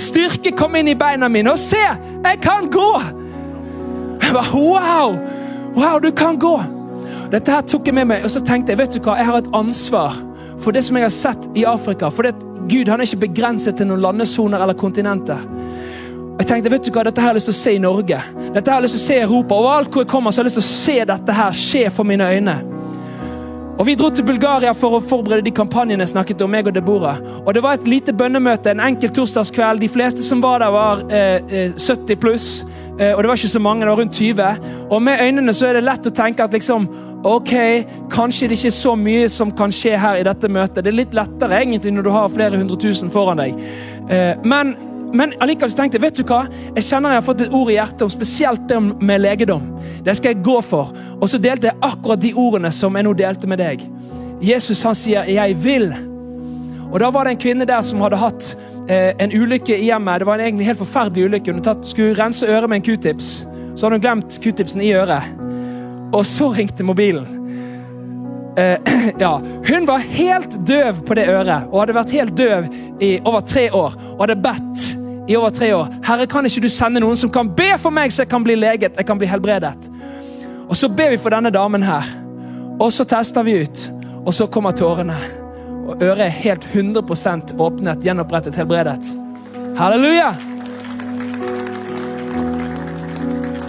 Styrke 0.00 0.52
kom 0.56 0.76
inn 0.78 0.90
i 0.90 0.96
beina 0.98 1.28
mine. 1.28 1.52
Og 1.52 1.60
se, 1.60 1.80
jeg 1.80 2.40
kan 2.44 2.70
gå! 2.72 2.90
Jeg 4.20 4.34
bare, 4.34 4.50
Wow! 4.54 5.18
Wow, 5.76 5.98
du 6.02 6.10
kan 6.10 6.38
gå! 6.40 6.56
Dette 7.30 7.52
her 7.54 7.62
tok 7.62 7.86
jeg 7.86 7.94
med 7.94 8.08
meg, 8.10 8.24
og 8.26 8.32
så 8.32 8.42
tenkte 8.42 8.74
jeg 8.74 8.80
vet 8.80 8.94
du 8.96 8.98
hva, 9.04 9.14
jeg 9.20 9.28
har 9.28 9.38
et 9.38 9.50
ansvar 9.54 10.16
for 10.60 10.74
det 10.74 10.82
som 10.84 10.98
jeg 10.98 11.06
har 11.06 11.14
sett 11.14 11.46
i 11.56 11.62
Afrika. 11.68 12.10
For 12.10 12.26
det, 12.26 12.34
Gud 12.70 12.90
han 12.90 13.00
er 13.00 13.06
ikke 13.06 13.28
begrenset 13.28 13.78
til 13.78 13.88
noen 13.88 14.02
landesoner 14.02 14.62
eller 14.62 14.76
kontinenter. 14.78 15.38
Jeg 16.40 16.48
tenkte, 16.48 16.72
vet 16.72 16.86
du 16.86 16.90
hva, 16.94 17.04
Dette 17.06 17.22
har 17.22 17.30
jeg 17.30 17.40
lyst 17.40 17.50
til 17.50 17.56
å 17.56 17.60
se 17.60 17.76
i 17.76 17.82
Norge. 17.82 18.18
Dette 18.54 18.64
har 18.66 18.80
jeg 18.80 18.88
lyst 18.88 18.96
til 18.96 19.02
å 19.02 19.06
se 19.06 19.16
i 19.18 19.24
Europa. 19.26 19.56
Overalt 19.60 19.94
hvor 19.94 20.04
jeg 20.04 20.10
kommer, 20.10 20.32
så 20.32 20.40
har 20.40 20.48
jeg 20.48 20.50
lyst 20.50 20.60
til 20.60 20.66
å 20.66 20.74
se 20.74 20.98
dette 21.12 21.36
her 21.36 21.56
skje 21.56 21.82
for 21.94 22.08
mine 22.08 22.26
øyne. 22.26 22.56
Og 23.80 23.86
Vi 23.86 23.94
dro 23.96 24.10
til 24.12 24.26
Bulgaria 24.28 24.74
for 24.76 24.92
å 24.92 25.00
forberede 25.00 25.46
de 25.46 25.52
kampanjene 25.56 26.04
jeg 26.04 26.12
snakket 26.12 26.42
om. 26.44 26.50
meg 26.50 26.66
og 26.66 26.74
Deborah. 26.74 27.16
Og 27.46 27.54
Det 27.54 27.62
var 27.62 27.72
et 27.72 27.88
lite 27.88 28.12
bønnemøte 28.12 28.70
en 28.70 28.80
enkel 28.80 29.08
torsdagskveld. 29.08 29.80
De 29.80 29.88
fleste 29.88 30.22
som 30.22 30.42
var 30.42 30.58
der, 30.58 30.70
var 30.70 31.00
eh, 31.08 31.72
70 31.78 32.12
eh, 32.12 32.16
pluss. 32.20 32.66
Eh, 33.00 33.14
og 33.16 33.22
det 33.22 33.28
var 33.28 33.36
ikke 33.36 33.48
så 33.48 33.58
mange, 33.58 33.80
det 33.80 33.88
var 33.88 33.96
rundt 33.96 34.12
20. 34.12 34.60
Og 34.90 35.02
med 35.02 35.20
øynene 35.20 35.54
så 35.54 35.66
er 35.66 35.72
det 35.72 35.84
lett 35.84 36.06
å 36.06 36.10
tenke 36.10 36.44
at 36.44 36.52
liksom 36.52 36.88
Ok, 37.24 37.52
kanskje 38.08 38.48
det 38.48 38.56
ikke 38.56 38.66
er 38.66 38.76
så 38.76 38.94
mye 38.96 39.28
som 39.28 39.50
kan 39.52 39.72
skje 39.72 39.96
her 39.96 40.16
i 40.16 40.22
dette 40.24 40.48
møtet. 40.48 40.84
Det 40.84 40.88
er 40.88 40.96
litt 40.96 41.12
lettere 41.14 41.58
egentlig 41.60 41.92
når 41.92 42.02
du 42.02 42.10
har 42.10 42.28
flere 42.28 42.56
hundre 42.56 42.76
tusen 42.80 43.10
foran 43.10 43.36
deg. 43.36 43.58
Eh, 44.08 44.36
men 44.44 44.72
men 45.12 45.32
allikevel 45.42 45.72
tenkte 45.74 45.98
jeg 45.98 46.04
vet 46.04 46.20
du 46.20 46.22
hva? 46.28 46.44
Jeg 46.76 46.86
kjenner 46.86 47.14
jeg 47.14 47.20
har 47.20 47.26
fått 47.26 47.42
et 47.44 47.54
ord 47.56 47.70
i 47.72 47.76
hjertet 47.76 48.04
om 48.06 48.12
spesielt 48.12 48.68
det 48.70 48.78
med 48.80 49.22
legedom. 49.24 49.64
Det 50.06 50.14
skal 50.16 50.34
jeg 50.34 50.44
gå 50.46 50.60
for. 50.62 50.92
Og 51.18 51.26
så 51.30 51.40
delte 51.42 51.70
jeg 51.70 51.82
akkurat 51.82 52.22
de 52.22 52.30
ordene 52.38 52.70
som 52.74 52.94
jeg 52.94 53.06
nå 53.06 53.14
delte 53.18 53.50
med 53.50 53.58
deg. 53.62 53.82
Jesus 54.40 54.82
han 54.82 54.94
sier 54.94 55.24
'jeg 55.24 55.56
vil'. 55.56 55.94
Og 56.92 57.00
Da 57.00 57.10
var 57.10 57.24
det 57.24 57.30
en 57.30 57.38
kvinne 57.38 57.66
der 57.66 57.82
som 57.82 58.00
hadde 58.00 58.16
hatt 58.16 58.56
eh, 58.88 59.12
en 59.18 59.30
ulykke 59.32 59.78
i 59.78 59.84
hjemmet. 59.84 60.20
Det 60.20 60.26
var 60.26 60.34
en 60.38 60.46
egentlig 60.46 60.66
helt 60.66 60.78
forferdelig 60.78 61.24
ulykke. 61.24 61.52
Hun 61.52 61.62
tatt, 61.62 61.86
skulle 61.86 62.14
rense 62.14 62.46
øret 62.46 62.68
med 62.68 62.76
en 62.76 62.82
q-tips. 62.82 63.46
Så 63.76 63.86
hadde 63.86 63.94
hun 63.94 64.00
glemt 64.00 64.38
q-tipsen 64.42 64.80
i 64.80 64.92
øret. 64.92 65.22
Og 66.12 66.26
så 66.26 66.50
ringte 66.50 66.84
mobilen. 66.84 67.26
Eh, 68.56 68.78
ja, 69.18 69.40
Hun 69.68 69.86
var 69.86 69.98
helt 69.98 70.66
døv 70.66 71.04
på 71.06 71.14
det 71.14 71.28
øret 71.28 71.68
og 71.70 71.80
hadde 71.80 71.94
vært 71.94 72.10
helt 72.10 72.36
døv 72.36 72.66
i 73.00 73.20
over 73.24 73.40
tre 73.40 73.70
år. 73.72 73.94
Og 74.18 74.26
hadde 74.26 74.42
bedt 74.42 74.99
i 75.28 75.36
over 75.36 75.50
tre 75.50 75.74
år. 75.74 75.88
Herre, 76.06 76.26
kan 76.26 76.46
ikke 76.46 76.62
du 76.64 76.68
sende 76.72 77.02
noen 77.02 77.16
som 77.16 77.30
kan 77.32 77.50
be 77.56 77.70
for 77.78 77.94
meg, 77.94 78.12
så 78.12 78.24
jeg 78.24 78.30
kan 78.32 78.44
bli 78.44 78.56
leget, 78.58 78.96
jeg 78.96 79.06
kan 79.06 79.18
bli 79.18 79.28
helbredet? 79.30 79.90
Og 80.68 80.76
så 80.76 80.88
ber 80.88 81.10
vi 81.10 81.18
for 81.18 81.34
denne 81.34 81.50
damen 81.50 81.82
her. 81.82 82.06
Og 82.80 82.92
så 82.92 83.04
tester 83.04 83.42
vi 83.42 83.60
ut. 83.62 83.86
Og 84.26 84.34
så 84.34 84.46
kommer 84.46 84.70
tårene. 84.76 85.16
Og 85.88 86.02
øret 86.02 86.26
er 86.26 86.36
helt 86.44 86.64
100% 86.74 87.56
åpnet, 87.58 88.04
gjenopprettet, 88.04 88.54
helbredet. 88.54 89.10
Halleluja! 89.76 90.34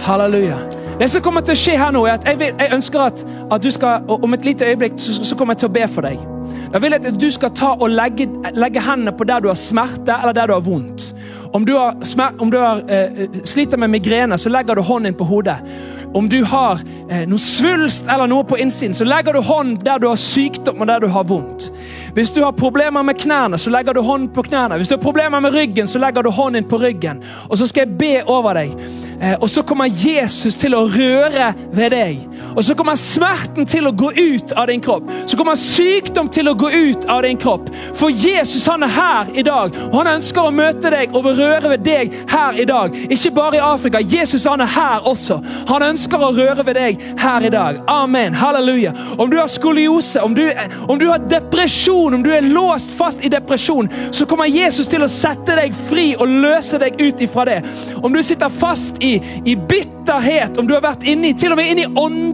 Halleluja. 0.00 0.58
Det 0.98 1.08
som 1.10 1.22
kommer 1.22 1.42
til 1.42 1.56
å 1.56 1.58
skje 1.58 1.74
her 1.78 1.92
nå, 1.94 2.04
er 2.06 2.18
at 2.18 2.26
jeg, 2.26 2.38
vil, 2.38 2.52
jeg 2.58 2.74
ønsker 2.74 3.00
at, 3.00 3.24
at, 3.50 3.62
du 3.62 3.70
skal 3.74 4.04
Om 4.12 4.34
et 4.36 4.44
lite 4.44 4.66
øyeblikk 4.68 4.98
så, 5.00 5.14
så 5.24 5.36
kommer 5.38 5.56
jeg 5.56 5.64
til 5.64 5.70
å 5.70 5.74
be 5.74 5.86
for 5.88 6.06
deg. 6.06 6.20
Da 6.72 6.80
vil 6.82 6.94
jeg 6.94 7.06
at 7.08 7.18
du 7.20 7.28
skal 7.32 7.52
ta 7.56 7.72
og 7.74 7.90
legge, 7.90 8.28
legge 8.54 8.82
hendene 8.82 9.14
på 9.16 9.26
der 9.28 9.42
du 9.42 9.48
har 9.50 9.58
smerte 9.58 10.14
eller 10.14 10.36
der 10.36 10.50
du 10.50 10.54
har 10.54 10.64
vondt. 10.66 11.11
Om 11.52 11.64
du, 11.64 11.72
har, 11.76 11.96
om 12.38 12.50
du 12.50 12.58
har, 12.58 12.82
eh, 12.90 13.28
sliter 13.44 13.76
med 13.76 13.90
migrene, 13.90 14.38
så 14.38 14.48
legger 14.48 14.74
du 14.74 14.82
hånden 14.82 15.14
på 15.14 15.24
hodet. 15.24 15.56
Om 16.14 16.28
du 16.28 16.44
har 16.44 16.80
eh, 17.08 17.26
noe 17.28 17.40
svulst 17.40 18.08
eller 18.08 18.28
noe 18.28 18.44
på 18.44 18.56
innsiden, 18.60 18.94
så 18.96 19.04
legger 19.04 19.36
du 19.36 19.40
hånden 19.44 19.78
der 19.84 20.00
du 20.00 20.08
har 20.08 20.16
sykdom 20.20 20.80
og 20.80 20.88
der 20.88 21.04
du 21.04 21.08
har 21.12 21.24
vondt. 21.28 21.70
Hvis 22.12 22.32
du 22.32 22.42
har 22.44 22.52
problemer 22.52 23.02
med 23.02 23.20
knærne, 23.20 23.58
så 23.58 23.70
legger 23.72 23.96
du 23.96 24.02
hånden 24.04 24.28
på 24.32 24.44
knærne. 24.48 24.76
Hvis 24.76 24.88
du 24.88 24.96
har 24.96 25.02
problemer 25.02 25.40
med 25.40 25.52
ryggen, 25.52 25.88
så 25.88 26.00
legger 26.00 26.22
du 26.22 26.30
hånden 26.30 26.64
på 26.68 26.80
ryggen. 26.80 27.22
Og 27.48 27.58
så 27.58 27.66
skal 27.66 27.86
jeg 27.86 27.98
be 27.98 28.12
over 28.26 28.56
deg. 28.56 28.74
Eh, 29.22 29.36
og 29.40 29.50
så 29.50 29.62
kommer 29.62 29.88
Jesus 29.88 30.56
til 30.56 30.76
å 30.76 30.84
røre 30.88 31.52
ved 31.72 31.96
deg. 31.96 32.26
Og 32.56 32.64
så 32.64 32.74
kommer 32.78 32.98
smerten 33.00 33.66
til 33.68 33.86
å 33.88 33.94
gå 33.96 34.10
ut 34.16 34.52
av 34.58 34.66
din 34.70 34.82
kropp. 34.82 35.08
Så 35.26 35.38
kommer 35.38 35.58
sykdom 35.58 36.28
til 36.32 36.50
å 36.50 36.56
gå 36.58 36.70
ut 36.70 37.06
av 37.10 37.22
din 37.26 37.38
kropp. 37.40 37.70
For 37.98 38.10
Jesus 38.10 38.66
han 38.68 38.84
er 38.86 38.92
her 38.92 39.32
i 39.38 39.44
dag, 39.46 39.76
og 39.90 39.96
han 40.00 40.14
ønsker 40.16 40.48
å 40.48 40.54
møte 40.54 40.92
deg 40.92 41.14
og 41.16 41.26
berøre 41.28 41.74
ved 41.74 41.84
deg 41.86 42.16
her 42.30 42.58
i 42.60 42.66
dag. 42.68 42.96
Ikke 43.12 43.32
bare 43.36 43.58
i 43.58 43.64
Afrika. 43.64 44.02
Jesus 44.02 44.46
han 44.48 44.64
er 44.64 44.72
her 44.72 45.08
også. 45.08 45.38
Han 45.70 45.86
ønsker 45.92 46.22
å 46.22 46.32
røre 46.36 46.66
ved 46.66 46.78
deg 46.78 47.06
her 47.22 47.46
i 47.46 47.52
dag. 47.52 47.80
Amen. 47.92 48.36
Halleluja. 48.36 48.94
Om 49.16 49.30
du 49.30 49.38
har 49.40 49.50
skoliose, 49.52 50.22
om 50.22 50.34
du, 50.34 50.44
om 50.88 50.98
du 50.98 51.08
har 51.10 51.22
depresjon, 51.30 52.18
om 52.18 52.24
du 52.24 52.32
er 52.34 52.46
låst 52.46 52.92
fast 52.98 53.24
i 53.24 53.32
depresjon, 53.32 53.90
så 54.12 54.26
kommer 54.28 54.50
Jesus 54.50 54.90
til 54.90 55.04
å 55.04 55.10
sette 55.10 55.56
deg 55.58 55.76
fri 55.88 56.12
og 56.18 56.30
løse 56.42 56.80
deg 56.82 57.00
ut 57.00 57.22
ifra 57.24 57.46
det. 57.48 57.60
Om 58.02 58.12
du 58.12 58.22
sitter 58.26 58.52
fast 58.52 59.00
i 59.02 59.12
i, 59.44 59.56
bitterhet, 59.56 60.58
om 60.58 60.66
du 60.66 60.74
har 60.74 60.84
vært 60.84 61.06
inne 61.08 61.32
til 61.38 61.54
og 61.54 61.58
med 61.60 61.72
inne 61.72 61.86
i 61.86 61.92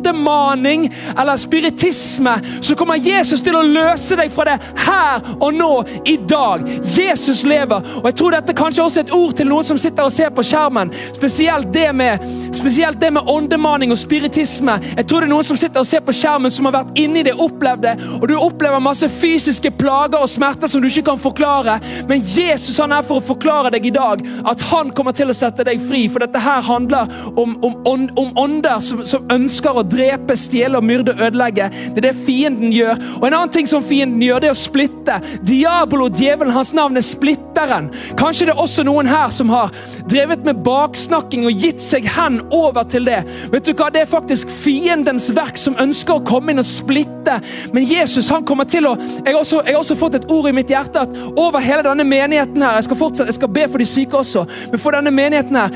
åndemaning 0.09 0.95
eller 1.19 1.37
spiritisme, 1.37 2.41
så 2.61 2.75
kommer 2.75 2.97
Jesus 2.97 3.43
til 3.43 3.57
å 3.57 3.63
løse 3.63 4.17
deg 4.17 4.33
fra 4.33 4.45
det 4.49 4.57
her 4.87 5.25
og 5.41 5.55
nå, 5.55 5.73
i 6.09 6.17
dag. 6.29 6.65
Jesus 6.83 7.45
lever. 7.45 7.85
Og 8.01 8.07
Jeg 8.09 8.17
tror 8.19 8.37
dette 8.37 8.55
kanskje 8.57 8.83
også 8.83 9.01
er 9.01 9.07
et 9.07 9.15
ord 9.15 9.35
til 9.37 9.49
noen 9.49 9.65
som 9.65 9.79
sitter 9.79 10.07
og 10.07 10.13
ser 10.13 10.31
på 10.35 10.45
skjermen. 10.47 10.93
Spesielt 11.17 11.73
det 11.73 11.91
med, 11.97 12.25
spesielt 12.57 13.01
det 13.01 13.13
med 13.13 13.29
åndemaning 13.29 13.93
og 13.93 13.99
spiritisme. 13.99 14.79
Jeg 14.97 15.07
tror 15.07 15.21
det 15.21 15.29
er 15.29 15.35
noen 15.35 15.49
som 15.49 15.61
sitter 15.61 15.85
og 15.85 15.89
ser 15.89 16.05
på 16.05 16.15
skjermen 16.17 16.53
som 16.53 16.69
har 16.69 16.79
vært 16.81 16.99
inne 16.99 17.23
i 17.23 17.27
det, 17.27 17.37
opplevd 17.39 17.85
det, 17.85 17.95
og 18.21 18.29
du 18.29 18.37
opplever 18.39 18.83
masse 18.83 19.09
fysiske 19.09 19.71
plager 19.79 20.21
og 20.23 20.31
smerter 20.31 20.71
som 20.71 20.83
du 20.83 20.89
ikke 20.89 21.07
kan 21.11 21.21
forklare. 21.21 21.79
Men 22.09 22.25
Jesus 22.25 22.79
han 22.79 22.95
er 22.95 23.05
for 23.07 23.21
å 23.21 23.29
forklare 23.29 23.73
deg 23.75 23.89
i 23.89 23.95
dag 23.95 24.25
at 24.49 24.63
han 24.71 24.93
kommer 24.97 25.17
til 25.17 25.31
å 25.31 25.37
sette 25.37 25.67
deg 25.67 25.81
fri. 25.89 26.07
For 26.09 26.25
dette 26.25 26.41
her 26.43 26.65
handler 26.65 27.11
om, 27.37 27.57
om, 27.65 28.09
om 28.19 28.33
ånder 28.39 28.81
som, 28.85 29.05
som, 29.07 29.27
ønsker 29.33 29.77
å 29.77 29.85
drepe, 29.99 30.37
stjele, 30.39 30.81
myrde 30.85 31.15
ødelegge. 31.19 31.69
Det 31.95 32.03
er 32.03 32.09
det 32.09 32.15
fienden 32.27 32.73
gjør. 32.73 32.97
Og 33.19 33.27
En 33.29 33.35
annen 33.35 33.53
ting 33.53 33.69
som 33.69 33.85
fienden 33.85 34.23
gjør, 34.23 34.43
det 34.43 34.51
er 34.51 34.57
å 34.57 34.59
splitte. 34.59 35.19
Diabolo, 35.47 36.09
djevelen, 36.09 36.55
hans 36.55 36.73
navn 36.77 36.97
er 36.97 37.07
splitteren. 37.07 37.91
Kanskje 38.19 38.49
det 38.49 38.55
er 38.55 38.63
også 38.63 38.85
noen 38.87 39.09
her 39.11 39.33
som 39.35 39.51
har 39.53 39.75
drevet 40.09 40.45
med 40.47 40.63
baksnakking 40.67 41.47
og 41.49 41.65
gitt 41.65 41.83
seg 41.85 42.07
hen 42.17 42.41
over 42.55 42.87
til 42.89 43.09
det. 43.09 43.21
Vet 43.53 43.69
du 43.69 43.75
hva? 43.75 43.91
Det 43.93 44.05
er 44.05 44.11
faktisk 44.11 44.53
fiendens 44.53 45.29
verk 45.37 45.59
som 45.61 45.79
ønsker 45.81 46.19
å 46.19 46.25
komme 46.29 46.53
inn 46.53 46.63
og 46.63 46.69
splitte. 46.69 47.39
Men 47.75 47.87
Jesus 47.89 48.31
han 48.33 48.47
kommer 48.49 48.69
til 48.69 48.87
å 48.89 48.97
Jeg 48.99 49.35
har 49.35 49.41
også, 49.41 49.63
jeg 49.67 49.75
har 49.75 49.81
også 49.81 49.97
fått 49.99 50.17
et 50.19 50.29
ord 50.33 50.49
i 50.49 50.53
mitt 50.55 50.71
hjerte 50.71 51.03
at 51.05 51.17
over 51.37 51.63
hele 51.63 51.85
denne 51.87 52.05
menigheten 52.07 52.63
her, 52.63 52.79
jeg 52.79 52.89
skal 52.89 53.01
fortsette, 53.01 53.29
jeg 53.33 53.39
skal 53.39 53.53
be 53.53 53.67
for 53.69 53.83
de 53.83 53.87
syke 53.89 54.19
også, 54.19 54.45
men 54.71 54.81
for 54.81 54.97
denne 54.97 55.13
menigheten 55.15 55.59
her 55.59 55.75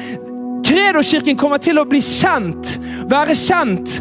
Kredokirken 0.62 1.36
kommer 1.36 1.60
til 1.60 1.80
å 1.80 1.86
bli 1.88 1.98
kjent, 2.04 2.76
være 3.10 3.34
kjent 3.36 3.98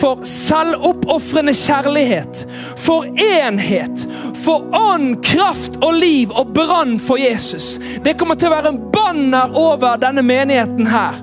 for 0.00 0.24
selvoppofrende 0.24 1.54
kjærlighet, 1.54 2.44
for 2.80 3.04
enhet, 3.20 4.06
for 4.44 4.64
ånd, 4.76 5.18
kraft 5.24 5.76
og 5.84 5.94
liv 6.00 6.32
og 6.32 6.54
brann 6.56 6.98
for 7.00 7.20
Jesus. 7.20 7.76
Det 8.04 8.16
kommer 8.18 8.40
til 8.40 8.50
å 8.50 8.56
være 8.56 8.72
en 8.72 8.80
banner 8.94 9.56
over 9.58 10.00
denne 10.00 10.24
menigheten 10.24 10.88
her. 10.88 11.20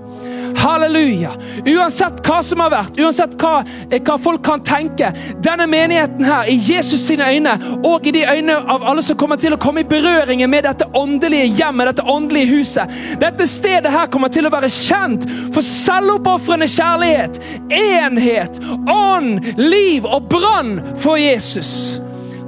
Halleluja! 0.57 1.31
Uansett 1.65 2.21
hva 2.25 2.39
som 2.43 2.61
har 2.63 2.71
vært, 2.73 2.97
uansett 2.99 3.35
hva, 3.41 3.61
eh, 3.91 4.01
hva, 4.01 4.17
folk 4.17 4.43
kan 4.45 4.63
tenke. 4.65 5.11
Denne 5.43 5.67
menigheten 5.69 6.25
her, 6.25 6.49
i 6.49 6.57
Jesus 6.57 7.05
sine 7.07 7.27
øyne, 7.29 7.53
og 7.85 8.07
i 8.07 8.11
de 8.11 8.25
øyne 8.25 8.55
av 8.57 8.83
alle 8.83 9.03
som 9.05 9.17
kommer 9.17 9.37
til 9.37 9.53
å 9.53 9.59
komme 9.61 9.83
i 9.83 9.87
berøring 9.87 10.41
med 10.49 10.65
dette 10.65 10.87
åndelige 10.97 11.51
hjemmet, 11.59 11.91
dette 11.91 12.07
åndelige 12.09 12.49
huset. 12.51 12.97
Dette 13.21 13.47
stedet 13.47 13.91
her 13.91 14.09
kommer 14.11 14.33
til 14.33 14.47
å 14.47 14.53
være 14.53 14.71
kjent 14.71 15.27
for 15.53 15.61
selvoppofrende 15.61 16.67
kjærlighet, 16.71 17.39
enhet, 17.73 18.61
ånd, 18.89 19.53
liv 19.57 20.05
og 20.05 20.29
brann 20.31 20.81
for 20.97 21.17
Jesus. 21.21 22.01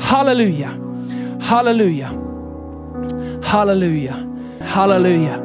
Halleluja. 0.10 0.74
Halleluja. 1.50 2.10
Halleluja. 3.44 4.16
Halleluja. 4.74 5.40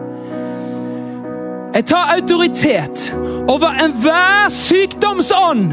Jeg 1.74 1.86
tar 1.90 2.12
autoritet 2.14 3.08
over 3.50 3.74
enhver 3.82 4.46
sykdomsånd 4.54 5.72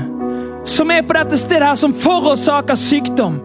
som 0.66 0.89
er 0.93 1.04
på 1.06 1.14
dette 1.14 1.38
stedet 1.38 1.68
her, 1.68 1.78
som 1.78 1.93
forårsaker 1.93 2.78
sykdom. 2.78 3.38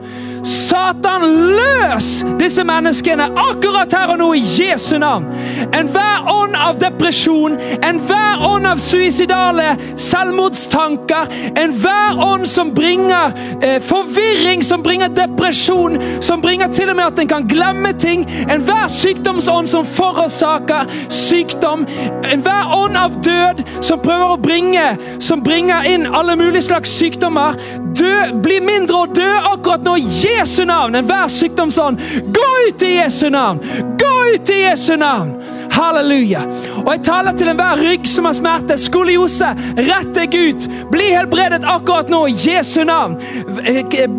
Satan, 0.77 1.22
løs 1.57 2.24
disse 2.37 2.64
menneskene 2.66 3.31
akkurat 3.41 3.93
her 3.97 4.11
og 4.12 4.18
nå 4.20 4.27
i 4.37 4.43
Jesu 4.45 4.99
navn! 5.01 5.24
Enhver 5.72 6.27
ånd 6.29 6.57
av 6.59 6.77
depresjon, 6.81 7.55
enhver 7.85 8.43
ånd 8.45 8.68
av 8.68 8.81
suicidale 8.83 9.70
selvmordstanker, 9.97 11.33
enhver 11.57 12.20
ånd 12.20 12.45
som 12.51 12.74
bringer 12.77 13.33
eh, 13.64 13.79
forvirring, 13.81 14.64
som 14.64 14.85
bringer 14.85 15.14
depresjon, 15.16 15.97
som 16.20 16.45
bringer 16.45 16.68
til 16.77 16.93
og 16.93 16.99
med 16.99 17.07
at 17.09 17.22
en 17.24 17.33
kan 17.33 17.49
glemme 17.49 17.95
ting, 17.97 18.27
enhver 18.45 18.85
sykdomsånd 18.93 19.72
som 19.72 19.89
forårsaker 19.89 20.93
sykdom, 21.09 21.87
enhver 22.20 22.77
ånd 22.77 23.01
av 23.01 23.16
død 23.24 23.64
som 23.81 24.05
prøver 24.05 24.37
å 24.37 24.41
bringe, 24.45 24.85
som 25.24 25.41
bringer 25.47 25.89
inn 25.89 26.05
alle 26.11 26.37
mulige 26.37 26.68
slags 26.68 26.93
sykdommer, 27.01 27.57
dø, 27.97 28.14
bli 28.45 28.61
mindre 28.61 29.07
og 29.07 29.16
dø 29.16 29.33
akkurat 29.55 29.87
nå. 29.87 29.97
Navn! 30.67 30.99
Enhver 30.99 31.29
sykdomsånd, 31.33 32.03
gå 32.37 32.49
ut 32.69 32.83
i 32.83 32.97
Jesu 32.97 33.29
navn! 33.31 33.62
Gå 34.01 34.14
ut 34.35 34.51
i 34.51 34.62
Jesu 34.67 34.97
navn! 34.97 35.37
Halleluja. 35.77 36.41
Og 36.85 36.89
jeg 36.95 37.03
taler 37.05 37.37
til 37.37 37.51
enhver 37.53 37.81
rygg 37.83 38.07
som 38.09 38.29
har 38.29 38.37
smerte. 38.37 38.79
Skoliose, 38.81 39.51
rett 39.77 40.12
deg 40.17 40.35
ut. 40.35 40.69
Bli 40.93 41.11
helbredet 41.12 41.67
akkurat 41.69 42.09
nå 42.12 42.23
i 42.31 42.37
Jesu 42.47 42.81
navn. 42.89 43.19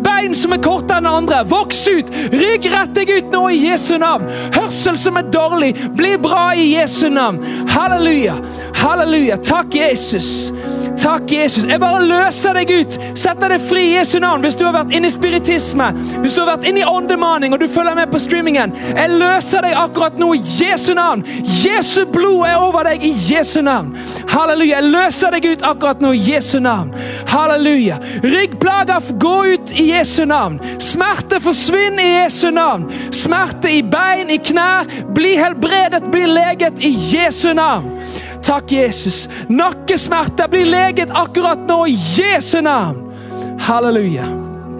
Bein 0.04 0.36
som 0.38 0.54
er 0.54 0.62
kortere 0.62 1.00
enn 1.02 1.10
andre, 1.10 1.42
voks 1.50 1.82
ut. 1.90 2.12
Rygg, 2.34 2.68
rett 2.72 2.94
deg 2.94 3.10
ut 3.10 3.32
nå 3.34 3.44
i 3.54 3.62
Jesu 3.64 3.96
navn. 3.98 4.28
Hørsel 4.54 4.98
som 5.00 5.18
er 5.18 5.30
dårlig, 5.34 5.72
bli 5.98 6.14
bra 6.22 6.50
i 6.54 6.70
Jesu 6.76 7.08
navn. 7.10 7.42
Halleluja. 7.74 8.38
Halleluja. 8.78 9.40
Takk, 9.42 9.74
Jesus. 9.74 10.52
Takk, 10.98 11.30
Jesus. 11.32 11.66
Jeg 11.68 11.80
bare 11.80 12.02
løser 12.02 12.56
deg 12.58 12.70
ut. 12.74 12.96
Setter 13.18 13.52
deg 13.54 13.62
fri 13.62 13.84
i 13.86 13.94
Jesu 13.94 14.18
navn. 14.22 14.42
Hvis 14.42 14.56
du 14.58 14.64
har 14.66 14.74
vært 14.74 14.94
inne 14.96 15.06
i 15.06 15.14
spiritisme, 15.14 15.90
hvis 16.24 16.34
du 16.34 16.42
har 16.42 16.50
vært 16.56 16.66
inne 16.68 16.82
i 16.82 16.88
åndemaning 16.88 17.54
og 17.54 17.62
du 17.62 17.68
følger 17.70 17.94
med 17.98 18.10
på 18.10 18.20
streamingen, 18.22 18.74
jeg 18.96 19.14
løser 19.14 19.62
deg 19.64 19.78
akkurat 19.78 20.18
nå 20.18 20.32
i 20.34 20.42
Jesu 20.42 20.90
navn. 20.98 21.22
Jesu 21.44 22.02
blod 22.12 22.48
er 22.48 22.58
over 22.58 22.90
deg 22.90 23.06
i 23.06 23.12
Jesu 23.28 23.60
navn. 23.62 23.94
Halleluja. 24.32 24.78
Jeg 24.78 24.92
løser 24.92 25.34
deg 25.34 25.48
ut 25.52 25.66
akkurat 25.70 26.02
nå 26.02 26.12
i 26.16 26.22
Jesu 26.32 26.58
navn. 26.62 26.90
Halleluja. 27.30 27.98
Ryggplager, 28.26 29.12
gå 29.22 29.36
ut 29.54 29.74
i 29.78 29.88
Jesu 29.92 30.24
navn. 30.28 30.58
Smerte, 30.82 31.38
forsvinn 31.42 31.98
i 32.02 32.08
Jesu 32.18 32.50
navn. 32.54 32.88
Smerte 33.14 33.70
i 33.72 33.82
bein, 33.86 34.30
i 34.34 34.40
knær, 34.42 34.88
bli 35.14 35.36
helbredet, 35.38 36.10
bli 36.10 36.26
leget 36.26 36.82
i 36.82 36.92
Jesu 37.14 37.52
navn. 37.56 37.94
Takk, 38.42 38.72
Jesus. 38.72 39.28
Nakkesmerter 39.48 40.48
blir 40.48 40.66
leget 40.66 41.10
akkurat 41.10 41.58
nå 41.68 41.86
i 41.86 41.98
Jesu 42.16 42.60
navn. 42.60 43.12
Halleluja. 43.60 44.24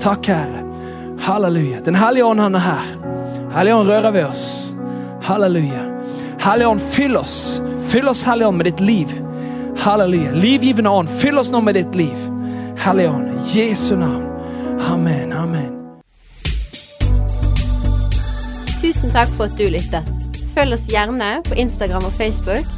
Takk, 0.01 0.27
Herre. 0.27 0.65
Halleluja. 1.21 1.81
Den 1.85 1.95
hellige 1.95 2.25
ånd, 2.25 2.41
han 2.41 2.55
er 2.55 2.59
her. 2.59 2.87
Hellige 3.55 3.75
ånd 3.75 3.89
rører 3.89 4.11
ved 4.11 4.27
oss. 4.27 4.75
Halleluja. 5.23 5.83
Hellige 6.41 6.69
ånd, 6.69 6.81
fyll 6.81 7.17
oss. 7.17 7.61
Fyll 7.89 8.09
oss, 8.09 8.25
Hellige 8.25 8.49
ånd, 8.49 8.57
med 8.57 8.67
ditt 8.67 8.81
liv. 8.81 9.13
Halleluja. 9.79 10.33
Livgivende 10.33 10.91
ånd, 10.91 11.09
fyll 11.09 11.39
oss 11.39 11.53
nå 11.53 11.61
med 11.61 11.75
ditt 11.75 11.95
liv. 11.95 12.17
Hellige 12.79 13.11
ånd, 13.11 13.41
Jesu 13.45 13.97
navn. 13.97 14.25
Amen. 14.93 15.33
Amen. 15.33 15.75
Tusen 18.81 19.11
takk 19.11 19.31
for 19.37 19.51
at 19.51 19.59
du 19.59 19.67
lyttet. 19.71 20.07
Følg 20.55 20.79
oss 20.79 20.87
gjerne 20.91 21.39
på 21.47 21.59
Instagram 21.59 22.07
og 22.07 22.15
Facebook 22.19 22.78